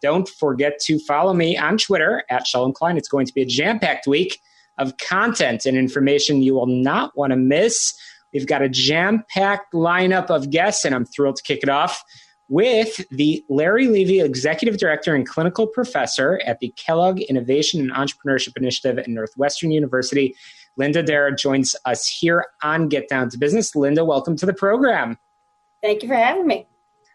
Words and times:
Don't 0.00 0.28
forget 0.28 0.78
to 0.82 0.98
follow 1.00 1.34
me 1.34 1.56
on 1.56 1.78
Twitter 1.78 2.24
at 2.30 2.46
Shalom 2.46 2.72
Klein. 2.72 2.96
It's 2.96 3.08
going 3.08 3.26
to 3.26 3.34
be 3.34 3.42
a 3.42 3.46
jam 3.46 3.78
packed 3.78 4.06
week 4.06 4.40
of 4.78 4.96
content 4.98 5.66
and 5.66 5.76
information 5.76 6.42
you 6.42 6.54
will 6.54 6.66
not 6.66 7.16
want 7.16 7.32
to 7.32 7.36
miss. 7.36 7.98
We've 8.32 8.46
got 8.46 8.62
a 8.62 8.68
jam 8.68 9.24
packed 9.28 9.72
lineup 9.72 10.30
of 10.30 10.50
guests, 10.50 10.84
and 10.84 10.94
I'm 10.94 11.04
thrilled 11.04 11.36
to 11.36 11.42
kick 11.42 11.60
it 11.62 11.68
off 11.68 12.02
with 12.48 13.06
the 13.10 13.44
Larry 13.48 13.88
Levy, 13.88 14.20
Executive 14.20 14.78
Director 14.78 15.14
and 15.14 15.26
Clinical 15.26 15.66
Professor 15.66 16.40
at 16.46 16.60
the 16.60 16.72
Kellogg 16.76 17.20
Innovation 17.20 17.80
and 17.80 17.90
Entrepreneurship 17.90 18.56
Initiative 18.56 18.98
at 18.98 19.08
Northwestern 19.08 19.70
University. 19.70 20.34
Linda 20.76 21.02
Darragh 21.02 21.36
joins 21.36 21.74
us 21.84 22.06
here 22.06 22.46
on 22.62 22.88
Get 22.88 23.08
Down 23.08 23.28
to 23.30 23.38
Business. 23.38 23.74
Linda, 23.74 24.04
welcome 24.04 24.36
to 24.36 24.46
the 24.46 24.54
program. 24.54 25.18
Thank 25.82 26.02
you 26.02 26.08
for 26.08 26.14
having 26.14 26.46
me. 26.46 26.66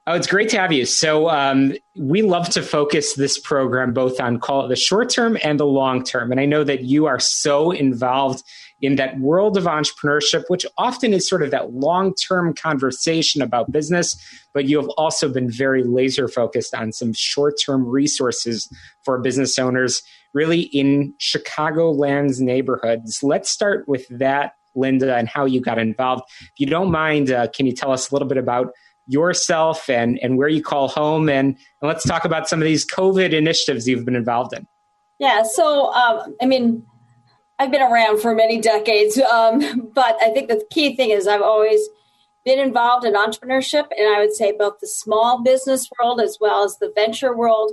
Oh, 0.05 0.15
it's 0.15 0.27
great 0.27 0.49
to 0.49 0.59
have 0.59 0.73
you. 0.73 0.85
So, 0.85 1.29
um, 1.29 1.73
we 1.97 2.23
love 2.23 2.49
to 2.49 2.61
focus 2.61 3.13
this 3.13 3.39
program 3.39 3.93
both 3.93 4.19
on 4.19 4.37
call 4.37 4.65
it 4.65 4.67
the 4.67 4.75
short 4.75 5.09
term 5.09 5.37
and 5.41 5.57
the 5.57 5.65
long 5.65 6.03
term. 6.03 6.29
And 6.29 6.41
I 6.41 6.45
know 6.45 6.65
that 6.65 6.83
you 6.83 7.05
are 7.05 7.19
so 7.19 7.71
involved 7.71 8.43
in 8.81 8.97
that 8.97 9.17
world 9.19 9.57
of 9.57 9.63
entrepreneurship, 9.63 10.43
which 10.49 10.65
often 10.77 11.13
is 11.13 11.27
sort 11.27 11.41
of 11.41 11.51
that 11.51 11.71
long 11.71 12.13
term 12.15 12.53
conversation 12.53 13.41
about 13.41 13.71
business, 13.71 14.21
but 14.53 14.65
you 14.65 14.77
have 14.77 14.89
also 14.97 15.31
been 15.31 15.49
very 15.49 15.83
laser 15.83 16.27
focused 16.27 16.75
on 16.75 16.91
some 16.91 17.13
short 17.13 17.53
term 17.65 17.87
resources 17.87 18.69
for 19.05 19.21
business 19.21 19.57
owners, 19.57 20.03
really 20.33 20.63
in 20.63 21.13
Chicagoland's 21.17 22.41
neighborhoods. 22.41 23.23
Let's 23.23 23.49
start 23.49 23.87
with 23.87 24.05
that, 24.09 24.55
Linda, 24.75 25.15
and 25.15 25.30
how 25.30 25.45
you 25.45 25.61
got 25.61 25.80
involved. 25.80 26.23
If 26.42 26.52
you 26.58 26.65
don't 26.65 26.92
mind, 26.92 27.31
uh, 27.31 27.47
can 27.55 27.65
you 27.65 27.73
tell 27.73 27.92
us 27.92 28.11
a 28.11 28.15
little 28.15 28.27
bit 28.27 28.37
about 28.37 28.73
yourself 29.08 29.89
and, 29.89 30.19
and 30.21 30.37
where 30.37 30.47
you 30.47 30.61
call 30.61 30.87
home. 30.87 31.30
And, 31.30 31.47
and 31.81 31.87
let's 31.87 32.03
talk 32.03 32.25
about 32.25 32.47
some 32.47 32.59
of 32.59 32.65
these 32.65 32.86
COVID 32.86 33.33
initiatives 33.33 33.87
you've 33.87 34.05
been 34.05 34.15
involved 34.15 34.53
in. 34.53 34.67
Yeah, 35.19 35.43
so 35.43 35.93
um, 35.93 36.36
I 36.41 36.45
mean, 36.45 36.86
I've 37.59 37.71
been 37.71 37.81
around 37.81 38.21
for 38.21 38.33
many 38.33 38.59
decades, 38.59 39.17
um, 39.17 39.92
but 39.93 40.17
I 40.21 40.30
think 40.31 40.49
the 40.49 40.65
key 40.71 40.95
thing 40.95 41.11
is 41.11 41.27
I've 41.27 41.42
always 41.42 41.81
been 42.45 42.59
involved 42.59 43.05
in 43.05 43.13
entrepreneurship, 43.13 43.87
and 43.97 44.13
I 44.13 44.19
would 44.19 44.33
say 44.33 44.52
both 44.52 44.80
the 44.81 44.87
small 44.87 45.42
business 45.42 45.87
world 45.97 46.19
as 46.19 46.37
well 46.42 46.63
as 46.63 46.77
the 46.77 46.92
venture 46.93 47.36
world. 47.36 47.71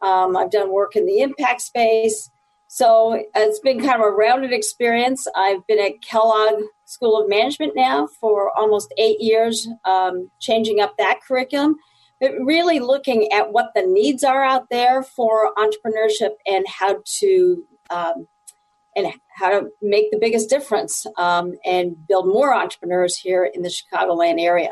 Um, 0.00 0.36
I've 0.36 0.50
done 0.50 0.72
work 0.72 0.96
in 0.96 1.06
the 1.06 1.20
impact 1.20 1.62
space, 1.62 2.30
so 2.68 3.22
it's 3.34 3.60
been 3.60 3.80
kind 3.80 3.94
of 3.94 4.00
a 4.00 4.10
rounded 4.10 4.52
experience. 4.52 5.26
I've 5.36 5.66
been 5.66 5.78
at 5.78 6.02
Kellogg 6.02 6.62
School 6.84 7.20
of 7.20 7.28
Management 7.28 7.74
now 7.76 8.08
for 8.20 8.56
almost 8.56 8.92
eight 8.98 9.20
years, 9.20 9.68
um, 9.84 10.30
changing 10.40 10.80
up 10.80 10.96
that 10.98 11.20
curriculum, 11.26 11.76
but 12.20 12.32
really 12.42 12.80
looking 12.80 13.30
at 13.32 13.52
what 13.52 13.70
the 13.74 13.82
needs 13.82 14.24
are 14.24 14.44
out 14.44 14.68
there 14.70 15.02
for 15.02 15.52
entrepreneurship 15.56 16.30
and 16.46 16.66
how 16.66 16.98
to 17.20 17.64
um, 17.90 18.26
and 18.96 19.12
how 19.28 19.50
to 19.50 19.68
make 19.82 20.10
the 20.10 20.18
biggest 20.18 20.48
difference 20.48 21.06
um, 21.18 21.54
and 21.64 22.06
build 22.08 22.26
more 22.26 22.54
entrepreneurs 22.54 23.16
here 23.16 23.44
in 23.44 23.62
the 23.62 23.68
Chicagoland 23.68 24.40
area. 24.40 24.70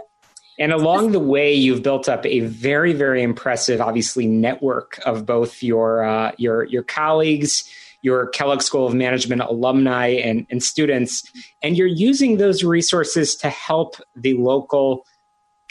And 0.59 0.73
along 0.73 1.13
the 1.13 1.21
way, 1.21 1.53
you've 1.53 1.83
built 1.83 2.09
up 2.09 2.25
a 2.25 2.41
very, 2.41 2.93
very 2.93 3.23
impressive, 3.23 3.81
obviously, 3.81 4.27
network 4.27 4.99
of 5.05 5.27
both 5.27 5.63
your 5.63 6.05
uh, 6.05 6.33
your 6.39 6.65
your 6.65 6.83
colleagues 6.83 7.69
your 8.05 8.27
Kellogg 8.29 8.61
School 8.61 8.87
of 8.87 8.93
Management 8.93 9.41
alumni 9.41 10.09
and, 10.09 10.47
and 10.51 10.63
students, 10.63 11.23
and 11.63 11.75
you're 11.75 11.87
using 11.87 12.37
those 12.37 12.63
resources 12.63 13.35
to 13.37 13.49
help 13.49 13.97
the 14.15 14.35
local 14.35 15.07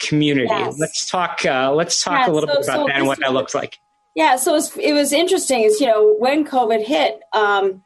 community. 0.00 0.48
Yes. 0.50 0.76
Let's 0.76 1.08
talk. 1.08 1.46
Uh, 1.46 1.72
let's 1.72 2.02
talk 2.02 2.26
yeah, 2.26 2.32
a 2.32 2.34
little 2.34 2.48
so, 2.48 2.54
bit 2.56 2.64
about 2.64 2.76
so 2.80 2.86
that 2.86 2.96
and 2.96 3.06
what 3.06 3.20
that 3.20 3.32
looks 3.32 3.54
like. 3.54 3.78
Yeah, 4.16 4.34
so 4.34 4.50
it 4.50 4.54
was, 4.54 4.76
it 4.76 4.92
was 4.92 5.12
interesting. 5.12 5.62
Is 5.62 5.80
you 5.80 5.86
know 5.86 6.16
when 6.18 6.44
COVID 6.44 6.84
hit, 6.84 7.20
um, 7.32 7.84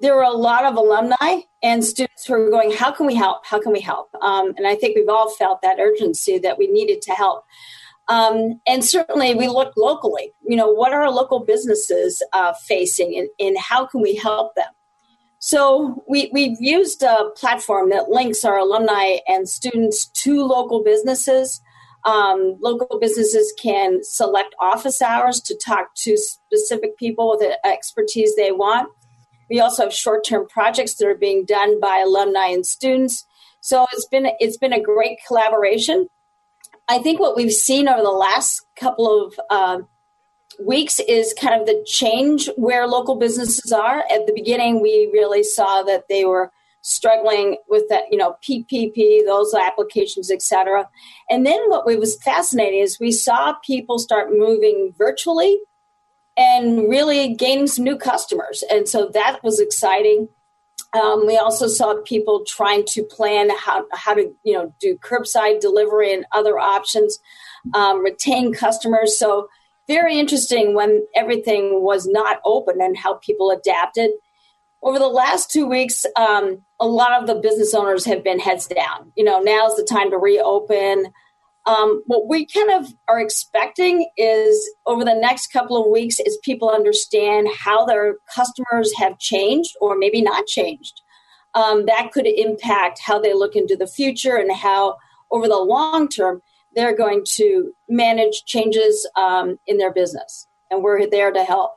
there 0.00 0.16
were 0.16 0.22
a 0.22 0.30
lot 0.32 0.64
of 0.64 0.74
alumni 0.74 1.42
and 1.62 1.84
students 1.84 2.26
who 2.26 2.34
were 2.34 2.50
going, 2.50 2.72
"How 2.72 2.90
can 2.90 3.06
we 3.06 3.14
help? 3.14 3.46
How 3.46 3.60
can 3.60 3.72
we 3.72 3.80
help?" 3.80 4.12
Um, 4.20 4.54
and 4.56 4.66
I 4.66 4.74
think 4.74 4.96
we've 4.96 5.08
all 5.08 5.30
felt 5.30 5.62
that 5.62 5.78
urgency 5.78 6.38
that 6.38 6.58
we 6.58 6.66
needed 6.66 7.00
to 7.02 7.12
help. 7.12 7.44
Um, 8.08 8.60
and 8.66 8.84
certainly 8.84 9.34
we 9.34 9.48
look 9.48 9.72
locally, 9.76 10.32
you 10.46 10.56
know, 10.56 10.70
what 10.70 10.92
are 10.92 11.10
local 11.10 11.40
businesses 11.40 12.22
uh, 12.34 12.52
facing 12.52 13.16
and, 13.16 13.28
and, 13.38 13.56
how 13.58 13.86
can 13.86 14.02
we 14.02 14.14
help 14.14 14.54
them? 14.56 14.66
So 15.38 16.04
we, 16.06 16.30
we've 16.32 16.56
used 16.60 17.02
a 17.02 17.30
platform 17.34 17.90
that 17.90 18.10
links 18.10 18.44
our 18.44 18.58
alumni 18.58 19.16
and 19.26 19.48
students 19.48 20.06
to 20.22 20.42
local 20.42 20.84
businesses. 20.84 21.62
Um, 22.04 22.56
local 22.60 22.98
businesses 23.00 23.54
can 23.62 24.00
select 24.02 24.54
office 24.60 25.00
hours 25.00 25.40
to 25.42 25.58
talk 25.64 25.94
to 26.02 26.18
specific 26.18 26.98
people 26.98 27.30
with 27.30 27.40
the 27.40 27.66
expertise 27.66 28.36
they 28.36 28.52
want. 28.52 28.90
We 29.48 29.60
also 29.60 29.84
have 29.84 29.94
short-term 29.94 30.46
projects 30.48 30.96
that 30.96 31.08
are 31.08 31.16
being 31.16 31.46
done 31.46 31.80
by 31.80 32.02
alumni 32.04 32.48
and 32.48 32.66
students. 32.66 33.26
So 33.60 33.86
it's 33.92 34.06
been 34.06 34.28
it's 34.40 34.58
been 34.58 34.74
a 34.74 34.80
great 34.80 35.18
collaboration 35.26 36.08
I 36.88 36.98
think 36.98 37.20
what 37.20 37.36
we've 37.36 37.52
seen 37.52 37.88
over 37.88 38.02
the 38.02 38.10
last 38.10 38.66
couple 38.76 39.26
of 39.26 39.40
uh, 39.50 39.78
weeks 40.64 41.00
is 41.00 41.34
kind 41.34 41.58
of 41.58 41.66
the 41.66 41.84
change 41.86 42.48
where 42.56 42.86
local 42.86 43.16
businesses 43.16 43.72
are. 43.72 44.04
At 44.10 44.26
the 44.26 44.32
beginning, 44.34 44.80
we 44.80 45.08
really 45.12 45.42
saw 45.42 45.82
that 45.82 46.04
they 46.08 46.24
were 46.24 46.50
struggling 46.82 47.56
with 47.68 47.84
that, 47.88 48.04
you 48.10 48.18
know, 48.18 48.36
PPP, 48.46 49.24
those 49.24 49.54
applications, 49.54 50.30
etc. 50.30 50.86
And 51.30 51.46
then 51.46 51.58
what 51.70 51.86
was 51.86 52.22
fascinating 52.22 52.80
is 52.80 53.00
we 53.00 53.10
saw 53.10 53.54
people 53.64 53.98
start 53.98 54.28
moving 54.30 54.92
virtually 54.96 55.58
and 56.36 56.90
really 56.90 57.34
gaining 57.34 57.68
some 57.68 57.84
new 57.84 57.96
customers. 57.96 58.62
And 58.70 58.86
so 58.86 59.08
that 59.14 59.42
was 59.42 59.60
exciting. 59.60 60.28
Um, 60.94 61.26
we 61.26 61.36
also 61.36 61.66
saw 61.66 62.00
people 62.04 62.44
trying 62.46 62.84
to 62.88 63.02
plan 63.02 63.50
how, 63.50 63.84
how 63.92 64.14
to 64.14 64.32
you 64.44 64.54
know 64.54 64.74
do 64.80 64.96
curbside 64.98 65.60
delivery 65.60 66.12
and 66.12 66.24
other 66.32 66.58
options, 66.58 67.18
um, 67.74 68.02
retain 68.02 68.52
customers. 68.52 69.18
So 69.18 69.48
very 69.86 70.18
interesting 70.18 70.74
when 70.74 71.06
everything 71.14 71.82
was 71.82 72.06
not 72.06 72.40
open 72.44 72.80
and 72.80 72.96
how 72.96 73.14
people 73.14 73.50
adapted. 73.50 74.10
Over 74.82 74.98
the 74.98 75.08
last 75.08 75.50
two 75.50 75.66
weeks, 75.66 76.04
um, 76.16 76.62
a 76.78 76.86
lot 76.86 77.20
of 77.20 77.26
the 77.26 77.34
business 77.34 77.74
owners 77.74 78.04
have 78.04 78.22
been 78.22 78.38
heads 78.38 78.66
down. 78.66 79.12
You 79.16 79.24
know, 79.24 79.40
now's 79.40 79.76
the 79.76 79.86
time 79.88 80.10
to 80.10 80.18
reopen. 80.18 81.06
Um, 81.66 82.02
what 82.06 82.28
we 82.28 82.46
kind 82.46 82.70
of 82.70 82.92
are 83.08 83.20
expecting 83.20 84.10
is 84.18 84.70
over 84.86 85.04
the 85.04 85.14
next 85.14 85.46
couple 85.48 85.82
of 85.82 85.90
weeks 85.90 86.20
is 86.20 86.38
people 86.42 86.68
understand 86.68 87.48
how 87.58 87.86
their 87.86 88.16
customers 88.34 88.92
have 88.98 89.18
changed 89.18 89.74
or 89.80 89.96
maybe 89.96 90.20
not 90.20 90.46
changed. 90.46 91.00
Um, 91.54 91.86
that 91.86 92.10
could 92.12 92.26
impact 92.26 93.00
how 93.00 93.18
they 93.18 93.32
look 93.32 93.56
into 93.56 93.76
the 93.76 93.86
future 93.86 94.36
and 94.36 94.52
how 94.52 94.96
over 95.30 95.48
the 95.48 95.56
long 95.56 96.08
term 96.08 96.42
they're 96.74 96.96
going 96.96 97.24
to 97.36 97.72
manage 97.88 98.44
changes 98.44 99.08
um, 99.16 99.58
in 99.66 99.78
their 99.78 99.92
business, 99.92 100.46
and 100.70 100.82
we're 100.82 101.08
there 101.08 101.30
to 101.32 101.44
help. 101.44 101.72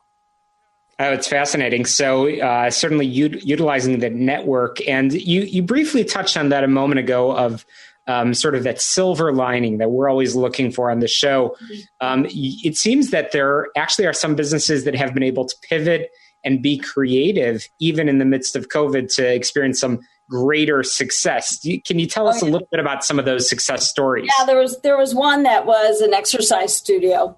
Oh, 0.99 1.13
it's 1.13 1.27
fascinating. 1.27 1.85
So, 1.85 2.27
uh, 2.27 2.71
certainly 2.71 3.05
u- 3.05 3.39
utilizing 3.43 3.99
the 3.99 4.09
network, 4.09 4.77
and 4.87 5.13
you 5.13 5.41
you 5.41 5.61
briefly 5.61 6.03
touched 6.03 6.35
on 6.35 6.49
that 6.49 6.63
a 6.63 6.67
moment 6.67 6.99
ago 6.99 7.37
of 7.37 7.65
um, 8.07 8.33
sort 8.33 8.55
of 8.55 8.63
that 8.63 8.81
silver 8.81 9.33
lining 9.33 9.77
that 9.77 9.91
we're 9.91 10.09
always 10.09 10.35
looking 10.35 10.71
for 10.71 10.89
on 10.89 10.99
the 10.99 11.07
show. 11.07 11.55
Um, 12.01 12.25
it 12.29 12.77
seems 12.77 13.11
that 13.11 13.31
there 13.31 13.67
actually 13.75 14.05
are 14.05 14.13
some 14.13 14.35
businesses 14.35 14.85
that 14.85 14.95
have 14.95 15.13
been 15.13 15.23
able 15.23 15.45
to 15.45 15.55
pivot 15.69 16.09
and 16.43 16.61
be 16.61 16.77
creative, 16.77 17.67
even 17.79 18.07
in 18.07 18.19
the 18.19 18.25
midst 18.25 18.55
of 18.55 18.69
COVID, 18.69 19.13
to 19.15 19.33
experience 19.33 19.79
some 19.79 19.99
greater 20.29 20.83
success. 20.83 21.59
Can 21.85 21.99
you 21.99 22.07
tell 22.07 22.27
us 22.27 22.41
oh, 22.41 22.47
a 22.47 22.49
little 22.49 22.67
bit 22.71 22.79
about 22.79 23.03
some 23.03 23.19
of 23.19 23.25
those 23.25 23.49
success 23.49 23.89
stories? 23.89 24.29
Yeah, 24.39 24.45
there 24.45 24.57
was 24.57 24.79
there 24.81 24.97
was 24.97 25.13
one 25.13 25.43
that 25.43 25.65
was 25.65 26.01
an 26.01 26.13
exercise 26.13 26.75
studio, 26.75 27.37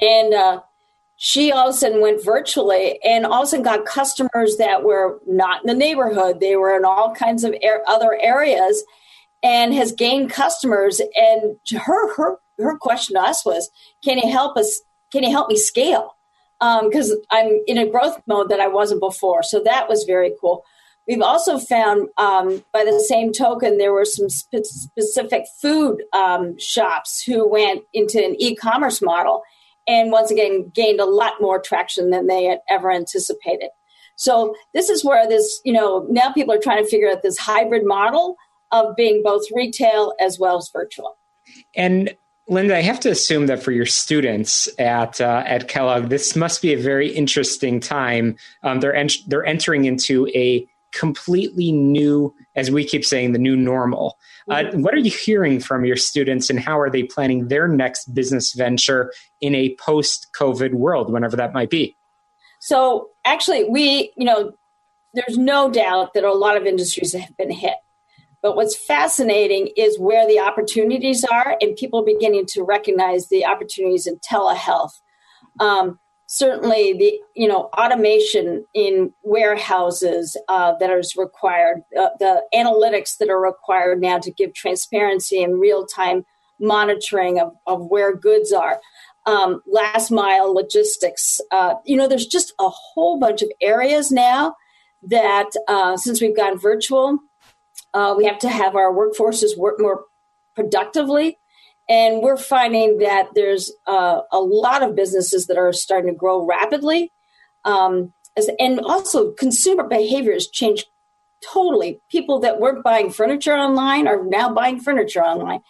and 0.00 0.32
uh, 0.32 0.60
she 1.16 1.52
all 1.52 1.68
of 1.68 1.74
a 1.74 1.78
sudden 1.78 2.00
went 2.00 2.24
virtually 2.24 2.98
and 3.04 3.26
all 3.26 3.42
of 3.42 3.44
a 3.44 3.46
sudden 3.46 3.64
got 3.64 3.84
customers 3.84 4.56
that 4.56 4.82
were 4.82 5.20
not 5.26 5.62
in 5.62 5.68
the 5.68 5.74
neighborhood. 5.74 6.40
They 6.40 6.56
were 6.56 6.76
in 6.76 6.84
all 6.84 7.14
kinds 7.14 7.44
of 7.44 7.54
er- 7.64 7.82
other 7.86 8.18
areas 8.20 8.82
and 9.42 9.74
has 9.74 9.92
gained 9.92 10.30
customers. 10.30 11.00
And 11.14 11.56
her, 11.76 12.14
her, 12.14 12.36
her 12.58 12.76
question 12.78 13.16
to 13.16 13.22
us 13.22 13.44
was, 13.44 13.70
can 14.04 14.18
you 14.18 14.30
help 14.30 14.56
us? 14.56 14.80
Can 15.12 15.22
you 15.22 15.30
help 15.30 15.48
me 15.48 15.56
scale? 15.56 16.16
Because 16.60 17.10
um, 17.10 17.18
I'm 17.30 17.60
in 17.66 17.78
a 17.78 17.88
growth 17.88 18.20
mode 18.26 18.48
that 18.50 18.60
I 18.60 18.68
wasn't 18.68 19.00
before. 19.00 19.42
So 19.42 19.60
that 19.64 19.88
was 19.88 20.04
very 20.04 20.32
cool. 20.40 20.64
We've 21.08 21.20
also 21.20 21.58
found, 21.58 22.08
um, 22.16 22.64
by 22.72 22.84
the 22.84 23.04
same 23.08 23.32
token, 23.32 23.78
there 23.78 23.92
were 23.92 24.04
some 24.04 24.28
spe- 24.28 24.62
specific 24.62 25.44
food 25.60 26.04
um, 26.12 26.56
shops 26.58 27.22
who 27.26 27.48
went 27.48 27.82
into 27.92 28.24
an 28.24 28.36
e 28.38 28.54
commerce 28.54 29.02
model 29.02 29.42
and 29.88 30.12
once 30.12 30.30
again 30.30 30.70
gained 30.72 31.00
a 31.00 31.04
lot 31.04 31.34
more 31.40 31.58
traction 31.58 32.10
than 32.10 32.28
they 32.28 32.44
had 32.44 32.60
ever 32.70 32.92
anticipated. 32.92 33.70
So 34.14 34.54
this 34.74 34.88
is 34.88 35.04
where 35.04 35.28
this, 35.28 35.60
you 35.64 35.72
know, 35.72 36.06
now 36.08 36.32
people 36.32 36.54
are 36.54 36.60
trying 36.60 36.84
to 36.84 36.88
figure 36.88 37.10
out 37.10 37.22
this 37.22 37.38
hybrid 37.38 37.84
model 37.84 38.36
of 38.72 38.96
being 38.96 39.22
both 39.22 39.42
retail 39.54 40.14
as 40.20 40.38
well 40.38 40.56
as 40.56 40.70
virtual. 40.72 41.16
And 41.74 42.14
Linda, 42.48 42.76
I 42.76 42.82
have 42.82 43.00
to 43.00 43.10
assume 43.10 43.46
that 43.46 43.62
for 43.62 43.70
your 43.70 43.86
students 43.86 44.68
at 44.78 45.20
uh, 45.20 45.44
at 45.46 45.68
Kellogg, 45.68 46.08
this 46.08 46.34
must 46.34 46.60
be 46.60 46.72
a 46.72 46.78
very 46.78 47.08
interesting 47.08 47.78
time. 47.78 48.36
Um, 48.62 48.80
they're 48.80 49.06
they're 49.28 49.46
entering 49.46 49.84
into 49.84 50.26
a 50.34 50.66
completely 50.92 51.72
new, 51.72 52.34
as 52.54 52.70
we 52.70 52.84
keep 52.84 53.04
saying, 53.04 53.32
the 53.32 53.38
new 53.38 53.56
normal. 53.56 54.18
Uh, 54.50 54.64
what 54.72 54.92
are 54.92 54.98
you 54.98 55.10
hearing 55.10 55.60
from 55.60 55.84
your 55.84 55.96
students, 55.96 56.50
and 56.50 56.58
how 56.58 56.78
are 56.78 56.90
they 56.90 57.04
planning 57.04 57.48
their 57.48 57.68
next 57.68 58.12
business 58.12 58.52
venture 58.52 59.12
in 59.40 59.54
a 59.54 59.74
post-COVID 59.76 60.74
world, 60.74 61.10
whenever 61.12 61.36
that 61.36 61.54
might 61.54 61.70
be? 61.70 61.96
So, 62.58 63.08
actually, 63.24 63.64
we, 63.64 64.12
you 64.16 64.24
know, 64.24 64.52
there's 65.14 65.38
no 65.38 65.70
doubt 65.70 66.14
that 66.14 66.24
a 66.24 66.32
lot 66.32 66.56
of 66.56 66.66
industries 66.66 67.12
have 67.14 67.36
been 67.36 67.50
hit. 67.50 67.74
But 68.42 68.56
what's 68.56 68.76
fascinating 68.76 69.70
is 69.76 70.00
where 70.00 70.26
the 70.26 70.40
opportunities 70.40 71.24
are, 71.24 71.56
and 71.60 71.76
people 71.76 72.04
beginning 72.04 72.46
to 72.48 72.64
recognize 72.64 73.28
the 73.28 73.46
opportunities 73.46 74.06
in 74.06 74.18
telehealth. 74.18 74.90
Um, 75.60 76.00
certainly 76.32 76.94
the 76.94 77.12
you 77.36 77.46
know 77.46 77.68
automation 77.78 78.64
in 78.74 79.12
warehouses 79.22 80.34
uh, 80.48 80.72
that 80.80 80.90
is 80.90 81.14
required 81.14 81.82
uh, 81.98 82.08
the 82.18 82.42
analytics 82.54 83.18
that 83.18 83.28
are 83.28 83.40
required 83.40 84.00
now 84.00 84.18
to 84.18 84.32
give 84.32 84.54
transparency 84.54 85.42
and 85.42 85.60
real-time 85.60 86.24
monitoring 86.58 87.38
of, 87.38 87.52
of 87.66 87.84
where 87.90 88.16
goods 88.16 88.50
are 88.50 88.80
um, 89.26 89.60
last 89.66 90.10
mile 90.10 90.54
logistics 90.54 91.38
uh, 91.50 91.74
you 91.84 91.96
know 91.98 92.08
there's 92.08 92.26
just 92.26 92.54
a 92.58 92.68
whole 92.70 93.18
bunch 93.18 93.42
of 93.42 93.50
areas 93.60 94.10
now 94.10 94.54
that 95.02 95.50
uh, 95.68 95.98
since 95.98 96.22
we've 96.22 96.36
gone 96.36 96.58
virtual 96.58 97.18
uh, 97.94 98.14
we 98.16 98.24
have 98.24 98.38
to 98.38 98.48
have 98.48 98.76
our 98.76 98.92
workforces 98.92 99.56
work 99.56 99.76
more 99.78 100.04
productively 100.54 101.38
and 101.88 102.22
we're 102.22 102.36
finding 102.36 102.98
that 102.98 103.28
there's 103.34 103.72
uh, 103.86 104.20
a 104.30 104.38
lot 104.38 104.82
of 104.82 104.94
businesses 104.94 105.46
that 105.46 105.58
are 105.58 105.72
starting 105.72 106.12
to 106.12 106.16
grow 106.16 106.44
rapidly. 106.44 107.12
Um, 107.64 108.12
as, 108.36 108.48
and 108.58 108.80
also, 108.80 109.32
consumer 109.32 109.84
behavior 109.84 110.32
has 110.32 110.48
changed 110.48 110.86
totally. 111.52 112.00
People 112.08 112.40
that 112.40 112.60
weren't 112.60 112.84
buying 112.84 113.10
furniture 113.10 113.54
online 113.54 114.06
are 114.06 114.24
now 114.24 114.52
buying 114.52 114.80
furniture 114.80 115.22
online. 115.22 115.60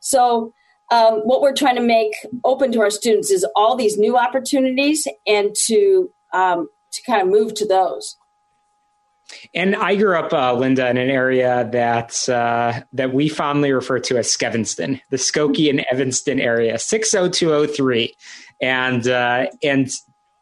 So, 0.00 0.52
um, 0.90 1.20
what 1.20 1.42
we're 1.42 1.54
trying 1.54 1.76
to 1.76 1.82
make 1.82 2.14
open 2.44 2.72
to 2.72 2.80
our 2.80 2.90
students 2.90 3.30
is 3.30 3.46
all 3.54 3.76
these 3.76 3.98
new 3.98 4.16
opportunities 4.16 5.06
and 5.26 5.54
to 5.66 6.10
um, 6.32 6.68
to 6.92 7.02
kind 7.02 7.20
of 7.20 7.28
move 7.28 7.54
to 7.54 7.66
those. 7.66 8.16
And 9.54 9.76
I 9.76 9.94
grew 9.94 10.16
up, 10.16 10.32
uh, 10.32 10.54
Linda, 10.54 10.88
in 10.88 10.96
an 10.96 11.10
area 11.10 11.68
that 11.72 12.28
uh, 12.28 12.80
that 12.92 13.12
we 13.12 13.28
fondly 13.28 13.72
refer 13.72 13.98
to 14.00 14.18
as 14.18 14.26
Skevinston, 14.28 15.00
the 15.10 15.16
Skokie 15.16 15.68
and 15.68 15.84
Evanston 15.90 16.40
area, 16.40 16.78
six 16.78 17.10
zero 17.10 17.28
two 17.28 17.48
zero 17.48 17.66
three, 17.66 18.14
and 18.62 19.06
uh, 19.06 19.46
and 19.62 19.90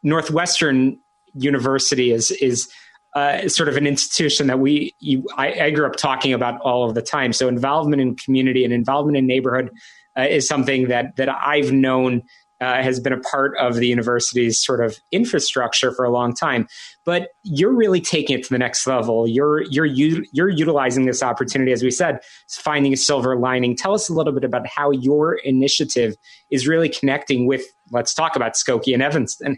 Northwestern 0.03 0.99
University 1.33 2.11
is 2.11 2.31
is 2.31 2.69
uh, 3.15 3.47
sort 3.49 3.67
of 3.67 3.77
an 3.77 3.87
institution 3.87 4.47
that 4.47 4.59
we 4.59 4.95
you, 4.99 5.25
I, 5.37 5.51
I, 5.65 5.71
grew 5.71 5.87
up 5.87 5.95
talking 5.95 6.33
about 6.33 6.61
all 6.61 6.87
of 6.87 6.93
the 6.93 7.01
time. 7.01 7.33
So 7.33 7.47
involvement 7.47 8.01
in 8.01 8.15
community 8.15 8.63
and 8.63 8.71
involvement 8.71 9.17
in 9.17 9.25
neighborhood 9.25 9.71
uh, 10.17 10.27
is 10.29 10.47
something 10.47 10.87
that 10.89 11.15
that 11.15 11.29
I've 11.29 11.71
known 11.71 12.21
uh, 12.61 12.81
has 12.81 12.99
been 12.99 13.13
a 13.13 13.19
part 13.19 13.55
of 13.57 13.75
the 13.75 13.87
university's 13.87 14.57
sort 14.57 14.83
of 14.83 14.97
infrastructure 15.11 15.91
for 15.91 16.05
a 16.05 16.11
long 16.11 16.33
time. 16.33 16.67
But 17.05 17.29
you're 17.43 17.73
really 17.73 18.01
taking 18.01 18.39
it 18.39 18.43
to 18.45 18.49
the 18.49 18.57
next 18.57 18.85
level. 18.87 19.27
You're 19.27 19.63
you're 19.63 19.85
you're 19.85 20.49
utilizing 20.49 21.05
this 21.05 21.23
opportunity, 21.23 21.71
as 21.71 21.83
we 21.83 21.91
said, 21.91 22.19
finding 22.49 22.93
a 22.93 22.97
silver 22.97 23.37
lining. 23.37 23.75
Tell 23.75 23.93
us 23.93 24.09
a 24.09 24.13
little 24.13 24.33
bit 24.33 24.43
about 24.43 24.67
how 24.67 24.91
your 24.91 25.35
initiative 25.35 26.15
is 26.49 26.67
really 26.67 26.89
connecting 26.89 27.47
with. 27.47 27.63
Let's 27.91 28.13
talk 28.13 28.35
about 28.35 28.53
Skokie 28.53 28.93
and 28.93 29.03
Evanston. 29.03 29.57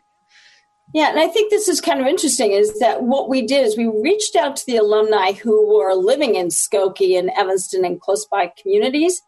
Yeah, 0.93 1.09
and 1.09 1.19
I 1.19 1.27
think 1.27 1.51
this 1.51 1.67
is 1.67 1.81
kind 1.81 2.01
of 2.01 2.07
interesting 2.07 2.51
is 2.51 2.79
that 2.79 3.03
what 3.03 3.29
we 3.29 3.45
did 3.45 3.63
is 3.65 3.77
we 3.77 3.85
reached 3.85 4.35
out 4.35 4.55
to 4.55 4.65
the 4.65 4.77
alumni 4.77 5.33
who 5.33 5.77
were 5.77 5.93
living 5.93 6.33
in 6.33 6.47
Skokie 6.47 7.17
and 7.17 7.29
Evanston 7.37 7.85
and 7.85 8.01
close 8.01 8.25
by 8.25 8.51
communities 8.59 9.21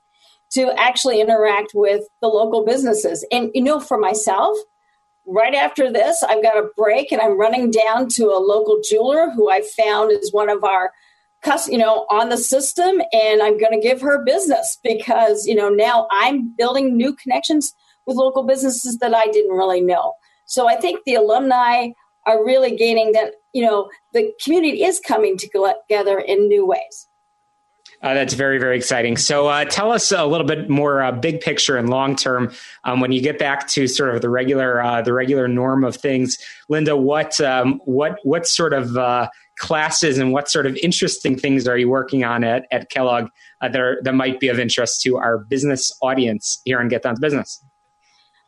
to 0.52 0.74
actually 0.78 1.22
interact 1.22 1.72
with 1.74 2.04
the 2.22 2.28
local 2.28 2.66
businesses. 2.66 3.26
And, 3.32 3.52
you 3.54 3.64
know, 3.64 3.80
for 3.80 3.98
myself, 3.98 4.58
right 5.26 5.56
after 5.56 5.92
this, 5.92 6.24
I've 6.24 6.44
got 6.44 6.58
a 6.58 6.70
break 6.76 7.12
and 7.12 7.22
I'm 7.22 7.40
running 7.40 7.72
down 7.72 8.10
to 8.16 8.26
a 8.26 8.40
local 8.40 8.80
jeweler 8.88 9.32
who 9.32 9.50
I 9.50 9.62
found 9.62 10.12
is 10.12 10.34
one 10.34 10.50
of 10.50 10.64
our 10.64 10.92
you 11.68 11.78
know 11.78 12.06
on 12.10 12.30
the 12.30 12.38
system 12.38 13.02
and 13.12 13.42
i'm 13.42 13.58
going 13.58 13.72
to 13.72 13.80
give 13.80 14.00
her 14.02 14.24
business 14.24 14.78
because 14.84 15.46
you 15.48 15.56
know 15.56 15.70
now 15.70 16.08
i'm 16.12 16.54
building 16.56 16.96
new 16.96 17.16
connections 17.16 17.74
with 18.06 18.16
local 18.16 18.44
businesses 18.44 18.98
that 19.00 19.16
i 19.16 19.26
didn't 19.28 19.56
really 19.56 19.82
know 19.82 20.14
so 20.46 20.68
i 20.68 20.76
think 20.76 21.00
the 21.06 21.16
alumni 21.16 21.88
are 22.28 22.46
really 22.46 22.76
gaining 22.76 23.12
that 23.14 23.34
you 23.54 23.66
know 23.66 23.90
the 24.14 24.32
community 24.44 24.84
is 24.84 25.00
coming 25.00 25.36
together 25.36 26.20
in 26.20 26.48
new 26.48 26.66
ways 26.66 27.08
uh, 28.04 28.14
that's 28.14 28.34
very, 28.34 28.58
very 28.58 28.76
exciting. 28.78 29.16
So, 29.18 29.48
uh, 29.48 29.66
tell 29.66 29.92
us 29.92 30.12
a 30.12 30.26
little 30.26 30.48
bit 30.48 30.70
more 30.70 31.04
uh, 31.04 31.12
big 31.12 31.42
picture 31.42 31.78
and 31.78 31.90
long 31.90 32.16
term. 32.16 32.52
Um, 32.84 33.00
when 33.00 33.12
you 33.12 33.22
get 33.22 33.38
back 33.38 33.68
to 33.70 33.88
sort 33.88 34.16
of 34.16 34.22
the 34.22 34.30
regular, 34.30 34.82
uh, 34.82 35.02
the 35.02 35.14
regular 35.14 35.48
norm 35.48 35.84
of 35.84 35.96
things, 35.96 36.38
Linda, 36.68 36.98
what, 36.98 37.40
um, 37.42 37.80
what, 37.86 38.18
what 38.24 38.48
sort 38.48 38.74
of 38.74 38.98
uh, 38.98 39.30
classes 39.60 40.18
and 40.18 40.32
what 40.32 40.50
sort 40.50 40.66
of 40.66 40.76
interesting 40.78 41.38
things 41.38 41.68
are 41.68 41.78
you 41.78 41.90
working 41.90 42.24
on 42.24 42.44
at, 42.44 42.66
at 42.72 42.90
Kellogg 42.90 43.30
uh, 43.62 43.70
that 43.70 43.80
are, 43.80 44.02
that 44.04 44.16
might 44.16 44.40
be 44.40 44.48
of 44.48 44.60
interest 44.60 45.02
to 45.04 45.18
our 45.18 45.38
business 45.38 45.92
audience 46.02 46.60
here 46.66 46.80
on 46.80 46.88
Get 46.88 47.04
Down 47.04 47.16
to 47.16 47.22
Business? 47.22 47.64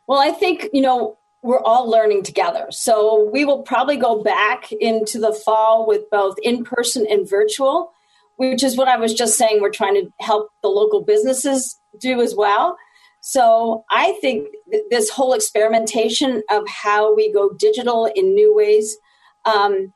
Well, 0.06 0.20
I 0.20 0.32
think 0.32 0.68
you 0.72 0.82
know 0.82 1.16
we're 1.42 1.62
all 1.62 1.88
learning 1.88 2.22
together. 2.22 2.66
So 2.70 3.30
we 3.30 3.44
will 3.44 3.62
probably 3.62 3.96
go 3.96 4.22
back 4.22 4.72
into 4.72 5.18
the 5.18 5.32
fall 5.32 5.86
with 5.86 6.08
both 6.10 6.36
in 6.42 6.64
person 6.64 7.06
and 7.08 7.28
virtual 7.28 7.92
which 8.36 8.62
is 8.62 8.76
what 8.76 8.88
I 8.88 8.96
was 8.96 9.14
just 9.14 9.36
saying 9.36 9.60
we're 9.60 9.70
trying 9.70 9.94
to 9.94 10.10
help 10.20 10.48
the 10.62 10.68
local 10.68 11.04
businesses 11.04 11.78
do 12.00 12.20
as 12.20 12.34
well. 12.34 12.76
So 13.20 13.84
I 13.90 14.18
think 14.20 14.48
th- 14.70 14.84
this 14.90 15.10
whole 15.10 15.32
experimentation 15.32 16.42
of 16.50 16.68
how 16.68 17.14
we 17.14 17.32
go 17.32 17.50
digital 17.58 18.06
in 18.06 18.34
new 18.34 18.54
ways, 18.54 18.96
um, 19.44 19.92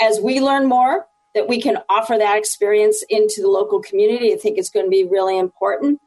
as 0.00 0.20
we 0.20 0.40
learn 0.40 0.66
more, 0.66 1.06
that 1.34 1.48
we 1.48 1.60
can 1.60 1.78
offer 1.88 2.16
that 2.18 2.36
experience 2.36 3.04
into 3.08 3.40
the 3.40 3.48
local 3.48 3.80
community, 3.80 4.32
I 4.32 4.36
think 4.36 4.58
it's 4.58 4.70
going 4.70 4.86
to 4.86 4.90
be 4.90 5.04
really 5.04 5.38
important. 5.38 6.00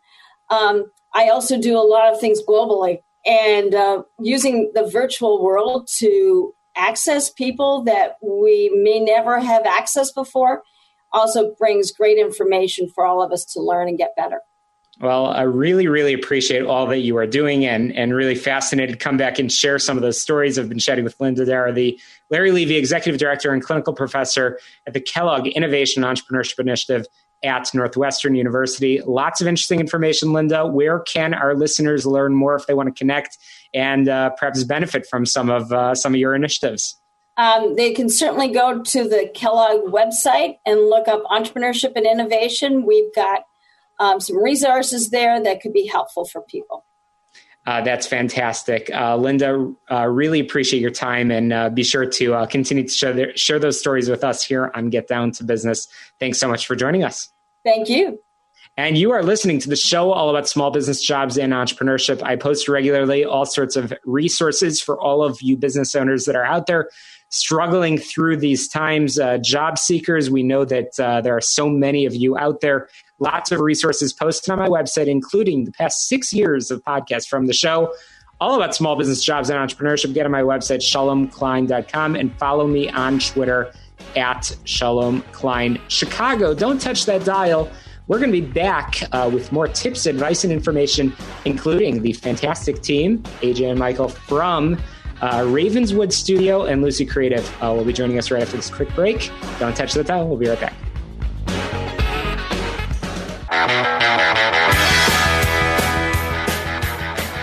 Um, 0.49 0.91
I 1.13 1.29
also 1.29 1.59
do 1.59 1.77
a 1.77 1.81
lot 1.81 2.11
of 2.11 2.19
things 2.19 2.41
globally 2.47 2.99
and 3.25 3.73
uh, 3.73 4.03
using 4.19 4.71
the 4.73 4.85
virtual 4.85 5.43
world 5.43 5.87
to 5.99 6.53
access 6.75 7.29
people 7.29 7.83
that 7.83 8.17
we 8.21 8.69
may 8.69 8.99
never 8.99 9.39
have 9.39 9.65
access 9.65 10.11
before 10.11 10.63
also 11.13 11.53
brings 11.56 11.91
great 11.91 12.18
information 12.18 12.89
for 12.89 13.06
all 13.06 13.22
of 13.22 13.32
us 13.32 13.46
to 13.46 13.62
learn 13.62 13.88
and 13.88 13.98
get 13.98 14.15
better. 14.15 14.41
Well, 15.00 15.27
I 15.27 15.44
really, 15.44 15.88
really 15.88 16.13
appreciate 16.13 16.63
all 16.63 16.86
that 16.88 17.00
you 17.00 17.18
are 17.18 17.25
doing 17.25 17.65
and, 17.65 17.96
and 17.96 18.13
really 18.13 18.36
fascinated 18.36 19.00
to 19.00 19.03
come 19.03 19.18
back 19.18 19.39
and 19.39 19.51
share 19.51 19.80
some 19.80 19.98
of 19.98 20.03
those 20.03 20.22
stories. 20.22 20.60
I've 20.60 20.70
been 20.70 20.80
chatting 20.80 21.03
with 21.03 21.20
Linda 21.20 21.44
Darragh, 21.44 21.74
the 21.74 22.00
Larry 22.30 22.51
Levy, 22.51 22.75
Executive 22.75 23.20
Director 23.20 23.51
and 23.51 23.63
Clinical 23.63 23.94
Professor 23.94 24.60
at 24.86 24.94
the 24.94 25.01
Kellogg 25.01 25.48
Innovation 25.48 26.03
Entrepreneurship 26.03 26.60
Initiative 26.60 27.08
at 27.44 27.74
Northwestern 27.74 28.36
University. 28.36 29.01
Lots 29.01 29.41
of 29.41 29.48
interesting 29.48 29.80
information, 29.80 30.34
Linda. 30.34 30.68
Where 30.68 31.00
can 31.00 31.34
our 31.34 31.56
listeners 31.56 32.06
learn 32.06 32.36
more 32.36 32.56
if 32.56 32.68
they 32.68 32.75
want 32.75 32.94
to 32.94 32.98
connect 32.98 33.39
and 33.74 34.08
uh, 34.08 34.32
perhaps 34.32 34.63
benefit 34.63 35.08
from 35.10 35.25
some 35.25 35.50
of 35.50 35.72
uh, 35.72 35.96
some 35.96 36.13
of 36.13 36.20
your 36.20 36.36
initiatives? 36.36 37.00
Um, 37.41 37.75
they 37.75 37.91
can 37.91 38.07
certainly 38.07 38.50
go 38.50 38.83
to 38.83 39.10
the 39.10 39.27
Kellogg 39.33 39.91
website 39.91 40.60
and 40.63 40.79
look 40.79 41.07
up 41.07 41.24
entrepreneurship 41.24 41.93
and 41.95 42.05
innovation. 42.05 42.86
We've 42.86 43.12
got 43.15 43.45
um, 44.00 44.19
some 44.19 44.38
resources 44.38 45.10
there 45.10 45.41
that 45.41 45.60
could 45.60 45.74
be 45.74 45.88
helpful 45.88 46.25
for 46.25 46.41
people. 46.43 46.86
Uh, 47.65 47.81
that's 47.81 48.05
fantastic. 48.05 48.91
Uh, 48.93 49.15
Linda, 49.15 49.74
uh, 49.89 50.05
really 50.05 50.39
appreciate 50.39 50.81
your 50.81 50.91
time 50.91 51.31
and 51.31 51.51
uh, 51.51 51.69
be 51.71 51.83
sure 51.83 52.05
to 52.05 52.36
uh, 52.36 52.45
continue 52.45 52.83
to 52.83 52.93
share, 52.93 53.13
their, 53.13 53.36
share 53.36 53.57
those 53.57 53.79
stories 53.79 54.07
with 54.07 54.24
us 54.24 54.43
here 54.43 54.71
on 54.75 54.91
Get 54.91 55.07
Down 55.07 55.31
to 55.31 55.43
Business. 55.43 55.88
Thanks 56.19 56.39
so 56.39 56.48
much 56.48 56.67
for 56.67 56.75
joining 56.75 57.03
us. 57.03 57.31
Thank 57.63 57.89
you. 57.89 58.19
And 58.77 58.98
you 58.98 59.12
are 59.12 59.24
listening 59.24 59.60
to 59.60 59.69
the 59.69 59.75
show 59.75 60.12
all 60.12 60.29
about 60.29 60.48
small 60.48 60.71
business 60.71 61.03
jobs 61.03 61.38
and 61.38 61.53
entrepreneurship. 61.53 62.24
I 62.24 62.36
post 62.36 62.67
regularly 62.67 63.25
all 63.25 63.45
sorts 63.45 63.75
of 63.75 63.93
resources 64.05 64.79
for 64.79 65.00
all 65.00 65.24
of 65.24 65.41
you 65.41 65.57
business 65.57 65.95
owners 65.95 66.25
that 66.25 66.36
are 66.36 66.45
out 66.45 66.67
there 66.67 66.89
struggling 67.31 67.97
through 67.97 68.38
these 68.38 68.67
times. 68.67 69.17
Uh, 69.17 69.38
job 69.39 69.77
seekers, 69.77 70.29
we 70.29 70.43
know 70.43 70.63
that 70.65 70.95
there 71.23 71.35
are 71.35 71.41
so 71.41 71.67
many 71.67 72.05
of 72.05 72.13
you 72.15 72.38
out 72.38 72.61
there 72.61 72.88
Lots 73.21 73.51
of 73.51 73.59
resources 73.59 74.11
posted 74.11 74.50
on 74.50 74.57
my 74.57 74.67
website, 74.67 75.05
including 75.05 75.65
the 75.65 75.71
past 75.71 76.07
six 76.07 76.33
years 76.33 76.71
of 76.71 76.83
podcasts 76.83 77.27
from 77.27 77.45
the 77.45 77.53
show, 77.53 77.93
all 78.39 78.55
about 78.55 78.73
small 78.73 78.95
business 78.95 79.23
jobs 79.23 79.51
and 79.51 79.59
entrepreneurship. 79.59 80.11
Get 80.15 80.25
on 80.25 80.31
my 80.31 80.41
website, 80.41 80.81
shalomklein.com, 80.81 82.15
and 82.15 82.35
follow 82.39 82.65
me 82.65 82.89
on 82.89 83.19
Twitter 83.19 83.71
at 84.15 84.57
Shalom 84.63 85.21
Klein 85.33 85.79
Chicago. 85.88 86.55
Don't 86.55 86.81
touch 86.81 87.05
that 87.05 87.23
dial. 87.23 87.69
We're 88.07 88.17
going 88.17 88.31
to 88.31 88.41
be 88.41 88.47
back 88.47 89.03
uh, 89.11 89.29
with 89.31 89.51
more 89.51 89.67
tips, 89.67 90.07
advice, 90.07 90.43
and 90.43 90.51
information, 90.51 91.13
including 91.45 92.01
the 92.01 92.13
fantastic 92.13 92.81
team, 92.81 93.19
AJ 93.43 93.69
and 93.69 93.77
Michael 93.77 94.09
from 94.09 94.79
uh, 95.21 95.45
Ravenswood 95.47 96.11
Studio 96.11 96.65
and 96.65 96.83
Luci 96.83 97.09
Creative 97.09 97.47
uh, 97.61 97.73
will 97.73 97.85
be 97.85 97.93
joining 97.93 98.17
us 98.17 98.31
right 98.31 98.41
after 98.41 98.57
this 98.57 98.69
quick 98.69 98.93
break. 98.95 99.31
Don't 99.59 99.75
touch 99.75 99.93
the 99.93 100.03
dial. 100.03 100.27
We'll 100.27 100.37
be 100.37 100.47
right 100.47 100.59
back. 100.59 100.73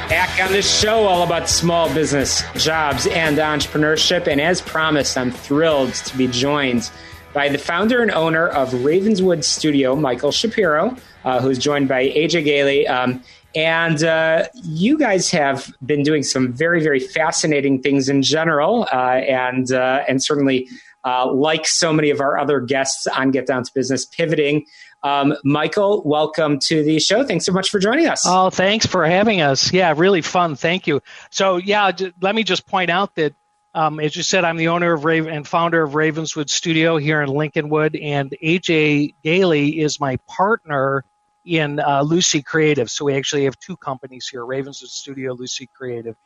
Back 0.09 0.43
on 0.45 0.53
this 0.53 0.81
show, 0.81 1.05
all 1.05 1.23
about 1.23 1.49
small 1.49 1.93
business, 1.95 2.43
jobs, 2.55 3.07
and 3.07 3.39
entrepreneurship. 3.39 4.27
And 4.27 4.41
as 4.41 4.61
promised, 4.61 5.17
I'm 5.17 5.31
thrilled 5.31 5.95
to 5.95 6.17
be 6.17 6.27
joined 6.27 6.91
by 7.33 7.49
the 7.49 7.59
founder 7.59 8.03
and 8.03 8.11
owner 8.11 8.49
of 8.49 8.73
Ravenswood 8.85 9.45
Studio, 9.45 9.95
Michael 9.95 10.33
Shapiro, 10.33 10.97
uh, 11.25 11.41
who's 11.41 11.59
joined 11.59 11.87
by 11.87 12.09
AJ 12.09 12.45
Gailey. 12.45 12.89
Um, 12.89 13.23
and 13.55 14.03
uh, 14.03 14.47
you 14.55 14.99
guys 14.99 15.31
have 15.31 15.73
been 15.85 16.03
doing 16.03 16.23
some 16.23 16.53
very, 16.53 16.83
very 16.83 17.01
fascinating 17.01 17.83
things 17.83 18.09
in 18.09 18.23
general, 18.23 18.87
uh, 18.93 18.97
and 18.97 19.73
uh, 19.73 20.05
and 20.09 20.23
certainly, 20.23 20.69
uh, 21.05 21.33
like 21.33 21.67
so 21.67 21.93
many 21.93 22.11
of 22.11 22.21
our 22.21 22.39
other 22.39 22.61
guests 22.61 23.07
on 23.07 23.31
Get 23.31 23.47
Down 23.47 23.65
to 23.65 23.71
Business, 23.75 24.05
pivoting 24.05 24.65
um, 25.03 25.35
Michael, 25.45 26.03
welcome 26.05 26.59
to 26.61 26.83
the 26.83 26.99
show. 26.99 27.25
Thanks 27.25 27.45
so 27.45 27.53
much 27.53 27.71
for 27.71 27.79
joining 27.79 28.07
us. 28.07 28.25
Oh, 28.27 28.51
thanks 28.51 28.87
for 28.87 29.07
having 29.07 29.41
us. 29.41 29.73
Yeah, 29.73 29.95
really 29.97 30.23
fun. 30.23 30.57
Thank 30.57 30.87
you. 30.87 31.03
So, 31.31 31.57
yeah, 31.57 31.93
let 32.21 32.35
me 32.35 32.43
just 32.43 32.67
point 32.67 32.91
out 32.91 33.15
that, 33.15 33.35
um, 33.75 34.01
as 34.01 34.17
you 34.17 34.23
said, 34.23 34.45
I'm 34.45 34.57
the 34.57 34.69
owner 34.69 34.93
of 34.93 35.05
Raven 35.05 35.33
and 35.33 35.47
founder 35.47 35.83
of 35.83 35.95
Ravenswood 35.95 36.51
Studio 36.51 36.97
here 36.97 37.23
in 37.23 37.29
Lincolnwood, 37.29 38.03
and 38.03 38.35
AJ 38.43 39.15
Gailey 39.23 39.79
is 39.79 40.01
my 40.01 40.17
partner 40.27 41.05
in 41.49 41.81
uh, 41.81 42.03
Luci 42.03 42.45
Creative. 42.45 42.91
So 42.91 43.07
we 43.07 43.15
actually 43.15 43.45
have 43.45 43.59
two 43.59 43.77
companies 43.77 44.29
here: 44.29 44.45
Ravenswood 44.45 44.91
Studio, 44.91 45.35
Luci 45.35 45.69
Creative. 45.71 46.17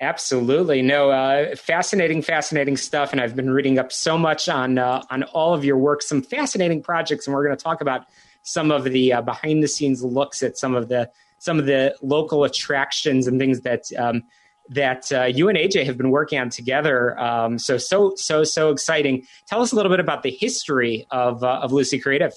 Absolutely, 0.00 0.82
no, 0.82 1.10
uh, 1.10 1.54
fascinating, 1.54 2.22
fascinating 2.22 2.76
stuff, 2.76 3.12
and 3.12 3.20
I've 3.20 3.36
been 3.36 3.50
reading 3.50 3.78
up 3.78 3.92
so 3.92 4.18
much 4.18 4.48
on 4.48 4.78
uh, 4.78 5.04
on 5.10 5.22
all 5.22 5.54
of 5.54 5.64
your 5.64 5.78
work. 5.78 6.02
Some 6.02 6.22
fascinating 6.22 6.82
projects, 6.82 7.26
and 7.26 7.34
we're 7.34 7.44
going 7.44 7.56
to 7.56 7.62
talk 7.62 7.80
about 7.80 8.06
some 8.42 8.72
of 8.72 8.82
the 8.84 9.12
uh, 9.12 9.22
behind 9.22 9.62
the 9.62 9.68
scenes 9.68 10.02
looks 10.02 10.42
at 10.42 10.58
some 10.58 10.74
of 10.74 10.88
the 10.88 11.08
some 11.38 11.58
of 11.58 11.66
the 11.66 11.94
local 12.02 12.42
attractions 12.42 13.28
and 13.28 13.38
things 13.38 13.60
that 13.60 13.84
um, 13.96 14.24
that 14.68 15.10
uh, 15.12 15.24
you 15.24 15.48
and 15.48 15.56
AJ 15.56 15.86
have 15.86 15.96
been 15.96 16.10
working 16.10 16.38
on 16.40 16.50
together. 16.50 17.18
Um, 17.18 17.58
so 17.58 17.78
so 17.78 18.14
so 18.16 18.42
so 18.42 18.70
exciting. 18.70 19.24
Tell 19.46 19.62
us 19.62 19.70
a 19.70 19.76
little 19.76 19.90
bit 19.90 20.00
about 20.00 20.24
the 20.24 20.30
history 20.30 21.06
of 21.10 21.44
uh, 21.44 21.60
of 21.62 21.70
Luci 21.70 22.02
Creative. 22.02 22.32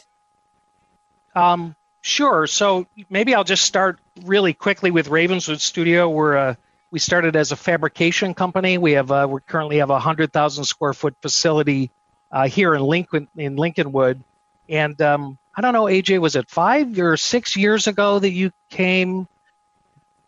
Um, 1.36 1.76
sure. 2.06 2.48
So 2.48 2.88
maybe 3.10 3.36
I'll 3.36 3.44
just 3.44 3.64
start 3.64 4.00
really 4.24 4.54
quickly 4.54 4.92
with 4.92 5.08
Ravenswood 5.08 5.62
Studio. 5.62 6.10
We're 6.10 6.36
a 6.36 6.58
we 6.92 7.00
started 7.00 7.36
as 7.36 7.52
a 7.52 7.56
fabrication 7.56 8.34
company. 8.34 8.78
We 8.78 8.94
have 8.94 9.12
uh, 9.12 9.28
we 9.30 9.42
currently 9.46 9.78
have 9.78 9.90
a 9.90 10.00
hundred 10.00 10.32
thousand 10.32 10.66
square 10.66 10.94
foot 10.94 11.16
facility 11.22 11.92
uh, 12.32 12.48
here 12.48 12.76
in 12.76 12.82
Lincoln 12.82 13.28
in 13.36 13.56
Lincolnwood, 13.58 14.22
and 14.70 15.02
um, 15.02 15.38
I 15.56 15.62
don't 15.62 15.74
know, 15.74 15.86
AJ, 15.86 16.20
was 16.20 16.36
it 16.36 16.50
five 16.50 16.98
or 17.00 17.18
six 17.18 17.56
years 17.56 17.88
ago 17.88 18.20
that 18.20 18.32
you 18.32 18.52
came? 18.70 19.28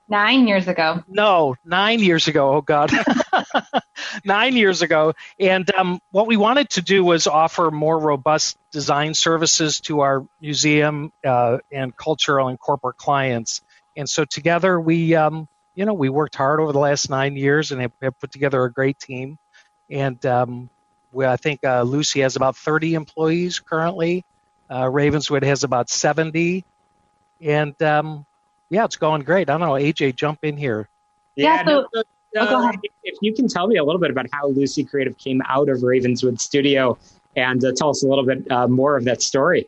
Nine 0.09 0.47
years 0.47 0.67
ago. 0.67 1.03
No, 1.07 1.55
nine 1.65 1.99
years 1.99 2.27
ago. 2.27 2.55
Oh 2.55 2.61
God, 2.61 2.91
nine 4.25 4.55
years 4.55 4.81
ago. 4.81 5.13
And 5.39 5.69
um, 5.75 5.99
what 6.11 6.27
we 6.27 6.37
wanted 6.37 6.69
to 6.71 6.81
do 6.81 7.03
was 7.03 7.27
offer 7.27 7.71
more 7.71 7.99
robust 7.99 8.57
design 8.71 9.13
services 9.13 9.81
to 9.81 10.01
our 10.01 10.25
museum 10.39 11.11
uh, 11.25 11.57
and 11.71 11.95
cultural 11.95 12.47
and 12.47 12.57
corporate 12.57 12.97
clients. 12.97 13.61
And 13.97 14.09
so 14.09 14.23
together 14.23 14.79
we, 14.79 15.13
um, 15.15 15.47
you 15.75 15.85
know, 15.85 15.93
we 15.93 16.07
worked 16.07 16.35
hard 16.35 16.61
over 16.61 16.71
the 16.71 16.79
last 16.79 17.09
nine 17.09 17.35
years 17.35 17.71
and 17.71 17.81
have, 17.81 18.19
put 18.19 18.31
together 18.31 18.63
a 18.63 18.71
great 18.71 18.99
team. 18.99 19.37
And 19.89 20.23
um, 20.25 20.69
we, 21.11 21.25
I 21.25 21.35
think 21.35 21.65
uh, 21.65 21.83
Luci 21.83 22.21
has 22.21 22.37
about 22.37 22.55
30 22.55 22.93
employees 22.93 23.59
currently 23.59 24.23
uh, 24.69 24.89
Ravenswood 24.89 25.43
has 25.43 25.63
about 25.63 25.89
70. 25.89 26.63
And 27.41 27.81
um, 27.81 28.25
yeah, 28.69 28.85
it's 28.85 28.95
going 28.95 29.21
great. 29.21 29.49
I 29.49 29.57
don't 29.57 29.61
know, 29.61 29.73
AJ, 29.73 30.15
jump 30.15 30.39
in 30.43 30.57
here. 30.57 30.87
Yeah, 31.35 31.63
yeah 31.63 31.65
so, 31.65 31.87
no, 32.35 32.41
uh, 32.41 32.71
if 33.03 33.15
you 33.21 33.33
can 33.33 33.47
tell 33.47 33.67
me 33.67 33.77
a 33.77 33.83
little 33.83 34.01
bit 34.01 34.11
about 34.11 34.27
how 34.31 34.51
Luci 34.51 34.87
Creative 34.87 35.17
came 35.17 35.41
out 35.47 35.69
of 35.69 35.83
Ravenswood 35.83 36.39
Studio 36.41 36.97
and 37.35 37.63
uh, 37.63 37.71
tell 37.75 37.89
us 37.89 38.03
a 38.03 38.07
little 38.07 38.25
bit 38.25 38.49
uh, 38.51 38.67
more 38.67 38.97
of 38.97 39.05
that 39.05 39.21
story. 39.21 39.67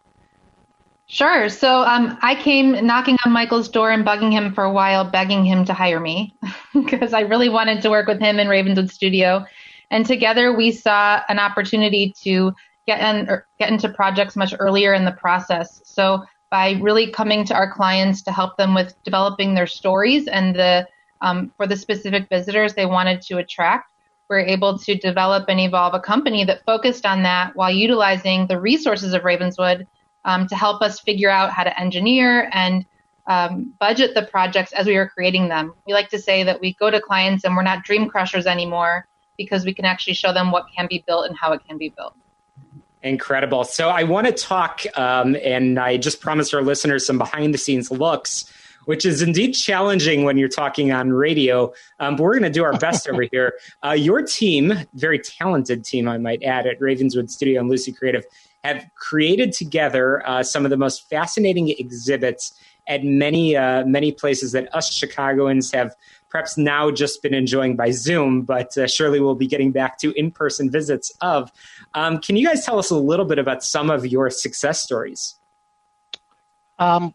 Sure. 1.08 1.50
So 1.50 1.82
um, 1.82 2.18
I 2.22 2.36
came 2.36 2.86
knocking 2.86 3.18
on 3.26 3.32
Michael's 3.32 3.68
door 3.68 3.90
and 3.90 4.06
bugging 4.06 4.32
him 4.32 4.54
for 4.54 4.64
a 4.64 4.72
while, 4.72 5.04
begging 5.04 5.44
him 5.44 5.66
to 5.66 5.74
hire 5.74 6.00
me 6.00 6.36
because 6.74 7.14
I 7.14 7.22
really 7.22 7.50
wanted 7.50 7.82
to 7.82 7.90
work 7.90 8.08
with 8.08 8.20
him 8.20 8.40
in 8.40 8.48
Ravenswood 8.48 8.92
Studio. 8.92 9.46
And 9.90 10.06
together 10.06 10.56
we 10.56 10.72
saw 10.72 11.22
an 11.28 11.40
opportunity 11.40 12.14
to 12.22 12.54
get 12.86 13.00
in, 13.00 13.42
get 13.58 13.72
into 13.72 13.90
projects 13.90 14.36
much 14.36 14.54
earlier 14.60 14.94
in 14.94 15.06
the 15.06 15.12
process. 15.12 15.82
So 15.84 16.24
by 16.50 16.72
really 16.82 17.12
coming 17.12 17.46
to 17.46 17.54
our 17.54 17.72
clients 17.72 18.22
to 18.24 18.32
help 18.32 18.58
them 18.58 18.74
with 18.74 18.96
developing 19.04 19.54
their 19.54 19.68
stories 19.68 20.28
and 20.28 20.56
the 20.56 20.88
um, 21.22 21.52
for 21.58 21.68
the 21.68 21.76
specific 21.76 22.30
visitors 22.30 22.74
they 22.74 22.86
wanted 22.86 23.22
to 23.24 23.38
attract, 23.38 23.92
we're 24.30 24.40
able 24.40 24.78
to 24.78 24.96
develop 24.96 25.46
and 25.50 25.60
evolve 25.60 25.94
a 25.94 26.00
company 26.00 26.46
that 26.46 26.64
focused 26.66 27.06
on 27.06 27.24
that 27.24 27.56
while 27.56 27.72
utilizing 27.72 28.48
the 28.48 28.60
resources 28.60 29.14
of 29.14 29.26
Ravenswood 29.26 29.86
um, 30.26 30.48
to 30.48 30.56
help 30.56 30.82
us 30.82 31.00
figure 31.00 31.30
out 31.30 31.52
how 31.52 31.64
to 31.64 31.80
engineer 31.80 32.50
and 32.54 32.86
um, 33.28 33.74
budget 33.80 34.14
the 34.16 34.24
projects 34.24 34.72
as 34.74 34.88
we 34.88 34.96
were 34.96 35.08
creating 35.08 35.50
them. 35.50 35.74
We 35.86 35.94
like 35.94 36.10
to 36.10 36.20
say 36.20 36.44
that 36.44 36.62
we 36.62 36.74
go 36.76 36.90
to 36.90 37.02
clients 37.02 37.44
and 37.44 37.56
we're 37.56 37.64
not 37.64 37.84
dream 37.84 38.10
crushers 38.10 38.46
anymore 38.46 39.08
because 39.38 39.66
we 39.66 39.74
can 39.74 39.86
actually 39.86 40.14
show 40.14 40.34
them 40.34 40.52
what 40.52 40.66
can 40.76 40.88
be 40.88 41.04
built 41.06 41.28
and 41.28 41.38
how 41.38 41.54
it 41.54 41.62
can 41.68 41.78
be 41.78 41.90
built. 41.90 42.16
Incredible. 43.02 43.64
So 43.64 43.90
I 43.90 44.04
want 44.04 44.28
to 44.28 44.34
talk, 44.34 44.82
um, 44.96 45.38
and 45.44 45.80
I 45.80 45.96
just 45.96 46.20
promised 46.20 46.54
our 46.54 46.62
listeners 46.62 47.06
some 47.06 47.18
behind 47.18 47.54
the 47.54 47.58
scenes 47.58 47.90
looks, 47.90 48.52
which 48.86 49.06
is 49.06 49.22
indeed 49.22 49.54
challenging 49.54 50.26
when 50.26 50.38
you're 50.38 50.50
talking 50.50 50.92
on 50.92 51.14
radio. 51.14 51.72
Um, 52.00 52.18
but 52.18 52.24
we're 52.24 52.34
going 52.34 52.44
to 52.44 52.50
do 52.50 52.64
our 52.66 52.78
best 52.78 53.08
over 53.08 53.22
here. 53.32 53.54
Uh, 53.86 53.92
your 53.92 54.22
team, 54.22 54.74
very 54.96 55.20
talented 55.20 55.86
team, 55.86 56.10
I 56.10 56.18
might 56.18 56.44
add, 56.44 56.68
at 56.68 56.82
Ravenswood 56.82 57.32
Studio 57.32 57.62
and 57.62 57.72
Luci 57.72 57.96
Creative, 57.96 58.26
have 58.66 58.86
created 58.96 59.54
together 59.54 60.28
uh, 60.28 60.44
some 60.44 60.66
of 60.66 60.70
the 60.70 60.78
most 60.78 61.10
fascinating 61.10 61.70
exhibits 61.70 62.54
at 62.88 63.04
many 63.04 63.56
uh, 63.56 63.86
many 63.86 64.12
places 64.12 64.52
that 64.52 64.74
us 64.76 64.92
Chicagoans 64.92 65.72
have 65.72 65.96
perhaps 66.30 66.58
now 66.58 66.92
just 66.92 67.22
been 67.22 67.34
enjoying 67.34 67.76
by 67.76 67.92
Zoom, 67.92 68.44
but 68.44 68.78
uh, 68.78 68.88
surely 68.88 69.20
we'll 69.20 69.36
be 69.36 69.48
getting 69.48 69.72
back 69.72 69.98
to 70.00 70.12
in 70.18 70.32
person 70.32 70.70
visits 70.70 71.12
of. 71.22 71.52
Um, 71.94 72.20
can 72.20 72.36
you 72.36 72.48
guys 72.48 72.66
tell 72.66 72.80
us 72.80 72.92
a 72.92 72.98
little 72.98 73.26
bit 73.26 73.40
about 73.40 73.64
some 73.64 73.90
of 73.90 74.06
your 74.06 74.30
success 74.30 74.82
stories? 74.82 75.36
Um, 76.78 77.14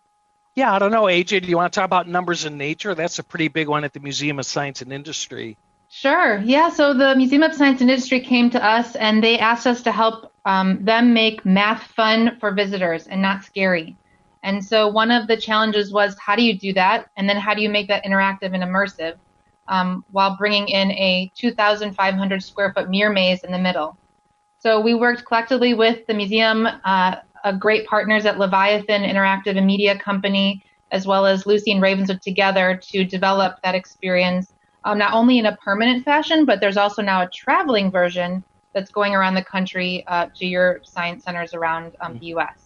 Yeah, 0.56 0.73
I 0.73 0.78
don't 0.78 0.92
know, 0.92 1.04
AJ. 1.04 1.42
Do 1.42 1.49
you 1.49 1.56
want 1.56 1.73
to 1.73 1.80
talk 1.80 1.87
about 1.87 2.06
numbers 2.06 2.44
in 2.44 2.56
nature? 2.56 2.94
That's 2.94 3.18
a 3.18 3.25
pretty 3.25 3.49
big 3.49 3.68
one 3.68 3.83
at 3.83 3.92
the 3.92 4.00
Museum 4.00 4.38
of 4.38 4.47
Science 4.47 4.83
and 4.83 4.92
Industry. 4.92 5.56
Sure. 5.88 6.38
Yeah. 6.44 6.71
So 6.71 6.92
the 6.94 7.14
Museum 7.16 7.42
of 7.42 7.54
Science 7.54 7.80
and 7.80 7.90
Industry 7.90 8.21
came 8.21 8.50
to 8.50 8.64
us 8.64 8.97
and 8.97 9.23
they 9.23 9.38
asked 9.38 9.66
us 9.66 9.83
to 9.83 9.92
help 9.92 10.33
um, 10.44 10.85
them 10.85 11.12
make 11.12 11.44
math 11.44 11.85
fun 11.97 12.37
for 12.40 12.52
visitors 12.52 13.06
and 13.06 13.23
not 13.23 13.44
scary. 13.44 13.97
And 14.45 14.63
so 14.63 14.87
one 14.87 15.11
of 15.11 15.27
the 15.27 15.39
challenges 15.39 15.91
was 15.91 16.17
how 16.19 16.37
do 16.37 16.45
you 16.45 16.57
do 16.57 16.75
that? 16.75 17.09
And 17.17 17.29
then 17.29 17.39
how 17.39 17.55
do 17.55 17.63
you 17.63 17.71
make 17.71 17.89
that 17.89 18.05
interactive 18.05 18.53
and 18.53 18.63
immersive 18.63 19.17
um, 19.69 20.05
while 20.13 20.37
bringing 20.37 20.69
in 20.69 20.91
a 20.93 21.33
2,500 21.35 22.43
square 22.43 22.73
foot 22.75 22.91
mirror 22.91 23.11
maze 23.11 23.43
in 23.43 23.51
the 23.51 23.59
middle? 23.59 23.97
So 24.59 24.81
we 24.81 24.95
worked 24.95 25.25
collectively 25.25 25.73
with 25.73 26.07
the 26.07 26.15
museum, 26.15 26.69
uh, 26.85 27.17
great 27.59 27.87
partners 27.87 28.27
at 28.27 28.39
Leviathan 28.39 29.03
Interactive 29.03 29.57
and 29.57 29.67
Media 29.67 29.99
Company, 29.99 30.63
as 30.91 31.07
well 31.07 31.25
as 31.25 31.45
Luci 31.45 31.73
and 31.73 31.83
Ravenswood 31.83 32.21
together 32.21 32.79
to 32.91 33.05
develop 33.05 33.57
that 33.63 33.75
experience, 33.75 34.53
um, 34.85 34.99
not 34.99 35.15
only 35.15 35.39
in 35.39 35.47
a 35.47 35.57
permanent 35.57 36.05
fashion, 36.05 36.45
but 36.45 36.61
there's 36.61 36.77
also 36.77 37.01
now 37.01 37.23
a 37.23 37.29
traveling 37.31 37.91
version 37.91 38.45
that's 38.75 38.91
going 38.91 39.15
around 39.15 39.35
the 39.35 39.45
country 39.45 40.05
uh, 40.07 40.27
to 40.35 40.47
your 40.47 40.81
science 40.83 41.25
centers 41.25 41.55
around 41.55 41.97
um, 42.01 42.19
the 42.19 42.27
U.S. 42.27 42.63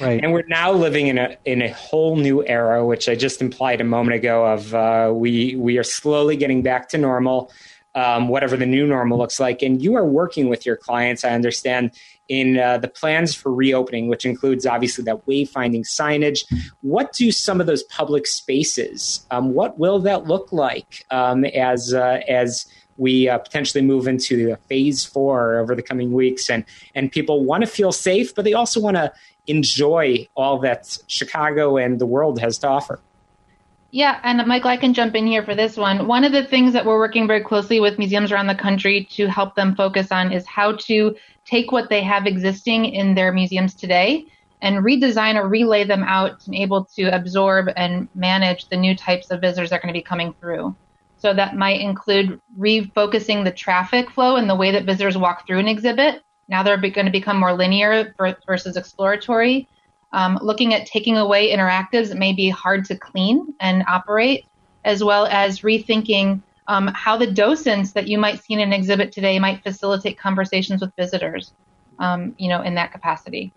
Right. 0.00 0.22
And 0.22 0.32
we're 0.32 0.46
now 0.48 0.72
living 0.72 1.06
in 1.06 1.18
a 1.18 1.36
in 1.44 1.62
a 1.62 1.68
whole 1.68 2.16
new 2.16 2.44
era, 2.46 2.84
which 2.84 3.08
I 3.08 3.14
just 3.14 3.40
implied 3.40 3.80
a 3.80 3.84
moment 3.84 4.16
ago. 4.16 4.46
Of 4.46 4.74
uh, 4.74 5.12
we 5.14 5.56
we 5.56 5.78
are 5.78 5.84
slowly 5.84 6.36
getting 6.36 6.62
back 6.62 6.88
to 6.90 6.98
normal, 6.98 7.52
um, 7.94 8.28
whatever 8.28 8.56
the 8.56 8.66
new 8.66 8.86
normal 8.86 9.18
looks 9.18 9.40
like. 9.40 9.62
And 9.62 9.82
you 9.82 9.94
are 9.94 10.06
working 10.06 10.48
with 10.48 10.66
your 10.66 10.76
clients, 10.76 11.24
I 11.24 11.30
understand, 11.30 11.92
in 12.28 12.58
uh, 12.58 12.78
the 12.78 12.88
plans 12.88 13.34
for 13.34 13.52
reopening, 13.52 14.08
which 14.08 14.24
includes 14.24 14.66
obviously 14.66 15.04
that 15.04 15.24
wayfinding 15.26 15.86
signage. 15.86 16.44
What 16.82 17.12
do 17.12 17.30
some 17.32 17.60
of 17.60 17.66
those 17.66 17.82
public 17.84 18.26
spaces? 18.26 19.26
Um, 19.30 19.54
what 19.54 19.78
will 19.78 19.98
that 20.00 20.26
look 20.26 20.52
like 20.52 21.04
um, 21.10 21.44
as 21.44 21.94
uh, 21.94 22.20
as 22.28 22.66
we 22.98 23.28
uh, 23.28 23.38
potentially 23.38 23.84
move 23.84 24.08
into 24.08 24.56
phase 24.68 25.04
four 25.04 25.58
over 25.58 25.74
the 25.74 25.82
coming 25.82 26.12
weeks, 26.12 26.50
and 26.50 26.64
and 26.94 27.12
people 27.12 27.44
want 27.44 27.62
to 27.62 27.66
feel 27.66 27.92
safe, 27.92 28.34
but 28.34 28.44
they 28.44 28.54
also 28.54 28.80
want 28.80 28.96
to 28.96 29.12
enjoy 29.46 30.28
all 30.34 30.58
that 30.60 30.96
Chicago 31.06 31.76
and 31.76 31.98
the 31.98 32.06
world 32.06 32.40
has 32.40 32.58
to 32.58 32.68
offer. 32.68 33.00
Yeah, 33.92 34.20
and 34.24 34.46
Michael, 34.46 34.70
I 34.70 34.76
can 34.76 34.92
jump 34.92 35.14
in 35.14 35.26
here 35.26 35.42
for 35.42 35.54
this 35.54 35.76
one. 35.76 36.06
One 36.06 36.24
of 36.24 36.32
the 36.32 36.44
things 36.44 36.72
that 36.72 36.84
we're 36.84 36.98
working 36.98 37.26
very 37.26 37.42
closely 37.42 37.80
with 37.80 37.98
museums 37.98 38.32
around 38.32 38.48
the 38.48 38.54
country 38.54 39.04
to 39.12 39.26
help 39.26 39.54
them 39.54 39.74
focus 39.74 40.10
on 40.10 40.32
is 40.32 40.46
how 40.46 40.72
to 40.72 41.16
take 41.44 41.72
what 41.72 41.88
they 41.88 42.02
have 42.02 42.26
existing 42.26 42.86
in 42.86 43.14
their 43.14 43.32
museums 43.32 43.74
today 43.74 44.26
and 44.60 44.84
redesign 44.84 45.36
or 45.36 45.48
relay 45.48 45.84
them 45.84 46.02
out 46.02 46.44
and 46.46 46.54
able 46.54 46.84
to 46.96 47.04
absorb 47.14 47.68
and 47.76 48.08
manage 48.14 48.68
the 48.68 48.76
new 48.76 48.96
types 48.96 49.30
of 49.30 49.40
visitors 49.40 49.70
that 49.70 49.76
are 49.76 49.80
going 49.80 49.94
to 49.94 49.98
be 49.98 50.02
coming 50.02 50.34
through. 50.40 50.74
So 51.18 51.32
that 51.32 51.56
might 51.56 51.80
include 51.80 52.40
refocusing 52.58 53.44
the 53.44 53.50
traffic 53.50 54.10
flow 54.10 54.36
and 54.36 54.50
the 54.50 54.54
way 54.54 54.72
that 54.72 54.84
visitors 54.84 55.16
walk 55.16 55.46
through 55.46 55.58
an 55.58 55.68
exhibit. 55.68 56.22
Now 56.48 56.62
they're 56.62 56.76
going 56.76 57.06
to 57.06 57.12
become 57.12 57.38
more 57.38 57.52
linear 57.52 58.14
versus 58.46 58.76
exploratory. 58.76 59.68
Um, 60.12 60.38
looking 60.40 60.72
at 60.72 60.86
taking 60.86 61.16
away 61.16 61.52
interactives 61.52 62.08
that 62.08 62.16
may 62.16 62.32
be 62.32 62.48
hard 62.48 62.84
to 62.86 62.96
clean 62.96 63.54
and 63.60 63.84
operate, 63.88 64.46
as 64.84 65.02
well 65.02 65.26
as 65.26 65.60
rethinking 65.60 66.40
um, 66.68 66.88
how 66.88 67.16
the 67.16 67.26
docents 67.26 67.92
that 67.92 68.08
you 68.08 68.18
might 68.18 68.42
see 68.42 68.54
in 68.54 68.60
an 68.60 68.72
exhibit 68.72 69.12
today 69.12 69.38
might 69.38 69.62
facilitate 69.62 70.18
conversations 70.18 70.80
with 70.80 70.92
visitors, 70.96 71.52
um, 71.98 72.34
you 72.38 72.48
know, 72.48 72.62
in 72.62 72.74
that 72.76 72.92
capacity. 72.92 73.52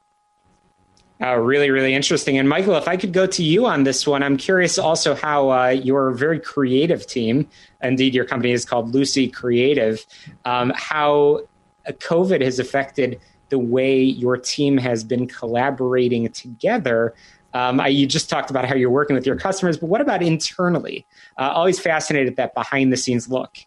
Uh, 1.22 1.36
really, 1.36 1.70
really 1.70 1.94
interesting. 1.94 2.38
And 2.38 2.48
Michael, 2.48 2.76
if 2.76 2.88
I 2.88 2.96
could 2.96 3.12
go 3.12 3.28
to 3.28 3.44
you 3.44 3.66
on 3.66 3.84
this 3.84 4.08
one, 4.08 4.24
I'm 4.24 4.38
curious 4.38 4.80
also 4.80 5.16
how 5.16 5.52
uh, 5.52 5.68
your 5.68 6.12
very 6.12 6.40
creative 6.40 7.06
team, 7.06 7.50
indeed, 7.84 8.14
your 8.16 8.24
company 8.24 8.54
is 8.54 8.64
called 8.64 8.94
Luci 8.94 9.32
Creative, 9.32 10.06
um, 10.46 10.72
how 10.76 11.42
COVID 11.88 12.42
has 12.42 12.60
affected 12.60 13.20
the 13.50 13.60
way 13.60 14.02
your 14.02 14.38
team 14.38 14.78
has 14.78 15.04
been 15.04 15.28
collaborating 15.28 16.30
together. 16.30 17.14
Um, 17.54 17.80
I, 17.80 17.88
you 17.88 18.06
just 18.06 18.30
talked 18.30 18.52
about 18.52 18.66
how 18.66 18.76
you're 18.76 18.92
working 18.92 19.16
with 19.16 19.26
your 19.26 19.36
customers, 19.36 19.78
but 19.78 19.88
what 19.88 20.02
about 20.02 20.22
internally? 20.22 21.06
Uh, 21.38 21.50
always 21.54 21.80
fascinated 21.80 22.36
that 22.36 22.54
behind 22.54 22.94
the 22.94 22.98
scenes 22.98 23.28
look. 23.28 23.58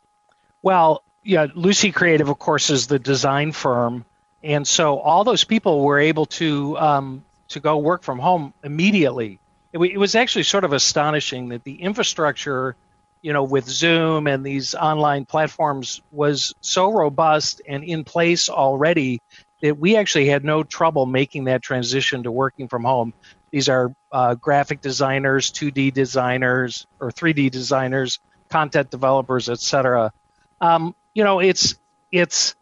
Well, 0.62 1.02
yeah, 1.24 1.46
Luci 1.48 1.92
Creative, 1.92 2.28
of 2.28 2.38
course, 2.38 2.70
is 2.70 2.86
the 2.86 2.98
design 2.98 3.52
firm, 3.52 4.04
and 4.42 4.66
so 4.66 4.98
all 4.98 5.24
those 5.24 5.44
people 5.44 5.82
were 5.82 5.98
able 5.98 6.26
to 6.26 6.78
um, 6.78 7.24
to 7.48 7.60
go 7.60 7.78
work 7.78 8.02
from 8.02 8.18
home 8.18 8.54
immediately. 8.62 9.38
It, 9.72 9.78
it 9.78 9.98
was 9.98 10.14
actually 10.14 10.44
sort 10.44 10.64
of 10.64 10.72
astonishing 10.72 11.48
that 11.48 11.64
the 11.64 11.74
infrastructure, 11.74 12.76
you 13.22 13.32
know, 13.32 13.44
with 13.44 13.68
Zoom 13.68 14.26
and 14.26 14.44
these 14.44 14.74
online 14.74 15.24
platforms 15.24 16.02
was 16.10 16.54
so 16.60 16.92
robust 16.92 17.62
and 17.66 17.84
in 17.84 18.04
place 18.04 18.48
already 18.48 19.20
that 19.62 19.78
we 19.78 19.96
actually 19.96 20.26
had 20.26 20.44
no 20.44 20.64
trouble 20.64 21.06
making 21.06 21.44
that 21.44 21.62
transition 21.62 22.24
to 22.24 22.32
working 22.32 22.68
from 22.68 22.82
home. 22.82 23.14
These 23.52 23.68
are 23.68 23.94
uh, 24.10 24.34
graphic 24.34 24.80
designers, 24.80 25.52
2D 25.52 25.94
designers, 25.94 26.86
or 26.98 27.12
3D 27.12 27.50
designers, 27.50 28.18
content 28.50 28.90
developers, 28.90 29.48
etc. 29.48 30.12
Um, 30.60 30.94
you 31.14 31.22
know, 31.22 31.38
it's 31.38 31.76
it's 32.10 32.56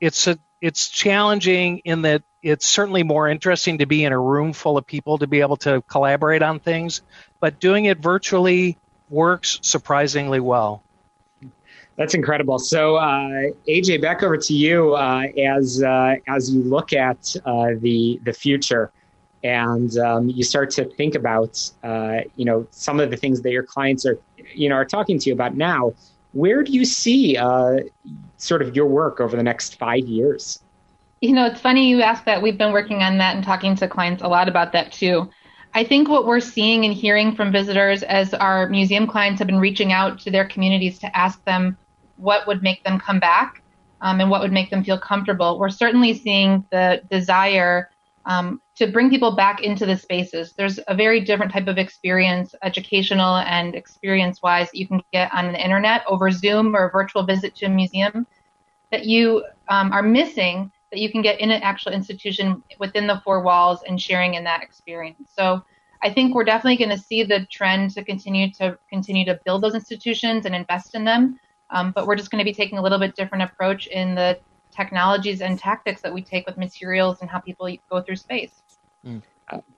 it's 0.00 0.26
a, 0.26 0.38
it's 0.60 0.88
challenging 0.88 1.78
in 1.84 2.02
that 2.02 2.22
it's 2.42 2.66
certainly 2.66 3.02
more 3.02 3.28
interesting 3.28 3.78
to 3.78 3.86
be 3.86 4.04
in 4.04 4.12
a 4.12 4.18
room 4.18 4.52
full 4.54 4.76
of 4.76 4.86
people 4.86 5.18
to 5.18 5.26
be 5.26 5.40
able 5.40 5.58
to 5.58 5.82
collaborate 5.82 6.42
on 6.42 6.58
things, 6.58 7.02
but 7.38 7.60
doing 7.60 7.84
it 7.84 7.98
virtually 7.98 8.78
works 9.10 9.58
surprisingly 9.62 10.40
well. 10.40 10.82
That's 11.96 12.14
incredible. 12.14 12.58
So, 12.58 12.96
uh, 12.96 13.50
AJ, 13.68 14.00
back 14.00 14.22
over 14.22 14.38
to 14.38 14.54
you 14.54 14.94
uh, 14.94 15.24
as 15.36 15.82
uh, 15.82 16.14
as 16.28 16.50
you 16.50 16.62
look 16.62 16.94
at 16.94 17.36
uh, 17.44 17.72
the 17.78 18.18
the 18.24 18.32
future 18.32 18.90
and 19.42 19.96
um, 19.98 20.28
you 20.28 20.44
start 20.44 20.70
to 20.70 20.84
think 20.84 21.14
about 21.14 21.70
uh, 21.82 22.18
you 22.36 22.44
know 22.44 22.66
some 22.70 23.00
of 23.00 23.10
the 23.10 23.16
things 23.16 23.40
that 23.42 23.50
your 23.50 23.62
clients 23.62 24.04
are 24.04 24.18
you 24.54 24.68
know 24.68 24.74
are 24.74 24.84
talking 24.84 25.18
to 25.18 25.28
you 25.28 25.34
about 25.34 25.56
now 25.56 25.92
where 26.32 26.62
do 26.62 26.72
you 26.72 26.84
see 26.84 27.36
uh, 27.36 27.78
sort 28.36 28.62
of 28.62 28.76
your 28.76 28.86
work 28.86 29.20
over 29.20 29.36
the 29.36 29.42
next 29.42 29.78
five 29.78 30.06
years 30.06 30.60
you 31.20 31.32
know 31.32 31.46
it's 31.46 31.60
funny 31.60 31.88
you 31.88 32.02
ask 32.02 32.24
that 32.24 32.42
we've 32.42 32.58
been 32.58 32.72
working 32.72 33.02
on 33.02 33.18
that 33.18 33.34
and 33.34 33.44
talking 33.44 33.74
to 33.74 33.88
clients 33.88 34.22
a 34.22 34.28
lot 34.28 34.48
about 34.48 34.72
that 34.72 34.92
too 34.92 35.28
i 35.74 35.84
think 35.84 36.08
what 36.08 36.26
we're 36.26 36.40
seeing 36.40 36.84
and 36.84 36.94
hearing 36.94 37.34
from 37.34 37.52
visitors 37.52 38.02
as 38.02 38.34
our 38.34 38.68
museum 38.68 39.06
clients 39.06 39.38
have 39.38 39.46
been 39.46 39.58
reaching 39.58 39.92
out 39.92 40.18
to 40.18 40.30
their 40.30 40.46
communities 40.46 40.98
to 40.98 41.16
ask 41.16 41.42
them 41.44 41.76
what 42.16 42.46
would 42.46 42.62
make 42.62 42.82
them 42.84 42.98
come 42.98 43.18
back 43.18 43.62
um, 44.02 44.20
and 44.20 44.30
what 44.30 44.40
would 44.40 44.52
make 44.52 44.70
them 44.70 44.84
feel 44.84 44.98
comfortable 44.98 45.58
we're 45.58 45.70
certainly 45.70 46.14
seeing 46.14 46.64
the 46.70 47.00
desire 47.10 47.90
um, 48.26 48.60
to 48.76 48.86
bring 48.86 49.10
people 49.10 49.34
back 49.34 49.62
into 49.62 49.86
the 49.86 49.96
spaces. 49.96 50.52
There's 50.56 50.78
a 50.88 50.94
very 50.94 51.20
different 51.20 51.52
type 51.52 51.66
of 51.68 51.78
experience, 51.78 52.54
educational 52.62 53.36
and 53.36 53.74
experience 53.74 54.40
wise, 54.42 54.70
that 54.70 54.78
you 54.78 54.86
can 54.86 55.02
get 55.12 55.32
on 55.34 55.52
the 55.52 55.62
internet 55.62 56.02
over 56.06 56.30
Zoom 56.30 56.74
or 56.74 56.86
a 56.88 56.90
virtual 56.90 57.24
visit 57.24 57.54
to 57.56 57.66
a 57.66 57.68
museum 57.68 58.26
that 58.90 59.04
you 59.04 59.44
um, 59.68 59.92
are 59.92 60.02
missing 60.02 60.70
that 60.90 60.98
you 60.98 61.10
can 61.10 61.22
get 61.22 61.40
in 61.40 61.50
an 61.50 61.62
actual 61.62 61.92
institution 61.92 62.62
within 62.78 63.06
the 63.06 63.20
four 63.24 63.42
walls 63.42 63.80
and 63.86 64.00
sharing 64.00 64.34
in 64.34 64.44
that 64.44 64.62
experience. 64.62 65.30
So 65.34 65.62
I 66.02 66.12
think 66.12 66.34
we're 66.34 66.44
definitely 66.44 66.76
going 66.76 66.96
to 66.96 67.02
see 67.02 67.22
the 67.22 67.46
trend 67.46 67.90
to 67.92 68.04
continue 68.04 68.50
to 68.52 68.78
continue 68.88 69.24
to 69.26 69.38
build 69.44 69.62
those 69.62 69.74
institutions 69.74 70.46
and 70.46 70.54
invest 70.54 70.94
in 70.94 71.04
them. 71.04 71.38
Um, 71.70 71.92
but 71.92 72.06
we're 72.06 72.16
just 72.16 72.30
going 72.30 72.40
to 72.40 72.44
be 72.44 72.54
taking 72.54 72.78
a 72.78 72.82
little 72.82 72.98
bit 72.98 73.14
different 73.14 73.44
approach 73.44 73.86
in 73.86 74.14
the 74.14 74.38
technologies 74.70 75.40
and 75.40 75.58
tactics 75.58 76.00
that 76.02 76.12
we 76.12 76.22
take 76.22 76.46
with 76.46 76.56
materials 76.56 77.18
and 77.20 77.30
how 77.30 77.38
people 77.38 77.68
go 77.90 78.00
through 78.00 78.16
space. 78.16 78.62
Mm. 79.06 79.22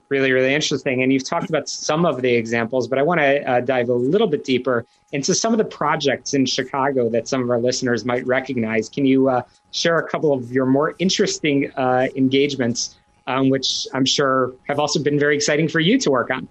Really, 0.09 0.31
really 0.31 0.53
interesting. 0.53 1.01
And 1.01 1.11
you've 1.11 1.23
talked 1.23 1.49
about 1.49 1.67
some 1.67 2.05
of 2.05 2.21
the 2.21 2.35
examples, 2.35 2.87
but 2.87 2.99
I 2.99 3.01
want 3.01 3.19
to 3.19 3.49
uh, 3.49 3.59
dive 3.61 3.89
a 3.89 3.93
little 3.93 4.27
bit 4.27 4.43
deeper 4.43 4.85
into 5.11 5.33
some 5.33 5.53
of 5.53 5.57
the 5.57 5.65
projects 5.65 6.33
in 6.33 6.45
Chicago 6.45 7.09
that 7.09 7.27
some 7.27 7.41
of 7.41 7.49
our 7.49 7.59
listeners 7.59 8.05
might 8.05 8.25
recognize. 8.27 8.89
Can 8.89 9.05
you 9.05 9.29
uh, 9.29 9.41
share 9.71 9.97
a 9.97 10.07
couple 10.07 10.33
of 10.33 10.51
your 10.51 10.65
more 10.65 10.93
interesting 10.99 11.71
uh, 11.75 12.07
engagements, 12.15 12.95
um, 13.25 13.49
which 13.49 13.87
I'm 13.93 14.05
sure 14.05 14.53
have 14.67 14.77
also 14.77 15.01
been 15.01 15.19
very 15.19 15.35
exciting 15.35 15.67
for 15.67 15.79
you 15.79 15.97
to 15.99 16.11
work 16.11 16.29
on? 16.29 16.47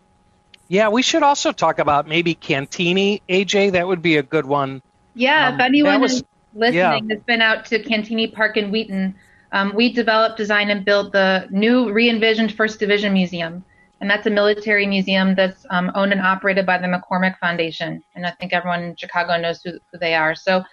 Yeah, 0.68 0.88
we 0.88 1.02
should 1.02 1.22
also 1.22 1.52
talk 1.52 1.78
about 1.78 2.08
maybe 2.08 2.34
Cantigny, 2.34 3.20
AJ. 3.28 3.72
That 3.72 3.86
would 3.86 4.02
be 4.02 4.16
a 4.16 4.22
good 4.22 4.46
one. 4.46 4.82
Yeah, 5.14 5.48
um, 5.48 5.54
if 5.54 5.60
anyone 5.60 6.00
was, 6.00 6.12
is 6.14 6.24
listening 6.54 7.08
yeah. 7.08 7.14
has 7.14 7.22
been 7.24 7.42
out 7.42 7.66
to 7.66 7.82
Cantigny 7.82 8.32
Park 8.32 8.56
in 8.56 8.70
Wheaton, 8.70 9.14
um, 9.52 9.72
we 9.74 9.92
developed, 9.92 10.36
designed, 10.36 10.70
and 10.70 10.84
built 10.84 11.12
the 11.12 11.46
new 11.50 11.92
re-envisioned 11.92 12.54
First 12.54 12.80
Division 12.80 13.12
Museum. 13.12 13.64
And 14.00 14.10
that's 14.10 14.26
a 14.26 14.30
military 14.30 14.86
museum 14.86 15.34
that's 15.36 15.64
um, 15.70 15.92
owned 15.94 16.10
and 16.10 16.20
operated 16.20 16.66
by 16.66 16.78
the 16.78 16.88
McCormick 16.88 17.38
Foundation. 17.38 18.02
And 18.16 18.26
I 18.26 18.32
think 18.32 18.52
everyone 18.52 18.82
in 18.82 18.96
Chicago 18.96 19.40
knows 19.40 19.62
who, 19.62 19.78
who 19.92 19.98
they 19.98 20.14
are. 20.14 20.34
So 20.34 20.64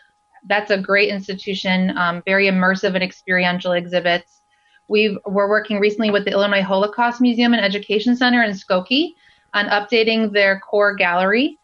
that's 0.47 0.71
a 0.71 0.81
great 0.81 1.09
institution, 1.09 1.95
um, 1.97 2.23
very 2.25 2.47
immersive 2.47 2.95
and 2.95 3.03
experiential 3.03 3.73
exhibits. 3.73 4.41
we 4.89 5.17
are 5.25 5.49
working 5.49 5.79
recently 5.79 6.09
with 6.09 6.25
the 6.25 6.31
Illinois 6.31 6.63
Holocaust 6.63 7.21
Museum 7.21 7.53
and 7.53 7.63
Education 7.63 8.15
Center 8.15 8.43
in 8.43 8.51
Skokie, 8.51 9.13
on 9.53 9.65
updating 9.67 10.31
their 10.33 10.59
core 10.59 10.95
gallery. 10.95 11.58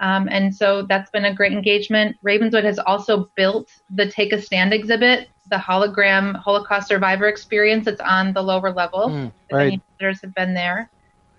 Um, 0.00 0.28
and 0.30 0.54
so 0.54 0.82
that's 0.82 1.10
been 1.10 1.26
a 1.26 1.34
great 1.34 1.52
engagement. 1.52 2.16
Ravenswood 2.22 2.64
has 2.64 2.78
also 2.78 3.30
built 3.36 3.70
the 3.90 4.10
Take 4.10 4.32
a 4.32 4.40
Stand 4.40 4.72
exhibit, 4.72 5.28
the 5.50 5.56
hologram 5.56 6.36
Holocaust 6.36 6.88
survivor 6.88 7.28
experience 7.28 7.84
that's 7.84 8.00
on 8.00 8.32
the 8.32 8.42
lower 8.42 8.72
level. 8.72 9.08
Mm, 9.10 9.26
if 9.26 9.32
right. 9.52 9.66
any 9.66 9.82
visitors 9.98 10.22
have 10.22 10.34
been 10.34 10.54
there. 10.54 10.90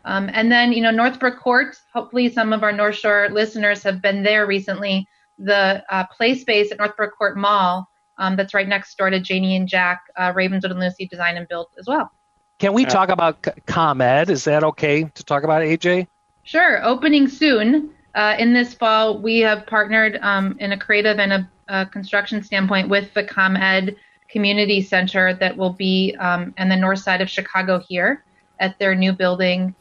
Um, 0.06 0.30
and 0.34 0.52
then, 0.52 0.74
you 0.74 0.82
know, 0.82 0.92
Northbrook 0.92 1.40
Court, 1.40 1.76
hopefully 1.94 2.30
some 2.30 2.54
of 2.54 2.64
our 2.64 2.72
North 2.72 2.96
Shore 2.96 3.30
listeners 3.32 3.84
have 3.84 4.02
been 4.02 4.24
there 4.24 4.46
recently. 4.46 5.08
The 5.38 5.84
uh, 5.90 6.06
play 6.16 6.36
space 6.36 6.72
at 6.72 6.78
Northbrook 6.78 7.18
Court 7.18 7.38
Mall 7.38 7.88
um, 8.18 8.36
that's 8.36 8.54
right 8.54 8.68
next 8.68 8.96
door 8.98 9.10
to 9.10 9.20
Janie 9.20 9.56
and 9.56 9.68
Jack, 9.68 10.02
uh, 10.16 10.32
Ravenswood 10.36 10.72
and 10.72 10.80
Luci 10.80 11.10
Design 11.10 11.38
and 11.38 11.48
Built 11.48 11.72
as 11.80 11.88
well. 11.88 12.12
Can 12.60 12.74
we 12.74 12.86
talk 12.86 13.10
about 13.10 13.44
C- 13.44 13.52
ComEd? 13.66 14.30
Is 14.30 14.44
that 14.44 14.64
okay 14.64 15.04
to 15.04 15.24
talk 15.24 15.44
about 15.44 15.64
AJ? 15.64 16.06
Sure. 16.44 16.84
Opening 16.86 17.28
soon. 17.28 17.92
Uh, 18.14 18.36
in 18.38 18.54
this 18.54 18.74
fall, 18.74 19.20
we 19.20 19.40
have 19.40 19.66
partnered 19.66 20.20
um, 20.22 20.56
in 20.60 20.74
a 20.74 20.78
creative 20.78 21.20
and 21.20 21.32
a, 21.32 21.50
a, 21.70 21.86
construction 21.86 22.44
standpoint 22.44 22.90
with 22.90 23.14
the 23.14 23.24
ComEd 23.24 23.96
Community 24.30 24.82
Center 24.82 25.34
that 25.36 25.56
will 25.56 25.74
be 25.74 26.16
um, 26.20 26.54
on 26.58 26.68
the 26.68 26.76
north 26.76 27.00
side 27.00 27.22
of 27.22 27.30
Chicago 27.30 27.80
here 27.88 28.24
at 28.60 28.78
their 28.80 28.96
new 28.96 29.14
building. 29.14 29.74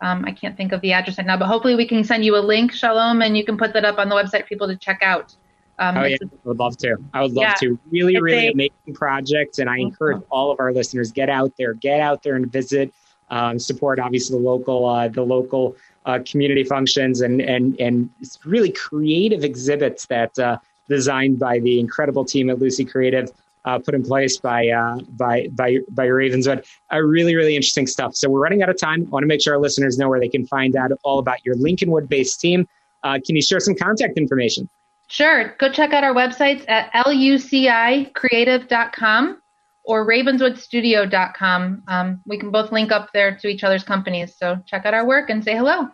Um, 0.00 0.24
I 0.24 0.32
can't 0.32 0.56
think 0.56 0.72
of 0.72 0.80
the 0.80 0.92
address 0.92 1.18
right 1.18 1.26
now, 1.26 1.36
but 1.36 1.46
hopefully 1.46 1.74
we 1.74 1.86
can 1.86 2.04
send 2.04 2.24
you 2.24 2.36
a 2.36 2.40
link, 2.40 2.72
Shalom, 2.72 3.22
and 3.22 3.36
you 3.36 3.44
can 3.44 3.56
put 3.56 3.72
that 3.74 3.84
up 3.84 3.98
on 3.98 4.08
the 4.08 4.14
website 4.14 4.42
for 4.42 4.48
people 4.48 4.66
to 4.66 4.76
check 4.76 5.02
out. 5.02 5.34
Um, 5.78 5.96
oh 5.96 6.04
yeah, 6.04 6.16
I 6.22 6.28
would 6.44 6.58
love 6.58 6.76
to. 6.78 6.96
I 7.12 7.22
would 7.22 7.32
love 7.32 7.42
Yeah. 7.42 7.54
to. 7.54 7.78
Really, 7.90 8.20
really 8.20 8.48
a- 8.48 8.52
amazing 8.52 8.94
project, 8.94 9.58
and 9.58 9.68
I 9.68 9.78
encourage 9.78 10.22
all 10.30 10.50
of 10.52 10.60
our 10.60 10.72
listeners 10.72 11.10
get 11.10 11.28
out 11.28 11.52
there, 11.58 11.74
get 11.74 12.00
out 12.00 12.22
there 12.22 12.36
and 12.36 12.50
visit, 12.50 12.92
um, 13.30 13.58
support 13.58 13.98
obviously 13.98 14.38
the 14.38 14.44
local, 14.44 14.86
uh, 14.86 15.08
the 15.08 15.22
local 15.22 15.76
uh, 16.04 16.18
community 16.28 16.64
functions, 16.64 17.20
and 17.20 17.40
and 17.40 17.80
and 17.80 18.10
really 18.44 18.72
creative 18.72 19.44
exhibits 19.44 20.06
that 20.06 20.36
uh, 20.38 20.58
designed 20.88 21.38
by 21.38 21.60
the 21.60 21.78
incredible 21.80 22.24
team 22.24 22.50
at 22.50 22.58
Luci 22.58 22.90
Creative. 22.90 23.30
Uh, 23.66 23.78
put 23.78 23.94
in 23.94 24.02
place 24.02 24.36
by 24.36 24.68
uh, 24.68 24.98
by 25.16 25.48
by 25.52 25.78
by 25.90 26.04
Ravenswood. 26.04 26.62
Uh, 26.92 26.98
really, 26.98 27.34
really 27.34 27.56
interesting 27.56 27.86
stuff. 27.86 28.14
So 28.14 28.28
we're 28.28 28.40
running 28.40 28.62
out 28.62 28.68
of 28.68 28.78
time. 28.78 29.06
I 29.06 29.10
want 29.10 29.22
to 29.22 29.26
make 29.26 29.40
sure 29.40 29.54
our 29.54 29.60
listeners 29.60 29.96
know 29.96 30.10
where 30.10 30.20
they 30.20 30.28
can 30.28 30.46
find 30.46 30.76
out 30.76 30.90
all 31.02 31.18
about 31.18 31.42
your 31.46 31.54
Lincolnwood-based 31.54 32.38
team. 32.38 32.68
Uh, 33.02 33.18
can 33.24 33.36
you 33.36 33.42
share 33.42 33.60
some 33.60 33.74
contact 33.74 34.18
information? 34.18 34.68
Sure. 35.08 35.54
Go 35.58 35.70
check 35.70 35.94
out 35.94 36.04
our 36.04 36.14
websites 36.14 36.68
at 36.68 36.92
lucicreative.com 36.92 39.38
or 39.84 40.06
ravenswoodstudio.com. 40.06 41.82
Um, 41.86 42.20
we 42.26 42.38
can 42.38 42.50
both 42.50 42.72
link 42.72 42.90
up 42.90 43.10
there 43.12 43.36
to 43.36 43.48
each 43.48 43.64
other's 43.64 43.84
companies. 43.84 44.34
So 44.36 44.58
check 44.66 44.86
out 44.86 44.94
our 44.94 45.06
work 45.06 45.30
and 45.30 45.44
say 45.44 45.56
hello. 45.56 45.88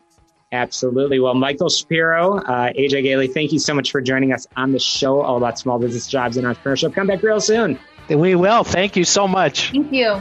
Absolutely. 0.52 1.20
Well, 1.20 1.34
Michael 1.34 1.68
Shapiro, 1.68 2.38
uh, 2.38 2.72
AJ 2.72 3.04
Gailey, 3.04 3.28
thank 3.28 3.52
you 3.52 3.60
so 3.60 3.72
much 3.72 3.92
for 3.92 4.00
joining 4.00 4.32
us 4.32 4.48
on 4.56 4.72
the 4.72 4.80
show 4.80 5.20
all 5.20 5.36
about 5.36 5.58
small 5.58 5.78
business 5.78 6.08
jobs 6.08 6.36
and 6.36 6.46
entrepreneurship. 6.46 6.92
Come 6.92 7.06
back 7.06 7.22
real 7.22 7.40
soon. 7.40 7.78
We 8.08 8.34
will. 8.34 8.64
Thank 8.64 8.96
you 8.96 9.04
so 9.04 9.28
much. 9.28 9.70
Thank 9.70 9.92
you. 9.92 10.20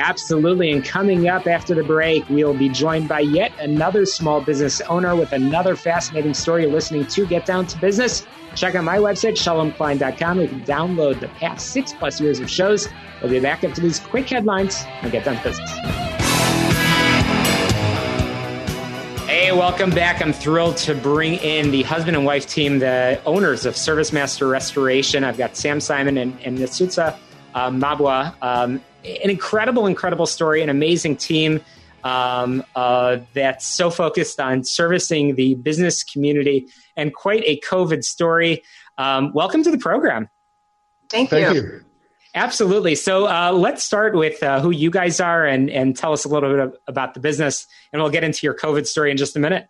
Absolutely. 0.00 0.72
And 0.72 0.82
coming 0.82 1.28
up 1.28 1.46
after 1.46 1.74
the 1.74 1.82
break, 1.82 2.26
we'll 2.30 2.54
be 2.54 2.70
joined 2.70 3.06
by 3.06 3.20
yet 3.20 3.52
another 3.60 4.06
small 4.06 4.40
business 4.40 4.80
owner 4.82 5.14
with 5.14 5.32
another 5.32 5.76
fascinating 5.76 6.32
story. 6.32 6.64
Listening 6.64 7.06
to 7.06 7.26
Get 7.26 7.44
Down 7.44 7.66
to 7.66 7.78
Business. 7.78 8.26
Check 8.54 8.74
out 8.74 8.84
my 8.84 8.96
website, 8.96 9.32
shalomklein.com. 9.32 10.40
You 10.40 10.48
can 10.48 10.62
download 10.62 11.20
the 11.20 11.28
past 11.28 11.68
six 11.68 11.92
plus 11.92 12.18
years 12.18 12.40
of 12.40 12.50
shows. 12.50 12.88
We'll 13.20 13.30
be 13.30 13.40
back 13.40 13.62
after 13.62 13.82
these 13.82 14.00
quick 14.00 14.30
headlines 14.30 14.84
and 15.02 15.12
Get 15.12 15.26
Down 15.26 15.36
to 15.36 15.42
Business. 15.42 15.70
Hey, 19.26 19.52
welcome 19.52 19.90
back. 19.90 20.22
I'm 20.22 20.32
thrilled 20.32 20.78
to 20.78 20.94
bring 20.94 21.34
in 21.34 21.70
the 21.70 21.82
husband 21.82 22.16
and 22.16 22.24
wife 22.24 22.46
team, 22.46 22.78
the 22.78 23.20
owners 23.26 23.66
of 23.66 23.76
Service 23.76 24.14
Master 24.14 24.48
Restoration. 24.48 25.24
I've 25.24 25.36
got 25.36 25.56
Sam 25.56 25.78
Simon 25.78 26.16
and, 26.16 26.38
and 26.42 26.56
Nasutsa 26.56 27.18
uh, 27.54 27.70
Mabwa. 27.70 28.34
Um, 28.42 28.80
an 29.04 29.30
incredible, 29.30 29.86
incredible 29.86 30.26
story, 30.26 30.62
an 30.62 30.68
amazing 30.68 31.16
team 31.16 31.60
um, 32.04 32.64
uh, 32.74 33.18
that's 33.34 33.66
so 33.66 33.90
focused 33.90 34.40
on 34.40 34.64
servicing 34.64 35.34
the 35.34 35.54
business 35.56 36.02
community 36.02 36.68
and 36.96 37.14
quite 37.14 37.42
a 37.46 37.60
COVID 37.60 38.04
story. 38.04 38.62
Um, 38.98 39.32
welcome 39.32 39.62
to 39.62 39.70
the 39.70 39.78
program. 39.78 40.28
Thank, 41.08 41.30
you. 41.30 41.38
Thank 41.38 41.54
you. 41.54 41.62
you. 41.62 41.84
Absolutely. 42.34 42.94
So 42.94 43.26
uh, 43.26 43.52
let's 43.52 43.82
start 43.82 44.14
with 44.14 44.42
uh, 44.42 44.60
who 44.60 44.70
you 44.70 44.90
guys 44.90 45.20
are 45.20 45.44
and, 45.44 45.68
and 45.68 45.96
tell 45.96 46.12
us 46.12 46.24
a 46.24 46.28
little 46.28 46.68
bit 46.68 46.80
about 46.86 47.14
the 47.14 47.20
business, 47.20 47.66
and 47.92 48.00
we'll 48.00 48.10
get 48.10 48.22
into 48.22 48.46
your 48.46 48.54
COVID 48.54 48.86
story 48.86 49.10
in 49.10 49.16
just 49.16 49.34
a 49.36 49.40
minute. 49.40 49.68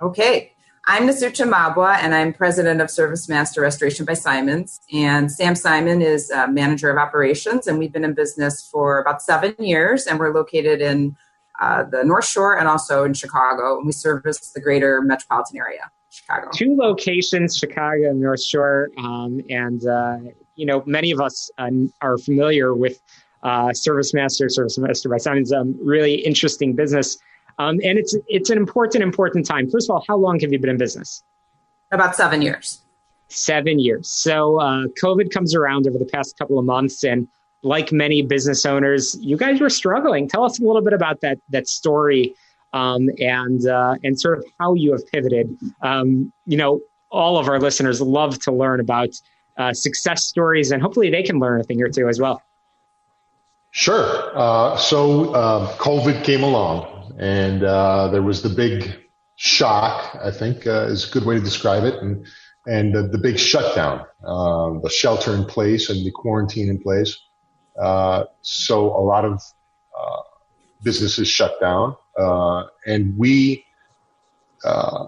Okay. 0.00 0.52
I'm 0.90 1.06
Nasutsa 1.06 1.46
Mabwa, 1.46 1.98
and 1.98 2.14
I'm 2.14 2.32
president 2.32 2.80
of 2.80 2.90
Service 2.90 3.28
Master 3.28 3.60
Restoration 3.60 4.06
by 4.06 4.14
Simons. 4.14 4.80
And 4.90 5.30
Sam 5.30 5.54
Simon 5.54 6.00
is 6.00 6.30
uh, 6.30 6.46
manager 6.46 6.88
of 6.88 6.96
operations, 6.96 7.66
and 7.66 7.78
we've 7.78 7.92
been 7.92 8.04
in 8.04 8.14
business 8.14 8.66
for 8.66 8.98
about 8.98 9.20
seven 9.20 9.54
years, 9.58 10.06
and 10.06 10.18
we're 10.18 10.32
located 10.32 10.80
in 10.80 11.14
uh, 11.60 11.84
the 11.84 12.04
North 12.04 12.24
Shore 12.24 12.58
and 12.58 12.66
also 12.66 13.04
in 13.04 13.12
Chicago. 13.12 13.76
And 13.76 13.84
we 13.84 13.92
service 13.92 14.52
the 14.52 14.62
greater 14.62 15.02
metropolitan 15.02 15.58
area, 15.58 15.90
Chicago. 16.08 16.48
Two 16.54 16.74
locations, 16.74 17.58
Chicago 17.58 18.08
and 18.08 18.18
North 18.18 18.42
Shore, 18.42 18.88
um, 18.96 19.42
and 19.50 19.86
uh, 19.86 20.16
you 20.54 20.64
know 20.64 20.82
many 20.86 21.10
of 21.10 21.20
us 21.20 21.50
uh, 21.58 21.68
are 22.00 22.16
familiar 22.16 22.74
with 22.74 22.98
uh, 23.42 23.74
Service 23.74 24.14
Master, 24.14 24.48
Service 24.48 24.78
Master 24.78 25.10
by 25.10 25.18
Simon's 25.18 25.52
um, 25.52 25.78
really 25.84 26.14
interesting 26.14 26.74
business, 26.74 27.18
um, 27.58 27.80
and 27.84 27.98
it's 27.98 28.16
it's 28.28 28.50
an 28.50 28.58
important 28.58 29.02
important 29.02 29.46
time. 29.46 29.70
First 29.70 29.88
of 29.88 29.94
all, 29.94 30.04
how 30.06 30.16
long 30.16 30.40
have 30.40 30.52
you 30.52 30.58
been 30.58 30.70
in 30.70 30.78
business? 30.78 31.22
About 31.90 32.14
seven 32.16 32.42
years. 32.42 32.80
Seven 33.28 33.78
years. 33.78 34.10
So 34.10 34.60
uh, 34.60 34.86
COVID 35.02 35.30
comes 35.30 35.54
around 35.54 35.86
over 35.86 35.98
the 35.98 36.06
past 36.06 36.38
couple 36.38 36.58
of 36.58 36.64
months, 36.64 37.04
and 37.04 37.28
like 37.62 37.92
many 37.92 38.22
business 38.22 38.64
owners, 38.64 39.16
you 39.20 39.36
guys 39.36 39.60
were 39.60 39.70
struggling. 39.70 40.28
Tell 40.28 40.44
us 40.44 40.58
a 40.60 40.64
little 40.64 40.82
bit 40.82 40.92
about 40.92 41.20
that 41.22 41.38
that 41.48 41.68
story, 41.68 42.34
um, 42.72 43.10
and 43.18 43.66
uh, 43.66 43.96
and 44.02 44.18
sort 44.18 44.38
of 44.38 44.44
how 44.58 44.74
you 44.74 44.92
have 44.92 45.06
pivoted. 45.10 45.56
Um, 45.82 46.32
you 46.46 46.56
know, 46.56 46.80
all 47.10 47.38
of 47.38 47.48
our 47.48 47.58
listeners 47.58 48.00
love 48.00 48.38
to 48.40 48.52
learn 48.52 48.80
about 48.80 49.10
uh, 49.56 49.72
success 49.72 50.24
stories, 50.24 50.70
and 50.70 50.80
hopefully 50.80 51.10
they 51.10 51.22
can 51.22 51.38
learn 51.38 51.60
a 51.60 51.64
thing 51.64 51.82
or 51.82 51.88
two 51.88 52.08
as 52.08 52.20
well. 52.20 52.42
Sure. 53.70 54.32
Uh, 54.34 54.76
so 54.76 55.32
uh, 55.34 55.76
COVID 55.76 56.24
came 56.24 56.42
along, 56.42 56.97
and 57.18 57.64
uh, 57.64 58.08
there 58.08 58.22
was 58.22 58.42
the 58.42 58.48
big 58.48 58.94
shock. 59.36 60.16
I 60.22 60.30
think 60.30 60.66
uh, 60.66 60.86
is 60.86 61.08
a 61.08 61.12
good 61.12 61.24
way 61.24 61.34
to 61.34 61.40
describe 61.40 61.84
it, 61.84 61.96
and 61.96 62.26
and 62.66 62.94
the, 62.94 63.02
the 63.02 63.18
big 63.18 63.38
shutdown, 63.38 64.04
um, 64.24 64.80
the 64.82 64.90
shelter 64.90 65.34
in 65.34 65.44
place, 65.44 65.90
and 65.90 66.04
the 66.04 66.10
quarantine 66.10 66.68
in 66.68 66.80
place. 66.80 67.18
Uh, 67.80 68.24
so 68.42 68.86
a 68.96 69.02
lot 69.02 69.24
of 69.24 69.42
uh, 69.98 70.22
businesses 70.82 71.28
shut 71.28 71.60
down, 71.60 71.96
uh, 72.18 72.64
and 72.86 73.16
we 73.16 73.64
uh, 74.64 75.06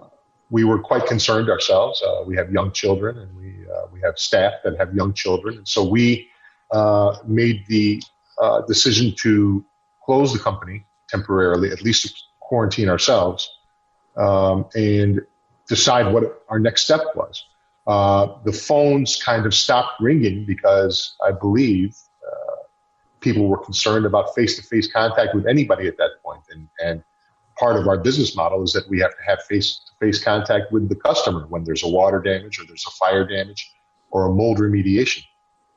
we 0.49 0.63
were 0.65 0.79
quite 0.79 1.05
concerned 1.05 1.49
ourselves. 1.49 2.01
Uh, 2.05 2.23
we 2.25 2.35
have 2.35 2.51
young 2.51 2.71
children, 2.71 3.17
and 3.17 3.35
we 3.37 3.65
uh, 3.73 3.87
we 3.91 4.01
have 4.01 4.17
staff 4.17 4.53
that 4.63 4.77
have 4.77 4.93
young 4.93 5.13
children, 5.13 5.57
and 5.57 5.67
so 5.67 5.87
we 5.87 6.27
uh, 6.71 7.15
made 7.25 7.63
the 7.67 8.01
uh, 8.41 8.61
decision 8.61 9.13
to 9.21 9.63
close 10.03 10.33
the 10.33 10.39
company 10.39 10.83
temporarily, 11.11 11.71
at 11.71 11.81
least 11.81 12.27
quarantine 12.39 12.89
ourselves, 12.89 13.49
um, 14.17 14.65
and 14.75 15.21
decide 15.67 16.13
what 16.13 16.43
our 16.49 16.59
next 16.59 16.83
step 16.83 17.01
was. 17.15 17.45
Uh, 17.87 18.37
the 18.43 18.51
phones 18.53 19.21
kind 19.21 19.45
of 19.45 19.53
stopped 19.53 19.99
ringing 19.99 20.45
because 20.45 21.15
I 21.25 21.31
believe 21.31 21.97
uh, 22.25 22.55
people 23.19 23.47
were 23.47 23.57
concerned 23.57 24.05
about 24.05 24.35
face-to-face 24.35 24.91
contact 24.91 25.33
with 25.33 25.47
anybody 25.47 25.87
at 25.87 25.97
that 25.97 26.11
point, 26.23 26.43
and 26.51 26.69
and 26.83 27.03
part 27.57 27.75
of 27.75 27.87
our 27.87 27.97
business 27.97 28.35
model 28.35 28.63
is 28.63 28.73
that 28.73 28.87
we 28.89 28.99
have 28.99 29.11
to 29.11 29.23
have 29.25 29.39
face-to-face 29.43 30.23
contact 30.23 30.71
with 30.71 30.89
the 30.89 30.95
customer 30.95 31.45
when 31.49 31.63
there's 31.63 31.83
a 31.83 31.87
water 31.87 32.19
damage 32.19 32.59
or 32.59 32.65
there's 32.65 32.85
a 32.87 32.91
fire 32.91 33.25
damage 33.25 33.71
or 34.09 34.25
a 34.25 34.31
mold 34.31 34.57
remediation. 34.57 35.23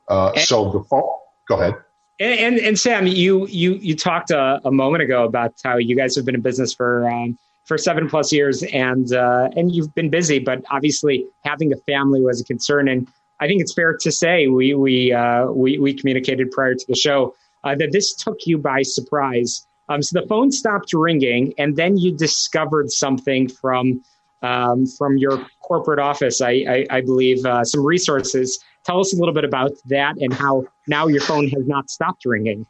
Uh, 0.09 0.35
so 0.39 0.71
the 0.73 0.83
phone. 0.85 1.03
Go 1.49 1.61
ahead. 1.61 1.75
And, 2.21 2.39
and, 2.39 2.59
and 2.59 2.79
Sam, 2.79 3.07
you 3.07 3.47
you 3.49 3.75
you 3.75 3.97
talked 3.97 4.31
a, 4.31 4.61
a, 4.65 4.71
moment 4.71 5.03
ago 5.03 5.25
about 5.25 5.55
how 5.65 5.79
you 5.79 5.97
guys 5.97 6.15
have 6.15 6.25
been 6.25 6.37
in 6.37 6.43
business 6.43 6.73
for 6.73 7.11
um, 7.11 7.37
for 7.65 7.77
seven 7.77 8.09
plus 8.09 8.33
years, 8.33 8.63
and 8.63 9.13
uh, 9.13 9.49
and 9.57 9.75
you've 9.75 9.93
been 9.95 10.11
busy, 10.11 10.39
but 10.39 10.65
obviously 10.71 11.27
having 11.45 11.73
a 11.73 11.77
family 11.77 12.21
was 12.21 12.41
a 12.41 12.45
concern. 12.45 12.89
And 12.89 13.09
I 13.41 13.49
think 13.49 13.61
it's 13.61 13.75
fair 13.75 13.97
to 14.01 14.13
say 14.13 14.47
we 14.47 14.75
we 14.75 15.13
uh, 15.13 15.47
we, 15.47 15.79
we 15.79 15.93
communicated 15.93 16.53
prior 16.53 16.75
to 16.75 16.85
the 16.87 16.95
show 16.95 17.35
uh, 17.65 17.75
that 17.77 17.91
this 17.91 18.15
took 18.15 18.39
you 18.47 18.59
by 18.59 18.83
surprise. 18.83 19.67
Um, 19.89 20.01
so 20.01 20.21
the 20.21 20.27
phone 20.29 20.53
stopped 20.53 20.93
ringing, 20.93 21.53
and 21.59 21.77
then 21.77 21.99
you 21.99 22.17
discovered 22.17 22.93
something 22.93 23.49
from 23.49 24.03
um, 24.43 24.87
from 24.87 25.17
your 25.17 25.45
corporate 25.63 25.99
office, 25.99 26.41
I, 26.41 26.51
I, 26.69 26.87
I 26.91 27.01
believe, 27.01 27.45
uh, 27.45 27.65
some 27.65 27.85
resources. 27.85 28.63
Tell 28.85 29.01
us 29.01 29.15
a 29.15 29.17
little 29.17 29.35
bit 29.35 29.45
about 29.45 29.73
that 29.87 30.17
and 30.19 30.33
how 30.33 30.65
now 30.87 31.07
your 31.07 31.21
phone 31.21 31.49
has 31.49 31.67
not 31.67 31.91
stopped 31.91 32.25
ringing. 32.25 32.67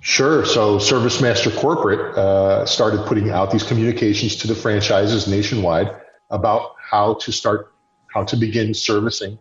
Sure. 0.00 0.44
So 0.44 0.78
ServiceMaster 0.78 1.54
Corporate 1.56 2.16
uh, 2.16 2.64
started 2.64 3.04
putting 3.06 3.30
out 3.30 3.50
these 3.50 3.64
communications 3.64 4.36
to 4.36 4.46
the 4.46 4.54
franchises 4.54 5.26
nationwide 5.26 5.90
about 6.30 6.76
how 6.78 7.14
to 7.14 7.32
start, 7.32 7.74
how 8.14 8.24
to 8.24 8.36
begin 8.36 8.72
servicing 8.74 9.38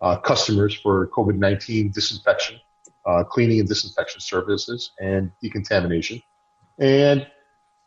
uh, 0.00 0.16
customers 0.16 0.74
for 0.74 1.08
COVID 1.08 1.36
19 1.36 1.90
disinfection, 1.90 2.58
uh, 3.06 3.22
cleaning 3.24 3.60
and 3.60 3.68
disinfection 3.68 4.20
services, 4.20 4.92
and 4.98 5.30
decontamination. 5.42 6.22
And 6.78 7.26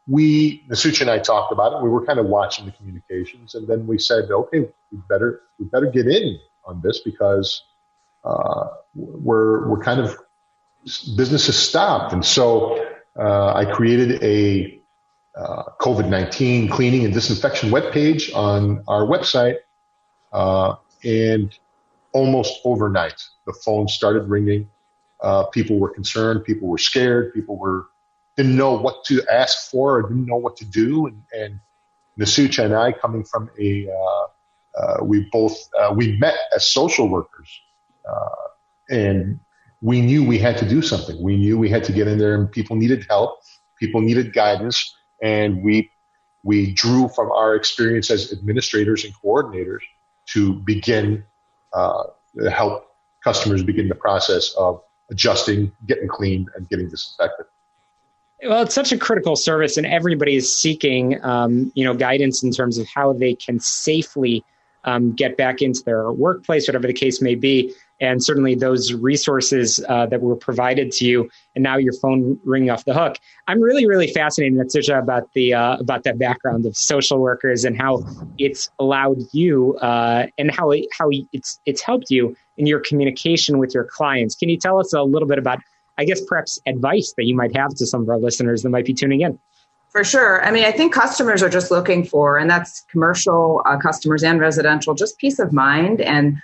we, 0.07 0.63
Nasutsa 0.69 1.01
and 1.01 1.09
I 1.09 1.17
talked 1.17 1.51
about 1.51 1.73
it. 1.73 1.83
We 1.83 1.89
were 1.89 2.05
kind 2.05 2.19
of 2.19 2.27
watching 2.27 2.65
the 2.65 2.71
communications, 2.71 3.55
and 3.55 3.67
then 3.67 3.87
we 3.87 3.97
said, 3.97 4.29
okay, 4.29 4.59
we 4.91 4.99
better 5.09 5.41
we 5.59 5.65
better 5.65 5.87
get 5.87 6.07
in 6.07 6.39
on 6.65 6.81
this 6.81 6.99
because 6.99 7.63
uh, 8.23 8.67
we're 8.95 9.67
we're 9.67 9.83
kind 9.83 9.99
of 9.99 10.17
business 11.15 11.47
has 11.47 11.57
stopped, 11.57 12.13
and 12.13 12.25
so 12.25 12.85
uh, 13.17 13.53
I 13.53 13.65
created 13.65 14.23
a 14.23 14.79
uh, 15.35 15.63
COVID 15.79 16.09
nineteen 16.09 16.67
cleaning 16.69 17.05
and 17.05 17.13
disinfection 17.13 17.71
web 17.71 17.91
page 17.91 18.31
on 18.33 18.83
our 18.87 19.05
website, 19.05 19.57
uh, 20.31 20.75
and 21.03 21.57
almost 22.13 22.61
overnight 22.63 23.21
the 23.45 23.53
phone 23.53 23.87
started 23.87 24.29
ringing. 24.29 24.69
Uh, 25.21 25.45
people 25.45 25.79
were 25.79 25.89
concerned. 25.89 26.43
People 26.43 26.67
were 26.67 26.77
scared. 26.77 27.33
People 27.33 27.57
were 27.57 27.87
didn't 28.35 28.55
know 28.55 28.77
what 28.77 29.03
to 29.05 29.23
ask 29.31 29.69
for 29.71 29.97
or 29.97 30.01
didn't 30.03 30.25
know 30.25 30.35
what 30.35 30.57
to 30.57 30.65
do. 30.65 31.07
And, 31.07 31.23
and 31.31 31.59
Nasutsa 32.19 32.65
and 32.65 32.75
I, 32.75 32.91
coming 32.91 33.23
from 33.23 33.49
a, 33.59 33.87
uh, 33.89 34.27
we 35.01 35.27
both, 35.31 35.57
uh, 35.79 35.93
we 35.93 36.17
met 36.17 36.35
as 36.55 36.67
social 36.67 37.07
workers. 37.07 37.61
Uh, 38.09 38.29
and 38.89 39.39
we 39.81 40.01
knew 40.01 40.23
we 40.23 40.37
had 40.37 40.57
to 40.57 40.67
do 40.67 40.81
something. 40.81 41.21
We 41.21 41.37
knew 41.37 41.57
we 41.57 41.69
had 41.69 41.83
to 41.85 41.91
get 41.91 42.07
in 42.07 42.17
there 42.17 42.35
and 42.35 42.51
people 42.51 42.75
needed 42.75 43.05
help. 43.09 43.39
People 43.79 44.01
needed 44.01 44.33
guidance. 44.33 44.95
And 45.21 45.63
we, 45.63 45.91
we 46.43 46.73
drew 46.73 47.07
from 47.09 47.31
our 47.31 47.55
experience 47.55 48.09
as 48.11 48.31
administrators 48.31 49.05
and 49.05 49.13
coordinators 49.23 49.81
to 50.27 50.53
begin, 50.53 51.23
uh, 51.73 52.03
help 52.49 52.87
customers 53.23 53.63
begin 53.63 53.87
the 53.87 53.95
process 53.95 54.53
of 54.57 54.81
adjusting, 55.09 55.71
getting 55.87 56.07
clean, 56.07 56.47
and 56.55 56.67
getting 56.69 56.89
disinfected. 56.89 57.45
Well, 58.43 58.63
it's 58.63 58.75
such 58.75 58.91
a 58.91 58.97
critical 58.97 59.35
service, 59.35 59.77
and 59.77 59.85
everybody 59.87 60.35
is 60.35 60.51
seeking, 60.51 61.23
um, 61.23 61.71
you 61.73 61.83
know, 61.83 61.93
guidance 61.93 62.43
in 62.43 62.51
terms 62.51 62.77
of 62.77 62.87
how 62.87 63.13
they 63.13 63.33
can 63.33 63.59
safely 63.59 64.43
um, 64.85 65.11
get 65.13 65.37
back 65.37 65.61
into 65.61 65.81
their 65.83 66.11
workplace, 66.11 66.67
whatever 66.67 66.87
the 66.87 66.93
case 66.93 67.21
may 67.21 67.35
be. 67.35 67.73
And 68.01 68.21
certainly, 68.21 68.55
those 68.55 68.93
resources 68.93 69.83
uh, 69.87 70.05
that 70.07 70.21
were 70.21 70.35
provided 70.35 70.91
to 70.93 71.05
you, 71.05 71.29
and 71.55 71.63
now 71.63 71.77
your 71.77 71.93
phone 71.93 72.37
ringing 72.43 72.69
off 72.69 72.83
the 72.83 72.93
hook. 72.93 73.17
I'm 73.47 73.61
really, 73.61 73.87
really 73.87 74.07
fascinated, 74.07 74.59
Natsisha, 74.59 74.99
about 74.99 75.31
the 75.33 75.53
uh, 75.53 75.77
about 75.77 76.03
that 76.03 76.19
background 76.19 76.65
of 76.65 76.75
social 76.75 77.19
workers 77.19 77.63
and 77.63 77.77
how 77.77 78.03
it's 78.37 78.69
allowed 78.79 79.19
you 79.31 79.77
uh, 79.77 80.27
and 80.37 80.51
how 80.51 80.71
it, 80.71 80.87
how 80.91 81.09
it's 81.31 81.61
it's 81.65 81.81
helped 81.81 82.09
you 82.09 82.35
in 82.57 82.67
your 82.67 82.81
communication 82.81 83.59
with 83.59 83.73
your 83.73 83.85
clients. 83.85 84.35
Can 84.35 84.49
you 84.49 84.57
tell 84.57 84.77
us 84.77 84.93
a 84.93 85.01
little 85.01 85.27
bit 85.27 85.37
about 85.37 85.59
I 85.97 86.03
guess 86.03 86.19
perhaps 86.27 86.59
advice 86.65 87.13
that 87.15 87.25
you 87.25 87.35
might 87.35 87.55
have 87.55 87.73
to 87.75 87.85
some 87.85 88.01
of 88.01 88.09
our 88.09 88.17
listeners 88.17 88.63
that 88.63 88.69
might 88.69 88.85
be 88.85 88.93
tuning 88.93 89.21
in? 89.21 89.39
For 89.95 90.03
sure. 90.03 90.43
I 90.43 90.51
mean, 90.51 90.65
I 90.65 90.73
think 90.73 90.93
customers 90.93 91.41
are 91.41 91.47
just 91.47 91.71
looking 91.71 92.03
for, 92.03 92.37
and 92.37 92.49
that's 92.49 92.81
commercial 92.91 93.61
uh, 93.65 93.77
customers 93.77 94.25
and 94.25 94.41
residential, 94.41 94.93
just 94.93 95.17
peace 95.19 95.39
of 95.39 95.53
mind 95.53 96.01
and 96.01 96.35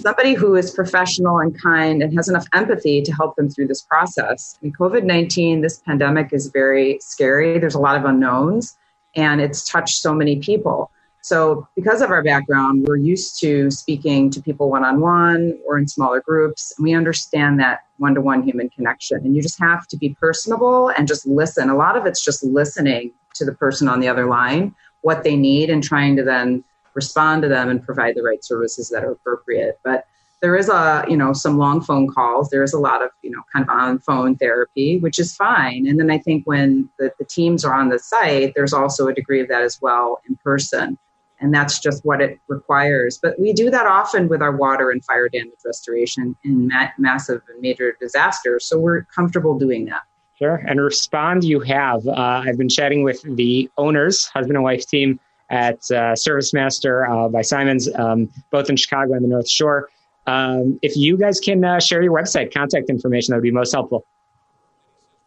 somebody 0.00 0.34
who 0.34 0.56
is 0.56 0.72
professional 0.72 1.38
and 1.38 1.56
kind 1.62 2.02
and 2.02 2.12
has 2.16 2.28
enough 2.28 2.48
empathy 2.54 3.00
to 3.02 3.12
help 3.12 3.36
them 3.36 3.48
through 3.48 3.68
this 3.68 3.82
process. 3.82 4.58
I 4.60 4.64
mean, 4.64 4.72
COVID 4.72 5.04
19, 5.04 5.60
this 5.60 5.78
pandemic 5.78 6.32
is 6.32 6.48
very 6.48 6.98
scary. 7.00 7.60
There's 7.60 7.76
a 7.76 7.78
lot 7.78 7.96
of 7.96 8.04
unknowns, 8.04 8.76
and 9.14 9.40
it's 9.40 9.62
touched 9.62 10.00
so 10.00 10.12
many 10.12 10.40
people. 10.40 10.90
So, 11.22 11.68
because 11.74 12.00
of 12.00 12.10
our 12.10 12.22
background, 12.22 12.86
we're 12.86 12.96
used 12.96 13.40
to 13.40 13.70
speaking 13.70 14.30
to 14.30 14.40
people 14.40 14.70
one 14.70 14.84
on 14.84 15.00
one 15.00 15.58
or 15.66 15.78
in 15.78 15.88
smaller 15.88 16.20
groups. 16.20 16.72
And 16.76 16.84
we 16.84 16.94
understand 16.94 17.58
that 17.60 17.80
one 17.98 18.14
to 18.14 18.20
one 18.20 18.42
human 18.42 18.70
connection. 18.70 19.18
And 19.18 19.34
you 19.34 19.42
just 19.42 19.58
have 19.58 19.86
to 19.88 19.96
be 19.96 20.16
personable 20.20 20.90
and 20.96 21.08
just 21.08 21.26
listen. 21.26 21.70
A 21.70 21.76
lot 21.76 21.96
of 21.96 22.06
it's 22.06 22.24
just 22.24 22.44
listening 22.44 23.12
to 23.34 23.44
the 23.44 23.52
person 23.52 23.88
on 23.88 24.00
the 24.00 24.08
other 24.08 24.26
line, 24.26 24.74
what 25.02 25.24
they 25.24 25.36
need, 25.36 25.70
and 25.70 25.82
trying 25.82 26.16
to 26.16 26.22
then 26.22 26.64
respond 26.94 27.42
to 27.42 27.48
them 27.48 27.68
and 27.68 27.82
provide 27.82 28.14
the 28.14 28.22
right 28.22 28.44
services 28.44 28.88
that 28.88 29.04
are 29.04 29.12
appropriate. 29.12 29.78
But 29.84 30.06
there 30.40 30.56
is 30.56 30.68
a 30.68 31.04
you 31.08 31.16
know 31.16 31.32
some 31.32 31.58
long 31.58 31.80
phone 31.80 32.06
calls 32.06 32.48
there 32.50 32.62
is 32.62 32.72
a 32.72 32.78
lot 32.78 33.02
of 33.02 33.10
you 33.22 33.30
know 33.30 33.42
kind 33.52 33.64
of 33.64 33.68
on 33.68 33.98
phone 33.98 34.36
therapy 34.36 34.98
which 34.98 35.18
is 35.18 35.34
fine 35.34 35.86
and 35.86 35.98
then 35.98 36.10
i 36.10 36.18
think 36.18 36.46
when 36.46 36.88
the, 36.98 37.10
the 37.18 37.24
teams 37.24 37.64
are 37.64 37.74
on 37.74 37.88
the 37.88 37.98
site 37.98 38.52
there's 38.54 38.72
also 38.72 39.08
a 39.08 39.14
degree 39.14 39.40
of 39.40 39.48
that 39.48 39.62
as 39.62 39.80
well 39.82 40.20
in 40.28 40.36
person 40.36 40.96
and 41.40 41.54
that's 41.54 41.78
just 41.78 42.04
what 42.04 42.20
it 42.20 42.40
requires. 42.48 43.18
But 43.22 43.38
we 43.38 43.52
do 43.52 43.70
that 43.70 43.86
often 43.86 44.28
with 44.28 44.42
our 44.42 44.56
water 44.56 44.90
and 44.90 45.04
fire 45.04 45.28
damage 45.28 45.58
restoration 45.64 46.36
in 46.44 46.68
ma- 46.68 46.88
massive 46.98 47.42
and 47.48 47.60
major 47.60 47.96
disasters, 48.00 48.66
so 48.66 48.78
we're 48.78 49.04
comfortable 49.04 49.58
doing 49.58 49.86
that. 49.86 50.02
Sure. 50.38 50.62
And 50.66 50.80
respond 50.80 51.42
you 51.42 51.58
have. 51.60 52.06
Uh, 52.06 52.44
I've 52.46 52.58
been 52.58 52.68
chatting 52.68 53.02
with 53.02 53.22
the 53.22 53.68
owners, 53.76 54.26
husband 54.26 54.56
and 54.56 54.62
wife 54.62 54.86
team 54.86 55.18
at 55.50 55.78
uh, 55.90 56.14
ServiceMaster 56.14 57.08
uh, 57.08 57.28
by 57.28 57.42
Simons, 57.42 57.88
um, 57.96 58.30
both 58.50 58.70
in 58.70 58.76
Chicago 58.76 59.14
and 59.14 59.24
the 59.24 59.28
North 59.28 59.48
Shore. 59.48 59.88
Um, 60.28 60.78
if 60.82 60.96
you 60.96 61.16
guys 61.16 61.40
can 61.40 61.64
uh, 61.64 61.80
share 61.80 62.00
your 62.02 62.12
website 62.12 62.54
contact 62.54 62.88
information, 62.90 63.32
that 63.32 63.38
would 63.38 63.42
be 63.42 63.50
most 63.50 63.72
helpful. 63.72 64.04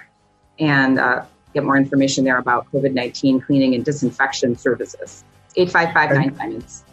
and 0.59 0.99
uh, 0.99 1.25
get 1.55 1.63
more 1.63 1.77
information 1.77 2.25
there 2.25 2.39
about 2.39 2.67
COVID 2.73 2.93
19 2.93 3.41
cleaning 3.41 3.73
and 3.77 3.85
disinfection 3.85 4.57
services. 4.57 5.23
8559 5.55 6.37
Simons. 6.37 6.85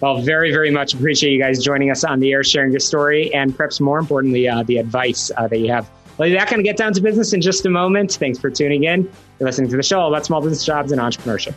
Well, 0.00 0.22
very, 0.22 0.52
very 0.52 0.70
much 0.70 0.94
appreciate 0.94 1.32
you 1.32 1.40
guys 1.40 1.64
joining 1.64 1.90
us 1.90 2.04
on 2.04 2.20
the 2.20 2.30
air, 2.32 2.44
sharing 2.44 2.70
your 2.70 2.78
story, 2.78 3.34
and 3.34 3.56
perhaps 3.56 3.80
more 3.80 3.98
importantly, 3.98 4.48
uh, 4.48 4.62
the 4.62 4.76
advice 4.76 5.32
uh, 5.36 5.48
that 5.48 5.58
you 5.58 5.72
have. 5.72 5.90
Well, 6.16 6.30
that 6.30 6.48
going 6.48 6.60
to 6.60 6.62
get 6.62 6.76
down 6.76 6.92
to 6.92 7.00
business 7.00 7.32
in 7.32 7.40
just 7.40 7.66
a 7.66 7.70
moment. 7.70 8.12
Thanks 8.12 8.38
for 8.38 8.50
tuning 8.50 8.84
in. 8.84 9.10
You're 9.40 9.48
listening 9.48 9.68
to 9.70 9.76
the 9.76 9.82
show 9.82 10.06
about 10.06 10.24
small 10.24 10.40
business 10.40 10.64
jobs 10.64 10.92
and 10.92 11.00
entrepreneurship. 11.00 11.54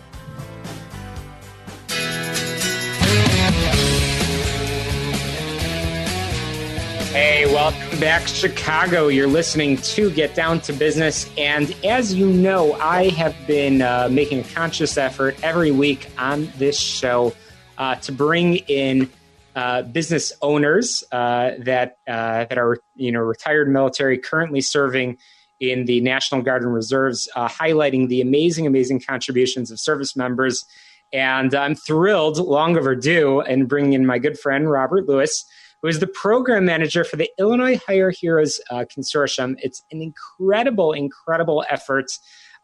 Back, 7.99 8.27
Chicago. 8.27 9.09
You're 9.09 9.27
listening 9.27 9.75
to 9.77 10.09
Get 10.11 10.33
Down 10.33 10.61
to 10.61 10.71
Business. 10.71 11.29
And 11.37 11.75
as 11.83 12.13
you 12.13 12.27
know, 12.27 12.73
I 12.75 13.09
have 13.09 13.35
been 13.45 13.81
uh, 13.81 14.07
making 14.09 14.39
a 14.39 14.43
conscious 14.43 14.97
effort 14.97 15.35
every 15.43 15.71
week 15.71 16.09
on 16.17 16.49
this 16.57 16.79
show 16.79 17.33
uh, 17.77 17.95
to 17.95 18.13
bring 18.13 18.55
in 18.55 19.09
uh, 19.55 19.81
business 19.81 20.31
owners 20.41 21.03
uh, 21.11 21.51
that 21.59 21.97
uh, 22.07 22.45
that 22.45 22.57
are 22.57 22.77
you 22.95 23.11
know 23.11 23.19
retired 23.19 23.69
military, 23.69 24.17
currently 24.17 24.61
serving 24.61 25.17
in 25.59 25.83
the 25.83 25.99
National 25.99 26.41
Guard 26.41 26.63
and 26.63 26.73
Reserves, 26.73 27.27
uh, 27.35 27.49
highlighting 27.49 28.07
the 28.07 28.21
amazing, 28.21 28.65
amazing 28.65 29.01
contributions 29.01 29.71
of 29.71 29.79
service 29.79 30.15
members. 30.15 30.63
And 31.11 31.53
I'm 31.53 31.75
thrilled, 31.75 32.37
long 32.37 32.77
overdue, 32.77 33.41
in 33.41 33.65
bringing 33.65 33.93
in 33.93 34.05
my 34.05 34.19
good 34.19 34.39
friend 34.39 34.69
Robert 34.69 35.07
Lewis 35.07 35.43
who 35.81 35.87
is 35.87 35.99
the 35.99 36.07
program 36.07 36.65
manager 36.65 37.03
for 37.03 37.15
the 37.15 37.29
Illinois 37.39 37.79
Hire 37.85 38.11
Heroes 38.11 38.59
uh, 38.69 38.85
Consortium. 38.85 39.55
It's 39.59 39.83
an 39.91 40.01
incredible, 40.01 40.93
incredible 40.93 41.63
effort, 41.69 42.05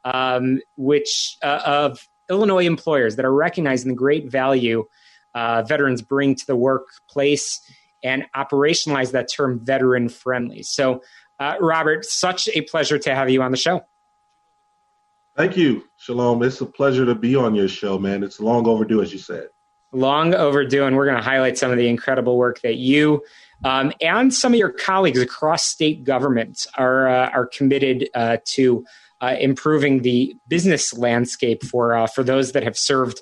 um, 0.04 0.60
which 0.76 1.38
uh, 1.44 1.62
of 1.66 2.08
Illinois 2.30 2.66
employers 2.66 3.16
that 3.16 3.26
are 3.26 3.34
recognizing 3.34 3.90
the 3.90 3.96
great 3.96 4.30
value 4.30 4.86
uh, 5.34 5.64
veterans 5.64 6.02
bring 6.02 6.36
to 6.36 6.46
the 6.46 6.56
workplace 6.56 7.60
and 8.04 8.26
operationalize 8.36 9.12
that 9.12 9.30
term 9.32 9.60
veteran 9.64 10.10
friendly. 10.10 10.64
So, 10.64 11.02
uh, 11.40 11.56
Robert, 11.60 12.06
such 12.06 12.48
a 12.50 12.62
pleasure 12.62 12.98
to 13.00 13.16
have 13.16 13.30
you 13.30 13.42
on 13.42 13.52
the 13.52 13.58
show. 13.58 13.82
Thank 15.36 15.58
you, 15.58 15.84
Shalom. 15.98 16.44
It's 16.44 16.62
a 16.62 16.66
pleasure 16.66 17.06
to 17.06 17.16
be 17.16 17.36
on 17.36 17.56
your 17.56 17.68
show, 17.68 18.00
man. 18.00 18.24
It's 18.24 18.40
long 18.40 18.68
overdue, 18.68 19.02
as 19.02 19.12
you 19.12 19.20
said 19.20 19.48
long 19.96 20.34
overdue, 20.34 20.86
and 20.86 20.96
we're 20.96 21.06
going 21.06 21.18
to 21.18 21.24
highlight 21.24 21.58
some 21.58 21.72
of 21.72 21.78
the 21.78 21.88
incredible 21.88 22.38
work 22.38 22.62
that 22.62 22.76
you 22.76 23.24
um, 23.64 23.94
and 24.02 24.34
some 24.34 24.54
of 24.54 24.60
your 24.60 24.70
colleagues 24.70 25.22
across 25.22 25.66
state 25.66 26.04
governments 26.04 26.68
are 26.78 27.08
uh, 27.08 27.30
are 27.30 27.46
committed 27.48 28.10
uh, 28.14 28.38
to 28.46 28.86
uh, 29.22 29.36
improving 29.40 30.02
the 30.02 30.36
business 30.48 30.94
landscape 30.94 31.64
for 31.64 31.96
uh, 31.96 32.08
for 32.08 32.24
those 32.24 32.52
that 32.52 32.64
have 32.64 32.78
served 32.78 33.22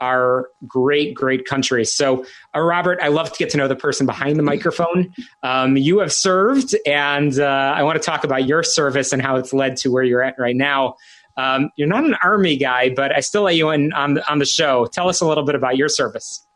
our 0.00 0.48
great 0.66 1.14
great 1.14 1.46
country. 1.46 1.84
So, 1.84 2.24
uh, 2.54 2.60
Robert, 2.60 2.98
I 3.02 3.08
love 3.08 3.32
to 3.32 3.38
get 3.38 3.50
to 3.50 3.56
know 3.56 3.68
the 3.68 3.76
person 3.76 4.06
behind 4.06 4.38
the 4.38 4.42
microphone. 4.42 5.14
Um, 5.42 5.76
you 5.76 5.98
have 5.98 6.12
served, 6.12 6.74
and 6.86 7.38
uh, 7.38 7.74
I 7.76 7.82
want 7.82 8.00
to 8.00 8.04
talk 8.04 8.24
about 8.24 8.46
your 8.46 8.62
service 8.62 9.12
and 9.12 9.22
how 9.22 9.36
it's 9.36 9.52
led 9.52 9.76
to 9.78 9.90
where 9.92 10.02
you're 10.02 10.22
at 10.22 10.38
right 10.38 10.56
now. 10.56 10.96
Um, 11.36 11.70
you're 11.76 11.88
not 11.88 12.04
an 12.04 12.16
Army 12.22 12.56
guy, 12.56 12.90
but 12.90 13.14
I 13.14 13.20
still 13.20 13.42
let 13.42 13.56
you 13.56 13.70
in 13.70 13.92
on 13.92 14.14
the, 14.14 14.30
on 14.30 14.38
the 14.38 14.46
show. 14.46 14.86
Tell 14.86 15.08
us 15.08 15.20
a 15.20 15.26
little 15.26 15.44
bit 15.44 15.54
about 15.54 15.76
your 15.76 15.88
service. 15.88 16.46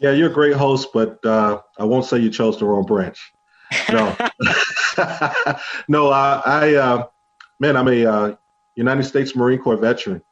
Yeah, 0.00 0.12
you're 0.12 0.30
a 0.30 0.32
great 0.32 0.54
host, 0.54 0.88
but 0.94 1.24
uh, 1.26 1.60
I 1.78 1.84
won't 1.84 2.06
say 2.06 2.18
you 2.18 2.30
chose 2.30 2.58
the 2.58 2.64
wrong 2.64 2.86
branch. 2.86 3.32
No, 3.90 4.16
no, 5.88 6.08
uh, 6.08 6.42
I, 6.44 6.74
uh, 6.74 7.06
man, 7.58 7.76
I'm 7.76 7.88
a 7.88 8.06
uh, 8.06 8.36
United 8.76 9.04
States 9.04 9.36
Marine 9.36 9.58
Corps 9.58 9.76
veteran. 9.76 10.22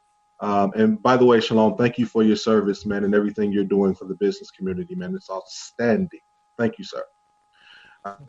Um, 0.41 0.71
and 0.75 1.01
by 1.01 1.17
the 1.17 1.25
way, 1.25 1.41
Shalom, 1.41 1.75
thank 1.75 1.97
you 1.97 2.05
for 2.05 2.23
your 2.23 2.37
service, 2.37 2.85
man, 2.85 3.03
and 3.03 3.13
everything 3.13 3.51
you're 3.51 3.65
doing 3.65 3.93
for 3.93 4.05
the 4.05 4.15
business 4.15 4.51
community, 4.51 4.95
man. 4.95 5.13
It's 5.13 5.29
outstanding. 5.29 6.21
Thank 6.57 6.77
you, 6.77 6.85
sir. 6.85 7.03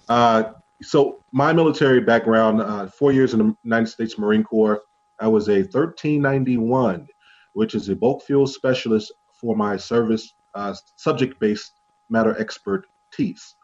Uh, 0.08 0.52
so 0.82 1.22
my 1.32 1.52
military 1.52 2.00
background, 2.00 2.60
uh, 2.60 2.88
four 2.88 3.12
years 3.12 3.32
in 3.32 3.38
the 3.38 3.56
United 3.62 3.86
States 3.86 4.18
Marine 4.18 4.42
Corps. 4.42 4.82
I 5.20 5.28
was 5.28 5.48
a 5.48 5.62
1391, 5.62 7.06
which 7.52 7.74
is 7.74 7.88
a 7.88 7.96
bulk 7.96 8.22
fuel 8.22 8.46
specialist 8.46 9.12
for 9.32 9.54
my 9.56 9.76
service 9.76 10.34
uh, 10.54 10.74
subject-based 10.96 11.72
matter 12.08 12.36
expertise. 12.38 13.54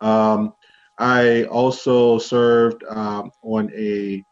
Um, 0.00 0.54
I 0.98 1.44
also 1.44 2.18
served 2.18 2.84
um, 2.88 3.30
on 3.42 3.70
a 3.76 4.24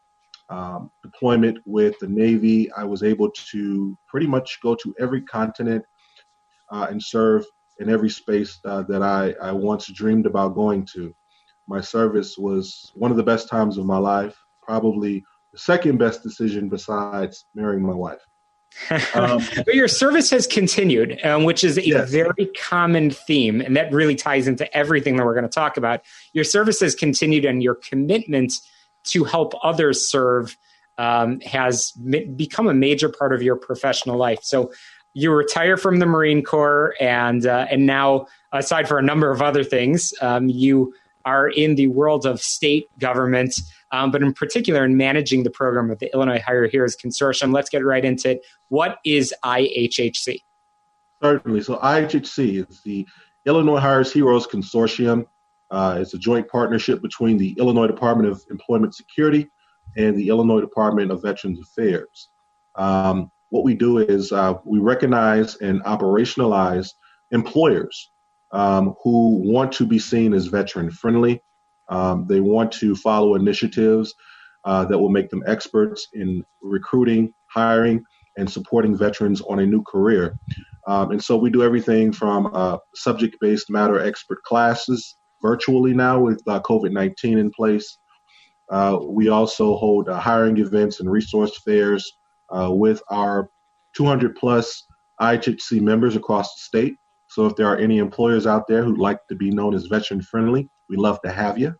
um, 0.49 0.91
deployment 1.01 1.59
with 1.65 1.97
the 1.99 2.07
Navy. 2.07 2.71
I 2.73 2.83
was 2.83 3.03
able 3.03 3.31
to 3.51 3.97
pretty 4.07 4.27
much 4.27 4.59
go 4.61 4.75
to 4.75 4.93
every 4.99 5.21
continent 5.21 5.83
uh, 6.71 6.87
and 6.89 7.01
serve 7.01 7.45
in 7.79 7.89
every 7.89 8.09
space 8.09 8.59
uh, 8.65 8.83
that 8.83 9.01
I, 9.01 9.33
I 9.41 9.51
once 9.51 9.87
dreamed 9.87 10.25
about 10.25 10.55
going 10.55 10.85
to 10.93 11.13
my 11.67 11.79
service 11.79 12.37
was 12.37 12.91
one 12.95 13.11
of 13.11 13.17
the 13.17 13.23
best 13.23 13.47
times 13.47 13.77
of 13.77 13.85
my 13.85 13.97
life, 13.97 14.37
probably 14.61 15.23
the 15.51 15.59
second 15.59 15.97
best 15.97 16.23
decision 16.23 16.69
besides 16.69 17.45
marrying 17.53 17.83
my 17.83 17.93
wife. 17.93 18.25
Um, 19.13 19.41
but 19.55 19.75
your 19.75 19.87
service 19.87 20.29
has 20.29 20.47
continued, 20.47 21.19
um, 21.25 21.43
which 21.43 21.63
is 21.63 21.77
a 21.77 21.85
yes. 21.85 22.09
very 22.09 22.45
common 22.57 23.11
theme, 23.11 23.61
and 23.61 23.75
that 23.75 23.91
really 23.91 24.15
ties 24.15 24.47
into 24.47 24.71
everything 24.75 25.17
that 25.17 25.25
we're 25.25 25.33
going 25.33 25.43
to 25.43 25.49
talk 25.49 25.77
about. 25.77 26.01
Your 26.33 26.45
service 26.45 26.79
has 26.79 26.95
continued, 26.95 27.45
and 27.45 27.61
your 27.61 27.75
commitment 27.75 28.53
to 29.05 29.23
help 29.23 29.53
others 29.63 30.07
serve 30.07 30.57
um, 30.97 31.39
has 31.41 31.91
become 31.91 32.67
a 32.67 32.73
major 32.73 33.09
part 33.09 33.33
of 33.33 33.41
your 33.41 33.55
professional 33.55 34.17
life. 34.17 34.39
So 34.43 34.71
you 35.13 35.31
retire 35.31 35.75
from 35.77 35.99
the 35.99 36.05
Marine 36.05 36.43
Corps, 36.43 36.95
and 36.99 37.45
uh, 37.45 37.67
and 37.69 37.85
now, 37.85 38.27
aside 38.53 38.87
for 38.87 38.97
a 38.97 39.03
number 39.03 39.31
of 39.31 39.41
other 39.41 39.63
things, 39.63 40.13
um, 40.21 40.47
you 40.47 40.93
are 41.25 41.49
in 41.49 41.75
the 41.75 41.87
world 41.87 42.25
of 42.25 42.41
state 42.41 42.87
government, 42.97 43.55
um, 43.91 44.11
but 44.11 44.21
in 44.21 44.33
particular 44.33 44.85
in 44.85 44.97
managing 44.97 45.43
the 45.43 45.49
program 45.49 45.89
of 45.89 45.99
the 45.99 46.11
Illinois 46.13 46.41
Hire 46.45 46.67
Heroes 46.67 46.95
Consortium. 46.95 47.53
Let's 47.53 47.69
get 47.69 47.85
right 47.85 48.03
into 48.03 48.31
it. 48.31 48.41
What 48.69 48.99
is 49.05 49.33
IHHC? 49.43 50.43
Certainly. 51.21 51.61
So, 51.61 51.77
IHHC 51.77 52.69
is 52.69 52.81
the 52.83 53.07
Illinois 53.45 53.79
Hires 53.79 54.11
Heroes 54.11 54.47
Consortium. 54.47 55.25
Uh, 55.69 55.97
it's 55.99 56.13
a 56.13 56.17
joint 56.17 56.47
partnership 56.47 57.01
between 57.01 57.37
the 57.37 57.53
Illinois 57.57 57.87
Department 57.87 58.29
of 58.29 58.43
Employment 58.49 58.95
Security 58.95 59.49
and 59.95 60.17
the 60.17 60.29
Illinois 60.29 60.61
Department 60.61 61.11
of 61.11 61.21
Veterans 61.21 61.59
Affairs. 61.59 62.29
Um, 62.75 63.31
what 63.49 63.63
we 63.63 63.73
do 63.73 63.99
is 63.99 64.31
uh, 64.31 64.55
we 64.65 64.79
recognize 64.79 65.55
and 65.57 65.83
operationalize 65.83 66.91
employers 67.31 68.11
um, 68.51 68.95
who 69.03 69.41
want 69.43 69.71
to 69.73 69.85
be 69.85 69.99
seen 69.99 70.33
as 70.33 70.47
veteran 70.47 70.89
friendly. 70.89 71.41
Um, 71.91 72.25
they 72.27 72.39
want 72.39 72.71
to 72.73 72.95
follow 72.95 73.35
initiatives 73.35 74.15
uh, 74.63 74.85
that 74.85 74.97
will 74.97 75.09
make 75.09 75.29
them 75.29 75.43
experts 75.45 76.07
in 76.13 76.43
recruiting, 76.61 77.33
hiring, 77.47 78.03
and 78.37 78.49
supporting 78.49 78.97
veterans 78.97 79.41
on 79.41 79.59
a 79.59 79.65
new 79.65 79.83
career. 79.83 80.39
Um, 80.87 81.11
and 81.11 81.23
so 81.23 81.37
we 81.37 81.49
do 81.49 81.63
everything 81.63 82.11
from 82.11 82.49
uh, 82.53 82.77
subject 82.95 83.37
based 83.39 83.69
matter 83.69 83.99
expert 83.99 84.41
classes 84.43 85.17
virtually 85.41 85.93
now 85.93 86.19
with 86.19 86.41
uh, 86.47 86.59
COVID 86.61 86.91
19 86.91 87.37
in 87.37 87.51
place. 87.51 87.97
Uh, 88.71 88.97
we 89.03 89.27
also 89.27 89.75
hold 89.75 90.07
uh, 90.07 90.19
hiring 90.19 90.57
events 90.57 91.01
and 91.01 91.11
resource 91.11 91.57
fairs 91.63 92.09
uh, 92.55 92.69
with 92.71 93.01
our 93.09 93.49
200 93.95 94.35
plus 94.35 94.85
IHHC 95.19 95.81
members 95.81 96.15
across 96.15 96.47
the 96.55 96.61
state. 96.61 96.95
So 97.27 97.45
if 97.45 97.55
there 97.55 97.67
are 97.67 97.77
any 97.77 97.97
employers 97.97 98.47
out 98.47 98.67
there 98.67 98.83
who'd 98.83 98.97
like 98.97 99.19
to 99.29 99.35
be 99.35 99.51
known 99.51 99.73
as 99.73 99.85
veteran 99.87 100.21
friendly, 100.21 100.69
we 100.91 100.97
love 100.97 101.19
to 101.21 101.31
have 101.31 101.57
you. 101.57 101.73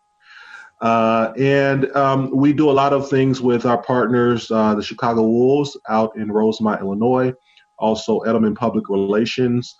Uh, 0.80 1.32
and 1.38 1.94
um, 1.94 2.28
we 2.34 2.52
do 2.52 2.68
a 2.68 2.72
lot 2.72 2.92
of 2.92 3.08
things 3.08 3.40
with 3.40 3.64
our 3.64 3.80
partners, 3.80 4.50
uh, 4.50 4.74
the 4.74 4.82
Chicago 4.82 5.22
Wolves 5.22 5.78
out 5.88 6.16
in 6.16 6.32
Rosemont, 6.32 6.80
Illinois, 6.80 7.32
also 7.78 8.18
Edelman 8.20 8.56
Public 8.56 8.88
Relations, 8.88 9.76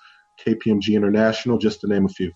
KPMG 0.47 0.95
International, 0.95 1.59
just 1.59 1.81
to 1.81 1.89
name 1.89 2.05
a 2.05 2.09
few. 2.09 2.31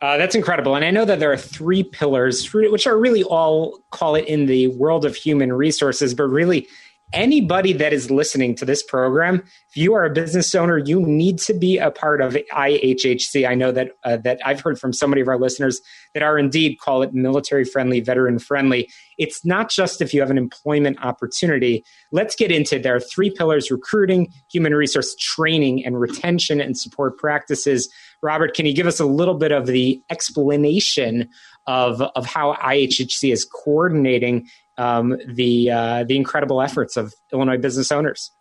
Uh, 0.00 0.16
that's 0.16 0.34
incredible. 0.34 0.74
And 0.74 0.84
I 0.84 0.90
know 0.90 1.04
that 1.04 1.20
there 1.20 1.32
are 1.32 1.36
three 1.36 1.84
pillars, 1.84 2.52
which 2.52 2.86
are 2.86 2.98
really 2.98 3.22
all, 3.22 3.78
call 3.90 4.16
it 4.16 4.26
in 4.26 4.46
the 4.46 4.66
world 4.68 5.04
of 5.04 5.14
human 5.14 5.52
resources, 5.52 6.12
but 6.12 6.24
really 6.24 6.66
anybody 7.12 7.72
that 7.74 7.92
is 7.92 8.10
listening 8.10 8.54
to 8.56 8.64
this 8.64 8.82
program, 8.82 9.42
if 9.68 9.76
you 9.76 9.94
are 9.94 10.04
a 10.04 10.10
business 10.10 10.54
owner, 10.54 10.78
you 10.78 11.00
need 11.00 11.38
to 11.40 11.54
be 11.54 11.78
a 11.78 11.90
part 11.90 12.20
of 12.20 12.36
IHHC. 12.52 13.48
I 13.48 13.54
know 13.54 13.72
that 13.72 13.92
uh, 14.04 14.16
that 14.18 14.40
I've 14.44 14.60
heard 14.60 14.78
from 14.78 14.92
so 14.92 15.06
many 15.06 15.20
of 15.20 15.28
our 15.28 15.38
listeners 15.38 15.80
that 16.14 16.22
are 16.22 16.38
indeed 16.38 16.78
call 16.78 17.02
it 17.02 17.12
military 17.12 17.64
friendly, 17.64 18.00
veteran 18.00 18.38
friendly. 18.38 18.90
It's 19.18 19.44
not 19.44 19.70
just 19.70 20.00
if 20.00 20.14
you 20.14 20.20
have 20.20 20.30
an 20.30 20.38
employment 20.38 20.98
opportunity. 21.04 21.84
Let's 22.12 22.34
get 22.34 22.50
into 22.50 22.78
there 22.78 22.96
are 22.96 23.00
three 23.00 23.30
pillars: 23.30 23.70
recruiting, 23.70 24.32
human 24.50 24.74
resource 24.74 25.14
training, 25.16 25.84
and 25.84 26.00
retention 26.00 26.60
and 26.60 26.76
support 26.76 27.18
practices. 27.18 27.88
Robert, 28.22 28.54
can 28.54 28.66
you 28.66 28.74
give 28.74 28.86
us 28.86 29.00
a 29.00 29.06
little 29.06 29.34
bit 29.34 29.50
of 29.50 29.66
the 29.66 30.02
explanation 30.10 31.28
of, 31.66 32.02
of 32.02 32.26
how 32.26 32.54
IHHC 32.54 33.32
is 33.32 33.44
coordinating 33.44 34.46
um, 34.80 35.16
the 35.26 35.70
uh, 35.70 36.04
the 36.04 36.16
incredible 36.16 36.62
efforts 36.62 36.96
of 36.96 37.12
Illinois 37.32 37.58
business 37.58 37.92
owners. 37.92 38.32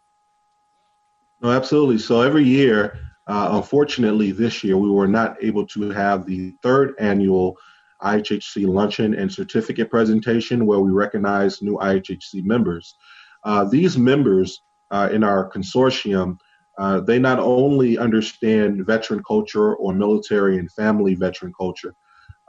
No, 1.42 1.52
absolutely. 1.52 1.98
So 1.98 2.22
every 2.22 2.46
year, 2.46 2.98
uh, 3.28 3.50
unfortunately, 3.52 4.32
this 4.32 4.64
year 4.64 4.78
we 4.78 4.90
were 4.90 5.08
not 5.08 5.36
able 5.44 5.68
to 5.68 5.90
have 5.92 6.26
the 6.26 6.54
third 6.64 6.96
annual 7.00 7.58
IHHC 8.02 8.68
luncheon 8.68 9.14
and 9.14 9.32
certificate 9.32 9.90
presentation 9.90 10.66
where 10.66 10.80
we 10.80 10.92
recognize 10.92 11.62
new 11.62 11.78
IHHC 11.78 12.46
members. 12.46 12.96
Uh, 13.44 13.66
these 13.66 13.98
members 13.98 14.62
uh, 14.92 15.10
in 15.12 15.24
our 15.24 15.50
consortium, 15.52 16.38
uh, 16.78 17.02
they 17.02 17.20
not 17.20 17.40
only 17.40 17.98
understand 17.98 18.86
veteran 18.86 19.22
culture 19.28 19.76
or 19.76 19.94
military 19.94 20.58
and 20.58 20.72
family 20.72 21.16
veteran 21.16 21.52
culture, 21.58 21.94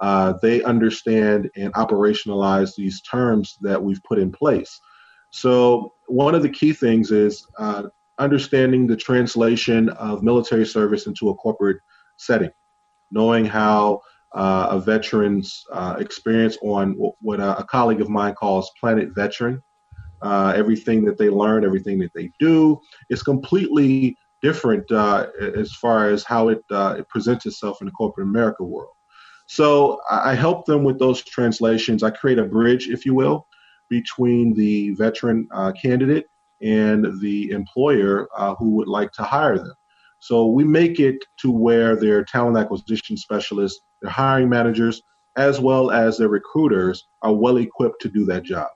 uh, 0.01 0.35
they 0.41 0.63
understand 0.63 1.51
and 1.57 1.73
operationalize 1.75 2.75
these 2.75 3.03
terms 3.03 3.59
that 3.61 3.83
we've 3.83 4.03
put 4.03 4.19
in 4.19 4.33
place. 4.33 4.81
So, 5.31 5.93
one 6.07 6.35
of 6.35 6.43
the 6.43 6.49
key 6.49 6.73
things 6.73 7.11
is 7.11 7.47
uh, 7.59 7.85
understanding 8.19 8.87
the 8.87 8.97
translation 8.97 9.91
of 9.91 10.23
military 10.23 10.67
service 10.67 11.07
into 11.07 11.29
a 11.29 11.35
corporate 11.35 11.79
setting, 12.17 12.51
knowing 13.11 13.45
how 13.45 14.01
uh, 14.35 14.69
a 14.71 14.81
veteran's 14.81 15.65
uh, 15.73 15.97
experience 15.99 16.57
on 16.63 16.93
what 17.21 17.41
a, 17.41 17.65
colleague 17.65 18.01
of 18.01 18.09
mine 18.09 18.35
calls 18.35 18.71
Planet 18.81 19.11
Veteran. 19.15 19.63
Uh, 20.23 20.53
everything 20.55 21.05
that 21.05 21.17
they 21.17 21.31
learn, 21.31 21.65
everything 21.65 21.99
that 21.99 22.13
they 22.15 22.31
do 22.39 22.79
is 23.09 23.23
completely 23.23 24.17
different 24.43 24.91
uh, 24.91 25.27
as 25.57 25.73
far 25.73 26.09
as 26.09 26.25
how 26.25 26.49
it, 26.49 26.63
it 26.71 27.09
presents 27.09 27.47
itself 27.47 27.81
in 27.81 27.87
the 27.87 27.93
corporate 27.93 28.27
America 28.27 28.65
world. 28.65 28.93
So 29.51 30.01
I 30.09 30.37
help 30.37 30.65
them 30.65 30.85
with 30.85 31.01
those 31.01 31.25
translations. 31.25 32.05
I 32.05 32.11
create 32.11 32.39
a 32.39 32.45
bridge, 32.45 32.89
if 32.89 33.05
you 33.05 33.15
will, 33.15 33.49
between 33.89 34.55
the 34.55 34.91
veteran 34.91 35.49
uh, 35.53 35.73
candidate 35.73 36.27
and 36.63 37.21
the 37.21 37.51
employer 37.51 38.29
uh, 38.37 38.55
who 38.55 38.71
would 38.77 38.87
like 38.87 39.11
to 39.15 39.25
hire 39.25 39.59
them. 39.59 39.75
So 40.21 40.47
we 40.47 40.63
make 40.63 41.01
it 41.01 41.17
to 41.41 41.51
where 41.51 41.97
their 41.97 42.23
talent 42.23 42.59
acquisition 42.59 43.17
specialists, 43.17 43.81
their 44.01 44.13
hiring 44.13 44.49
managers, 44.49 45.03
as 45.37 45.59
well 45.59 45.91
as 45.91 46.17
their 46.17 46.29
recruiters 46.29 47.09
are 47.23 47.35
well 47.35 47.57
equipped 47.57 48.01
to 48.03 48.09
do 48.09 48.25
that 48.27 48.45
job. 48.45 48.69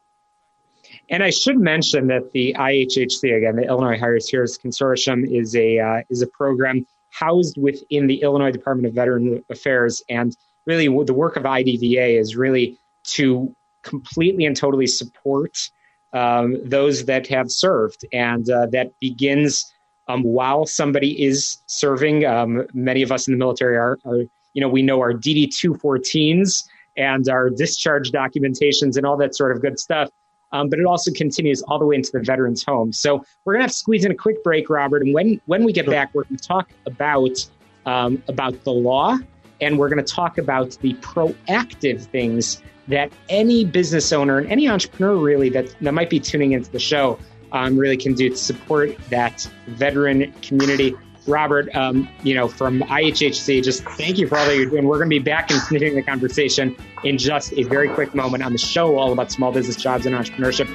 And 1.08 1.22
I 1.22 1.30
should 1.30 1.60
mention 1.60 2.08
that 2.08 2.32
the 2.32 2.52
IHHC, 2.58 3.36
again, 3.36 3.54
the 3.54 3.68
Illinois 3.68 3.96
Hires 3.96 4.28
Heroes 4.28 4.58
Consortium, 4.58 5.24
is 5.24 5.54
a 5.54 5.78
uh, 5.78 6.02
is 6.10 6.20
a 6.22 6.26
program 6.26 6.84
housed 7.10 7.56
within 7.56 8.08
the 8.08 8.22
Illinois 8.22 8.50
Department 8.50 8.88
of 8.88 8.94
Veteran 8.94 9.44
Affairs, 9.48 10.02
and 10.08 10.36
really 10.66 10.86
the 11.04 11.14
work 11.14 11.36
of 11.36 11.44
IDVA 11.44 12.18
is 12.18 12.36
really 12.36 12.78
to 13.04 13.54
completely 13.82 14.44
and 14.44 14.56
totally 14.56 14.86
support 14.86 15.58
um, 16.12 16.56
those 16.64 17.04
that 17.06 17.26
have 17.26 17.50
served, 17.50 18.04
and 18.12 18.48
uh, 18.48 18.66
that 18.66 18.92
begins 19.00 19.70
um, 20.08 20.22
while 20.22 20.64
somebody 20.64 21.22
is 21.22 21.58
serving. 21.66 22.24
Um, 22.24 22.66
many 22.72 23.02
of 23.02 23.10
us 23.10 23.26
in 23.26 23.34
the 23.34 23.38
military 23.38 23.76
are, 23.76 23.98
are, 24.04 24.18
you 24.52 24.60
know, 24.60 24.68
we 24.68 24.82
know 24.82 25.00
our 25.00 25.12
DD 25.12 25.54
two 25.54 25.74
fourteens 25.74 26.64
and 26.96 27.28
our 27.28 27.50
discharge 27.50 28.12
documentations 28.12 28.96
and 28.96 29.04
all 29.04 29.16
that 29.16 29.34
sort 29.34 29.52
of 29.52 29.60
good 29.60 29.78
stuff. 29.78 30.08
Um, 30.52 30.68
but 30.68 30.78
it 30.78 30.86
also 30.86 31.10
continues 31.10 31.62
all 31.62 31.80
the 31.80 31.84
way 31.84 31.96
into 31.96 32.12
the 32.12 32.20
veterans' 32.20 32.62
home. 32.62 32.92
So 32.92 33.24
we're 33.44 33.54
gonna 33.54 33.64
have 33.64 33.72
to 33.72 33.76
squeeze 33.76 34.04
in 34.04 34.12
a 34.12 34.14
quick 34.14 34.44
break, 34.44 34.70
Robert. 34.70 35.02
And 35.02 35.12
when 35.12 35.40
when 35.46 35.64
we 35.64 35.72
get 35.72 35.86
back, 35.86 36.14
we're 36.14 36.24
gonna 36.24 36.38
talk 36.38 36.70
about 36.86 37.44
um, 37.86 38.22
about 38.28 38.62
the 38.62 38.70
law, 38.70 39.18
and 39.60 39.78
we're 39.78 39.88
gonna 39.88 40.02
talk 40.02 40.38
about 40.38 40.76
the 40.80 40.94
proactive 40.94 42.02
things 42.02 42.62
that 42.88 43.12
any 43.28 43.64
business 43.64 44.12
owner 44.12 44.38
and 44.38 44.50
any 44.50 44.68
entrepreneur 44.68 45.16
really 45.16 45.48
that 45.48 45.74
that 45.80 45.94
might 45.94 46.10
be 46.10 46.20
tuning 46.20 46.52
into 46.52 46.70
the 46.70 46.78
show 46.78 47.18
um, 47.52 47.76
really 47.76 47.96
can 47.96 48.14
do 48.14 48.28
to 48.28 48.36
support 48.36 48.96
that 49.10 49.48
veteran 49.68 50.32
community. 50.42 50.94
Robert, 51.26 51.74
um, 51.74 52.06
you 52.22 52.34
know, 52.34 52.48
from 52.48 52.80
IHHC, 52.80 53.62
just 53.62 53.82
thank 53.82 54.18
you 54.18 54.26
for 54.26 54.36
all 54.36 54.44
that 54.44 54.56
you're 54.56 54.66
doing. 54.66 54.84
We're 54.84 54.98
going 54.98 55.08
to 55.08 55.16
be 55.16 55.20
back 55.20 55.50
and 55.50 55.58
continuing 55.62 55.94
the 55.94 56.02
conversation 56.02 56.76
in 57.02 57.16
just 57.16 57.54
a 57.54 57.62
very 57.62 57.88
quick 57.88 58.14
moment 58.14 58.42
on 58.42 58.52
the 58.52 58.58
show 58.58 58.98
all 58.98 59.10
about 59.10 59.32
small 59.32 59.50
business 59.50 59.76
jobs 59.76 60.04
and 60.04 60.14
entrepreneurship. 60.14 60.68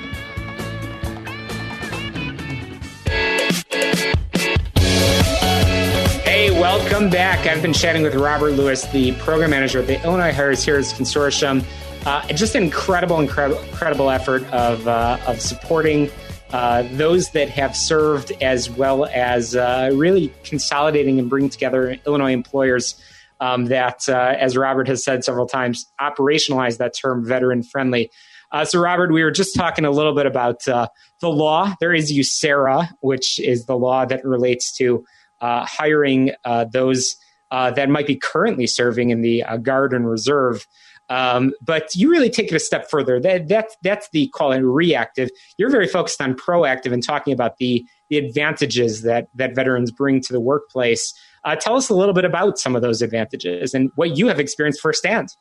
Back. 7.44 7.56
I've 7.56 7.62
been 7.62 7.74
chatting 7.74 8.04
with 8.04 8.16
Robert 8.16 8.52
Lewis, 8.52 8.86
the 8.88 9.14
program 9.14 9.52
manager 9.52 9.80
at 9.80 9.88
the 9.88 10.02
Illinois 10.04 10.34
Hires 10.34 10.64
Heroes 10.64 10.92
Consortium. 10.92 11.64
Uh, 12.06 12.26
just 12.34 12.56
an 12.56 12.64
incredible, 12.64 13.20
incredible, 13.20 13.62
incredible 13.64 14.10
effort 14.10 14.44
of, 14.52 14.88
uh, 14.88 15.18
of 15.26 15.40
supporting 15.40 16.10
uh, 16.52 16.84
those 16.94 17.30
that 17.32 17.50
have 17.50 17.76
served, 17.76 18.32
as 18.42 18.70
well 18.70 19.06
as 19.06 19.56
uh, 19.56 19.92
really 19.94 20.34
consolidating 20.44 21.20
and 21.20 21.30
bringing 21.30 21.50
together 21.50 21.98
Illinois 22.06 22.34
employers 22.34 23.02
um, 23.40 23.66
that, 23.66 24.10
uh, 24.10 24.36
as 24.38 24.58
Robert 24.58 24.88
has 24.88 25.04
said 25.04 25.24
several 25.24 25.46
times, 25.46 25.86
operationalize 26.02 26.78
that 26.78 26.94
term 26.94 27.26
veteran 27.26 27.64
friendly. 27.64 28.12
Uh, 28.52 28.66
so, 28.66 28.80
Robert, 28.80 29.14
we 29.14 29.24
were 29.24 29.32
just 29.32 29.56
talking 29.56 29.86
a 29.86 29.92
little 29.92 30.16
bit 30.16 30.26
about 30.26 30.68
uh, 30.68 30.88
the 31.22 31.30
law. 31.30 31.74
There 31.80 31.94
is 31.94 32.12
USERRA, 32.12 32.90
which 33.02 33.40
is 33.40 33.66
the 33.66 33.78
law 33.78 34.06
that 34.06 34.26
relates 34.26 34.76
to 34.78 35.06
hiring 35.42 36.32
those 36.74 37.16
that 37.52 37.90
might 37.90 38.08
be 38.08 38.16
currently 38.16 38.68
serving 38.68 39.10
in 39.10 39.22
the 39.22 39.44
Guard 39.62 39.94
and 39.94 40.10
Reserve. 40.10 40.68
Um, 41.10 41.54
but 41.62 41.96
you 41.96 42.10
really 42.10 42.30
take 42.30 42.52
it 42.52 42.56
a 42.56 42.60
step 42.60 42.90
further. 42.90 43.20
That, 43.20 43.48
that, 43.48 43.70
that's 43.82 44.10
the 44.12 44.28
call 44.28 44.52
it 44.52 44.60
reactive. 44.60 45.30
You're 45.58 45.72
very 45.72 45.88
focused 45.88 46.22
on 46.22 46.36
proactive 46.36 46.94
and 46.94 47.04
talking 47.04 47.34
about 47.34 47.58
the, 47.58 47.84
the 48.10 48.18
advantages 48.18 49.02
that, 49.02 49.28
that 49.34 49.56
veterans 49.56 49.92
bring 49.92 50.22
to 50.22 50.34
the 50.34 50.40
workplace. 50.40 51.14
Uh, 51.44 51.56
tell 51.56 51.76
us 51.76 51.90
a 51.90 51.96
little 51.96 52.14
bit 52.14 52.26
about 52.26 52.60
some 52.60 52.76
of 52.76 52.84
those 52.84 53.02
advantages 53.02 53.74
and 53.74 53.90
what 53.96 54.18
you 54.18 54.28
have 54.28 54.40
experienced 54.40 54.82
firsthand. 54.82 55.36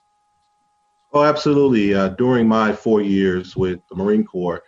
Oh, 1.12 1.24
absolutely. 1.24 1.94
Uh, 1.94 2.08
during 2.10 2.48
my 2.48 2.72
four 2.72 3.02
years 3.02 3.54
with 3.56 3.80
the 3.88 3.96
Marine 3.96 4.24
Corps, 4.24 4.62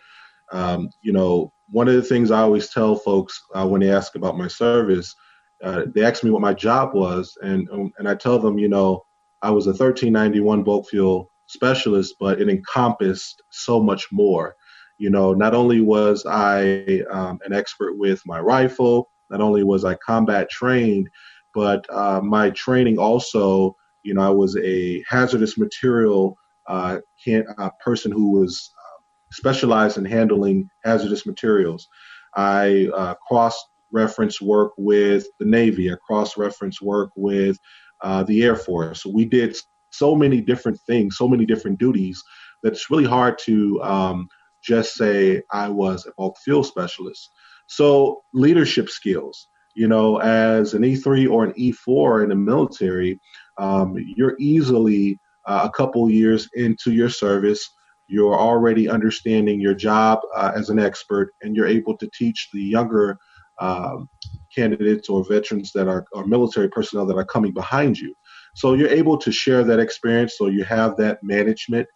um, 0.51 0.89
you 1.01 1.13
know, 1.13 1.51
one 1.69 1.87
of 1.87 1.95
the 1.95 2.01
things 2.03 2.29
I 2.29 2.41
always 2.41 2.69
tell 2.69 2.95
folks 2.95 3.41
uh, 3.55 3.65
when 3.65 3.81
they 3.81 3.91
ask 3.91 4.15
about 4.15 4.37
my 4.37 4.47
service, 4.47 5.15
uh, 5.63 5.83
they 5.93 6.03
asked 6.03 6.23
me 6.23 6.31
what 6.31 6.41
my 6.41 6.53
job 6.53 6.93
was, 6.93 7.37
and 7.41 7.69
um, 7.71 7.91
and 7.97 8.07
I 8.07 8.15
tell 8.15 8.39
them, 8.39 8.57
you 8.57 8.69
know, 8.69 9.03
I 9.41 9.51
was 9.51 9.65
a 9.67 9.69
1391 9.69 10.63
bulk 10.63 10.89
fuel 10.89 11.31
specialist, 11.47 12.15
but 12.19 12.41
it 12.41 12.49
encompassed 12.49 13.41
so 13.51 13.81
much 13.81 14.07
more. 14.11 14.55
You 14.97 15.09
know, 15.09 15.33
not 15.33 15.53
only 15.53 15.81
was 15.81 16.25
I 16.27 17.01
um, 17.11 17.39
an 17.45 17.53
expert 17.53 17.97
with 17.97 18.21
my 18.25 18.39
rifle, 18.39 19.11
not 19.29 19.41
only 19.41 19.63
was 19.63 19.83
I 19.83 19.95
combat 19.95 20.49
trained, 20.49 21.09
but 21.53 21.85
uh, 21.89 22.21
my 22.21 22.51
training 22.51 22.97
also, 22.97 23.75
you 24.03 24.13
know, 24.13 24.21
I 24.21 24.29
was 24.29 24.55
a 24.57 25.03
hazardous 25.07 25.57
material 25.57 26.35
uh, 26.67 26.99
can, 27.23 27.45
uh, 27.57 27.69
person 27.83 28.11
who 28.11 28.39
was 28.39 28.71
uh, 28.77 29.01
specialized 29.31 29.97
in 29.97 30.05
handling 30.05 30.69
hazardous 30.83 31.25
materials. 31.25 31.87
I 32.35 32.89
uh, 32.95 33.15
cross 33.27 33.61
reference 33.91 34.41
work 34.41 34.71
with 34.77 35.25
the 35.39 35.45
Navy. 35.45 35.91
I 35.91 35.95
cross 36.05 36.37
reference 36.37 36.81
work 36.81 37.11
with 37.15 37.57
uh, 38.01 38.23
the 38.23 38.43
Air 38.43 38.55
Force. 38.55 39.05
We 39.05 39.25
did 39.25 39.55
so 39.91 40.15
many 40.15 40.41
different 40.41 40.79
things, 40.87 41.17
so 41.17 41.27
many 41.27 41.45
different 41.45 41.79
duties 41.79 42.21
that 42.63 42.73
it's 42.73 42.89
really 42.89 43.05
hard 43.05 43.37
to 43.39 43.81
um, 43.83 44.27
just 44.63 44.95
say 44.95 45.41
I 45.51 45.69
was 45.69 46.05
a 46.05 46.11
bulk 46.17 46.37
fuel 46.43 46.63
specialist. 46.63 47.31
So 47.67 48.21
leadership 48.33 48.89
skills, 48.89 49.47
you 49.75 49.87
know, 49.87 50.17
as 50.17 50.73
an 50.73 50.83
E3 50.83 51.29
or 51.29 51.45
an 51.45 51.53
E4 51.53 52.23
in 52.23 52.29
the 52.29 52.35
military, 52.35 53.19
um, 53.57 53.95
you're 54.15 54.35
easily 54.39 55.19
uh, 55.45 55.61
a 55.63 55.71
couple 55.71 56.09
years 56.09 56.49
into 56.53 56.91
your 56.91 57.09
service. 57.09 57.69
You're 58.07 58.37
already 58.37 58.89
understanding 58.89 59.61
your 59.61 59.73
job 59.73 60.19
uh, 60.35 60.51
as 60.55 60.69
an 60.69 60.79
expert, 60.79 61.31
and 61.41 61.55
you're 61.55 61.67
able 61.67 61.97
to 61.97 62.09
teach 62.13 62.49
the 62.51 62.61
younger 62.61 63.17
um, 63.61 64.09
candidates 64.53 65.07
or 65.07 65.23
veterans 65.23 65.71
that 65.73 65.87
are 65.87 66.05
or 66.11 66.25
military 66.25 66.67
personnel 66.67 67.05
that 67.05 67.17
are 67.17 67.23
coming 67.23 67.53
behind 67.53 67.97
you. 67.97 68.13
So 68.55 68.73
you're 68.73 68.89
able 68.89 69.17
to 69.19 69.31
share 69.31 69.63
that 69.63 69.79
experience. 69.79 70.35
So 70.37 70.47
you 70.47 70.63
have 70.65 70.97
that 70.97 71.19
management 71.23 71.87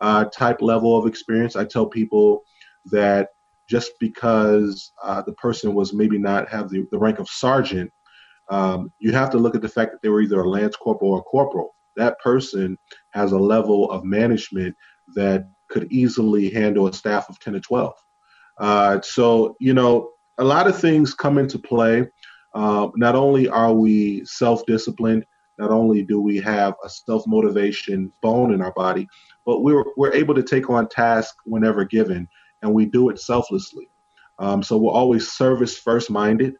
uh, 0.00 0.24
type 0.24 0.62
level 0.62 0.98
of 0.98 1.06
experience. 1.06 1.54
I 1.54 1.64
tell 1.66 1.86
people 1.86 2.42
that 2.86 3.28
just 3.68 3.92
because 4.00 4.92
uh, 5.04 5.22
the 5.22 5.34
person 5.34 5.74
was 5.74 5.92
maybe 5.92 6.18
not 6.18 6.48
have 6.48 6.68
the, 6.70 6.84
the 6.90 6.98
rank 6.98 7.20
of 7.20 7.28
sergeant, 7.28 7.92
um, 8.50 8.92
you 8.98 9.12
have 9.12 9.30
to 9.30 9.38
look 9.38 9.54
at 9.54 9.62
the 9.62 9.68
fact 9.68 9.92
that 9.92 10.02
they 10.02 10.08
were 10.08 10.22
either 10.22 10.40
a 10.40 10.48
lance 10.48 10.74
corporal 10.74 11.12
or 11.12 11.18
a 11.20 11.22
corporal. 11.22 11.76
That 11.96 12.18
person 12.18 12.76
has 13.10 13.30
a 13.30 13.38
level 13.38 13.90
of 13.90 14.04
management 14.04 14.74
that 15.14 15.48
could 15.68 15.92
easily 15.92 16.50
handle 16.50 16.88
a 16.88 16.92
staff 16.92 17.28
of 17.28 17.38
10 17.38 17.52
to 17.52 17.60
12. 17.60 17.92
Uh, 18.58 19.00
so, 19.02 19.54
you 19.60 19.72
know, 19.72 20.10
a 20.40 20.44
lot 20.44 20.66
of 20.66 20.78
things 20.78 21.14
come 21.14 21.38
into 21.38 21.58
play. 21.58 22.08
Uh, 22.54 22.88
not 22.96 23.14
only 23.14 23.48
are 23.48 23.72
we 23.72 24.24
self 24.24 24.66
disciplined, 24.66 25.24
not 25.58 25.70
only 25.70 26.02
do 26.02 26.20
we 26.20 26.38
have 26.38 26.74
a 26.84 26.88
self 26.88 27.24
motivation 27.26 28.10
bone 28.22 28.52
in 28.52 28.62
our 28.62 28.72
body, 28.72 29.06
but 29.46 29.60
we're, 29.60 29.84
we're 29.96 30.12
able 30.12 30.34
to 30.34 30.42
take 30.42 30.68
on 30.70 30.88
tasks 30.88 31.36
whenever 31.44 31.84
given, 31.84 32.26
and 32.62 32.72
we 32.72 32.86
do 32.86 33.10
it 33.10 33.20
selflessly. 33.20 33.88
Um, 34.38 34.62
so 34.62 34.78
we're 34.78 34.90
always 34.90 35.30
service 35.30 35.78
first 35.78 36.10
minded. 36.10 36.54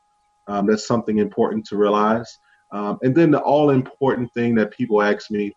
Um, 0.46 0.66
that's 0.66 0.86
something 0.86 1.18
important 1.18 1.64
to 1.66 1.76
realize. 1.76 2.38
Um, 2.72 2.98
and 3.02 3.14
then 3.14 3.30
the 3.30 3.40
all 3.40 3.70
important 3.70 4.32
thing 4.34 4.54
that 4.56 4.70
people 4.70 5.02
ask 5.02 5.30
me, 5.30 5.56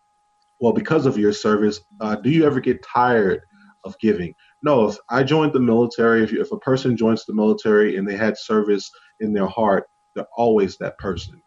well, 0.58 0.72
because 0.72 1.04
of 1.04 1.18
your 1.18 1.32
service, 1.32 1.80
uh, 2.00 2.16
do 2.16 2.30
you 2.30 2.46
ever 2.46 2.60
get 2.60 2.82
tired 2.82 3.42
of 3.84 3.98
giving? 3.98 4.34
No, 4.64 4.88
if 4.88 4.96
I 5.10 5.22
joined 5.22 5.52
the 5.52 5.60
military, 5.60 6.24
if, 6.24 6.32
you, 6.32 6.40
if 6.40 6.50
a 6.50 6.58
person 6.58 6.96
joins 6.96 7.24
the 7.26 7.34
military 7.34 7.96
and 7.96 8.08
they 8.08 8.16
had 8.16 8.38
service 8.38 8.90
in 9.20 9.34
their 9.34 9.46
heart, 9.46 9.84
they're 10.14 10.26
always 10.38 10.78
that 10.78 10.96
person. 10.98 11.40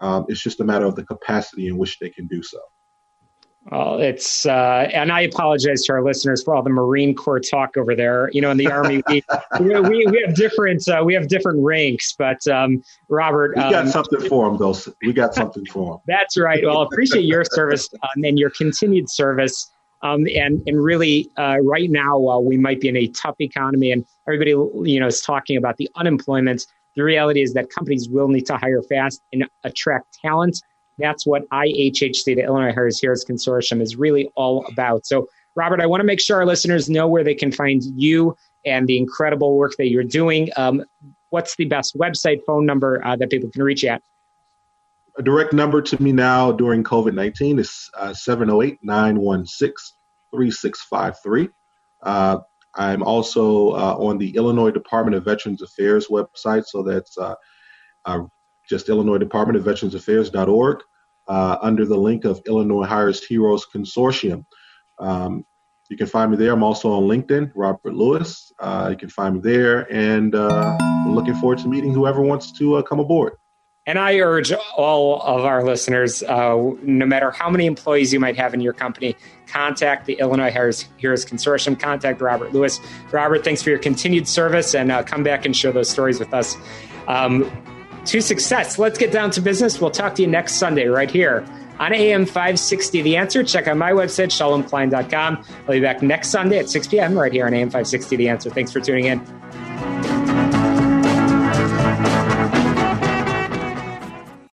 Um, 0.00 0.26
it's 0.28 0.42
just 0.42 0.60
a 0.60 0.64
matter 0.64 0.84
of 0.84 0.96
the 0.96 1.04
capacity 1.04 1.68
in 1.68 1.78
which 1.78 1.98
they 2.00 2.10
can 2.10 2.26
do 2.26 2.42
so. 2.42 2.58
Well, 3.70 3.98
it's 3.98 4.44
uh, 4.44 4.90
and 4.92 5.10
I 5.10 5.22
apologize 5.22 5.84
to 5.84 5.94
our 5.94 6.04
listeners 6.04 6.42
for 6.42 6.54
all 6.54 6.62
the 6.62 6.68
Marine 6.68 7.14
Corps 7.14 7.40
talk 7.40 7.78
over 7.78 7.96
there. 7.96 8.28
You 8.32 8.42
know, 8.42 8.50
in 8.50 8.58
the 8.58 8.70
Army, 8.70 9.02
we 9.08 9.22
we, 9.60 10.06
we 10.06 10.22
have 10.26 10.34
different 10.34 10.86
uh, 10.86 11.02
we 11.02 11.14
have 11.14 11.28
different 11.28 11.64
ranks, 11.64 12.14
but 12.18 12.46
um, 12.46 12.82
Robert, 13.08 13.52
we 13.56 13.62
got 13.62 13.86
um, 13.86 13.88
something 13.88 14.20
for 14.28 14.50
them, 14.50 14.58
though. 14.58 14.76
We 15.00 15.14
got 15.14 15.34
something 15.34 15.64
for 15.64 15.94
them. 15.94 16.00
That's 16.06 16.36
right. 16.36 16.62
Well, 16.62 16.82
appreciate 16.82 17.24
your 17.24 17.44
service 17.44 17.88
um, 18.02 18.24
and 18.24 18.38
your 18.38 18.50
continued 18.50 19.08
service. 19.08 19.70
Um, 20.04 20.26
and 20.36 20.62
and 20.66 20.84
really, 20.84 21.30
uh, 21.38 21.56
right 21.62 21.90
now, 21.90 22.18
while 22.18 22.44
we 22.44 22.58
might 22.58 22.80
be 22.80 22.88
in 22.88 22.96
a 22.96 23.08
tough 23.08 23.36
economy, 23.40 23.90
and 23.90 24.04
everybody 24.28 24.50
you 24.50 25.00
know 25.00 25.06
is 25.06 25.20
talking 25.22 25.56
about 25.56 25.78
the 25.78 25.88
unemployment, 25.96 26.66
the 26.94 27.02
reality 27.02 27.42
is 27.42 27.54
that 27.54 27.70
companies 27.70 28.08
will 28.08 28.28
need 28.28 28.46
to 28.46 28.56
hire 28.56 28.82
fast 28.82 29.22
and 29.32 29.48
attract 29.64 30.18
talent. 30.20 30.60
That's 30.98 31.26
what 31.26 31.48
IHHC, 31.48 32.24
the 32.36 32.42
Illinois 32.42 32.72
Hires 32.72 33.00
Heroes 33.00 33.24
Consortium, 33.24 33.80
is 33.80 33.96
really 33.96 34.30
all 34.36 34.64
about. 34.66 35.06
So, 35.06 35.26
Robert, 35.56 35.80
I 35.80 35.86
want 35.86 36.02
to 36.02 36.04
make 36.04 36.20
sure 36.20 36.36
our 36.36 36.46
listeners 36.46 36.88
know 36.88 37.08
where 37.08 37.24
they 37.24 37.34
can 37.34 37.50
find 37.50 37.82
you 37.96 38.36
and 38.64 38.86
the 38.86 38.98
incredible 38.98 39.56
work 39.56 39.72
that 39.78 39.88
you're 39.88 40.04
doing. 40.04 40.50
Um, 40.56 40.84
what's 41.30 41.56
the 41.56 41.64
best 41.64 41.96
website, 41.98 42.44
phone 42.46 42.64
number 42.66 43.04
uh, 43.04 43.16
that 43.16 43.30
people 43.30 43.50
can 43.50 43.62
reach 43.62 43.82
you 43.82 43.88
at? 43.88 44.02
A 45.16 45.22
direct 45.22 45.52
number 45.52 45.80
to 45.80 46.02
me 46.02 46.10
now 46.10 46.50
during 46.50 46.82
COVID 46.82 47.14
19 47.14 47.60
is 47.60 47.88
uh, 47.96 48.12
708 48.12 48.78
916 48.82 49.96
3653. 50.34 51.48
Uh, 52.02 52.38
I'm 52.74 53.04
also 53.04 53.70
uh, 53.70 53.96
on 53.96 54.18
the 54.18 54.34
Illinois 54.34 54.72
Department 54.72 55.16
of 55.16 55.24
Veterans 55.24 55.62
Affairs 55.62 56.08
website, 56.08 56.66
so 56.66 56.82
that's 56.82 57.16
uh, 57.16 57.36
uh, 58.04 58.22
just 58.68 58.88
Illinois 58.88 59.18
Department 59.18 59.56
of 59.56 59.64
Veterans 59.64 59.94
Affairs.org 59.94 60.78
uh, 61.28 61.56
under 61.62 61.84
the 61.84 61.96
link 61.96 62.24
of 62.24 62.42
Illinois 62.48 62.84
Hires 62.84 63.24
Heroes 63.24 63.66
Consortium. 63.72 64.44
Um, 64.98 65.44
you 65.88 65.96
can 65.96 66.08
find 66.08 66.32
me 66.32 66.36
there. 66.36 66.52
I'm 66.52 66.64
also 66.64 66.90
on 66.90 67.04
LinkedIn, 67.04 67.52
Robert 67.54 67.94
Lewis. 67.94 68.50
You 68.60 68.96
can 68.98 69.10
find 69.10 69.36
me 69.36 69.40
there, 69.42 69.86
and 69.92 70.32
looking 71.14 71.34
forward 71.36 71.58
to 71.58 71.68
meeting 71.68 71.94
whoever 71.94 72.20
wants 72.20 72.50
to 72.58 72.82
come 72.82 72.98
aboard. 72.98 73.34
And 73.86 73.98
I 73.98 74.18
urge 74.18 74.50
all 74.76 75.20
of 75.20 75.44
our 75.44 75.62
listeners, 75.62 76.22
uh, 76.22 76.56
no 76.82 77.04
matter 77.04 77.30
how 77.30 77.50
many 77.50 77.66
employees 77.66 78.14
you 78.14 78.20
might 78.20 78.36
have 78.36 78.54
in 78.54 78.60
your 78.60 78.72
company, 78.72 79.14
contact 79.46 80.06
the 80.06 80.14
Illinois 80.14 80.50
Heroes, 80.50 80.88
Heroes 80.96 81.26
Consortium, 81.26 81.78
contact 81.78 82.22
Robert 82.22 82.54
Lewis. 82.54 82.80
Robert, 83.12 83.44
thanks 83.44 83.62
for 83.62 83.68
your 83.68 83.78
continued 83.78 84.26
service 84.26 84.74
and 84.74 84.90
uh, 84.90 85.02
come 85.02 85.22
back 85.22 85.44
and 85.44 85.54
share 85.54 85.70
those 85.70 85.90
stories 85.90 86.18
with 86.18 86.32
us. 86.32 86.56
Um, 87.08 87.50
to 88.06 88.20
success. 88.20 88.78
Let's 88.78 88.98
get 88.98 89.12
down 89.12 89.30
to 89.32 89.40
business. 89.40 89.80
We'll 89.80 89.90
talk 89.90 90.14
to 90.16 90.22
you 90.22 90.28
next 90.28 90.54
Sunday 90.54 90.86
right 90.86 91.10
here 91.10 91.44
on 91.78 91.92
AM 91.92 92.26
560 92.26 93.02
The 93.02 93.16
Answer. 93.16 93.42
Check 93.42 93.66
out 93.66 93.76
my 93.76 93.92
website, 93.92 94.28
shalomklein.com. 94.28 95.44
I'll 95.60 95.72
be 95.72 95.80
back 95.80 96.02
next 96.02 96.28
Sunday 96.28 96.58
at 96.58 96.68
6 96.68 96.88
p.m. 96.88 97.18
right 97.18 97.32
here 97.32 97.46
on 97.46 97.54
AM 97.54 97.68
560 97.68 98.16
The 98.16 98.28
Answer. 98.28 98.50
Thanks 98.50 98.72
for 98.72 98.80
tuning 98.80 99.06
in. 99.06 99.43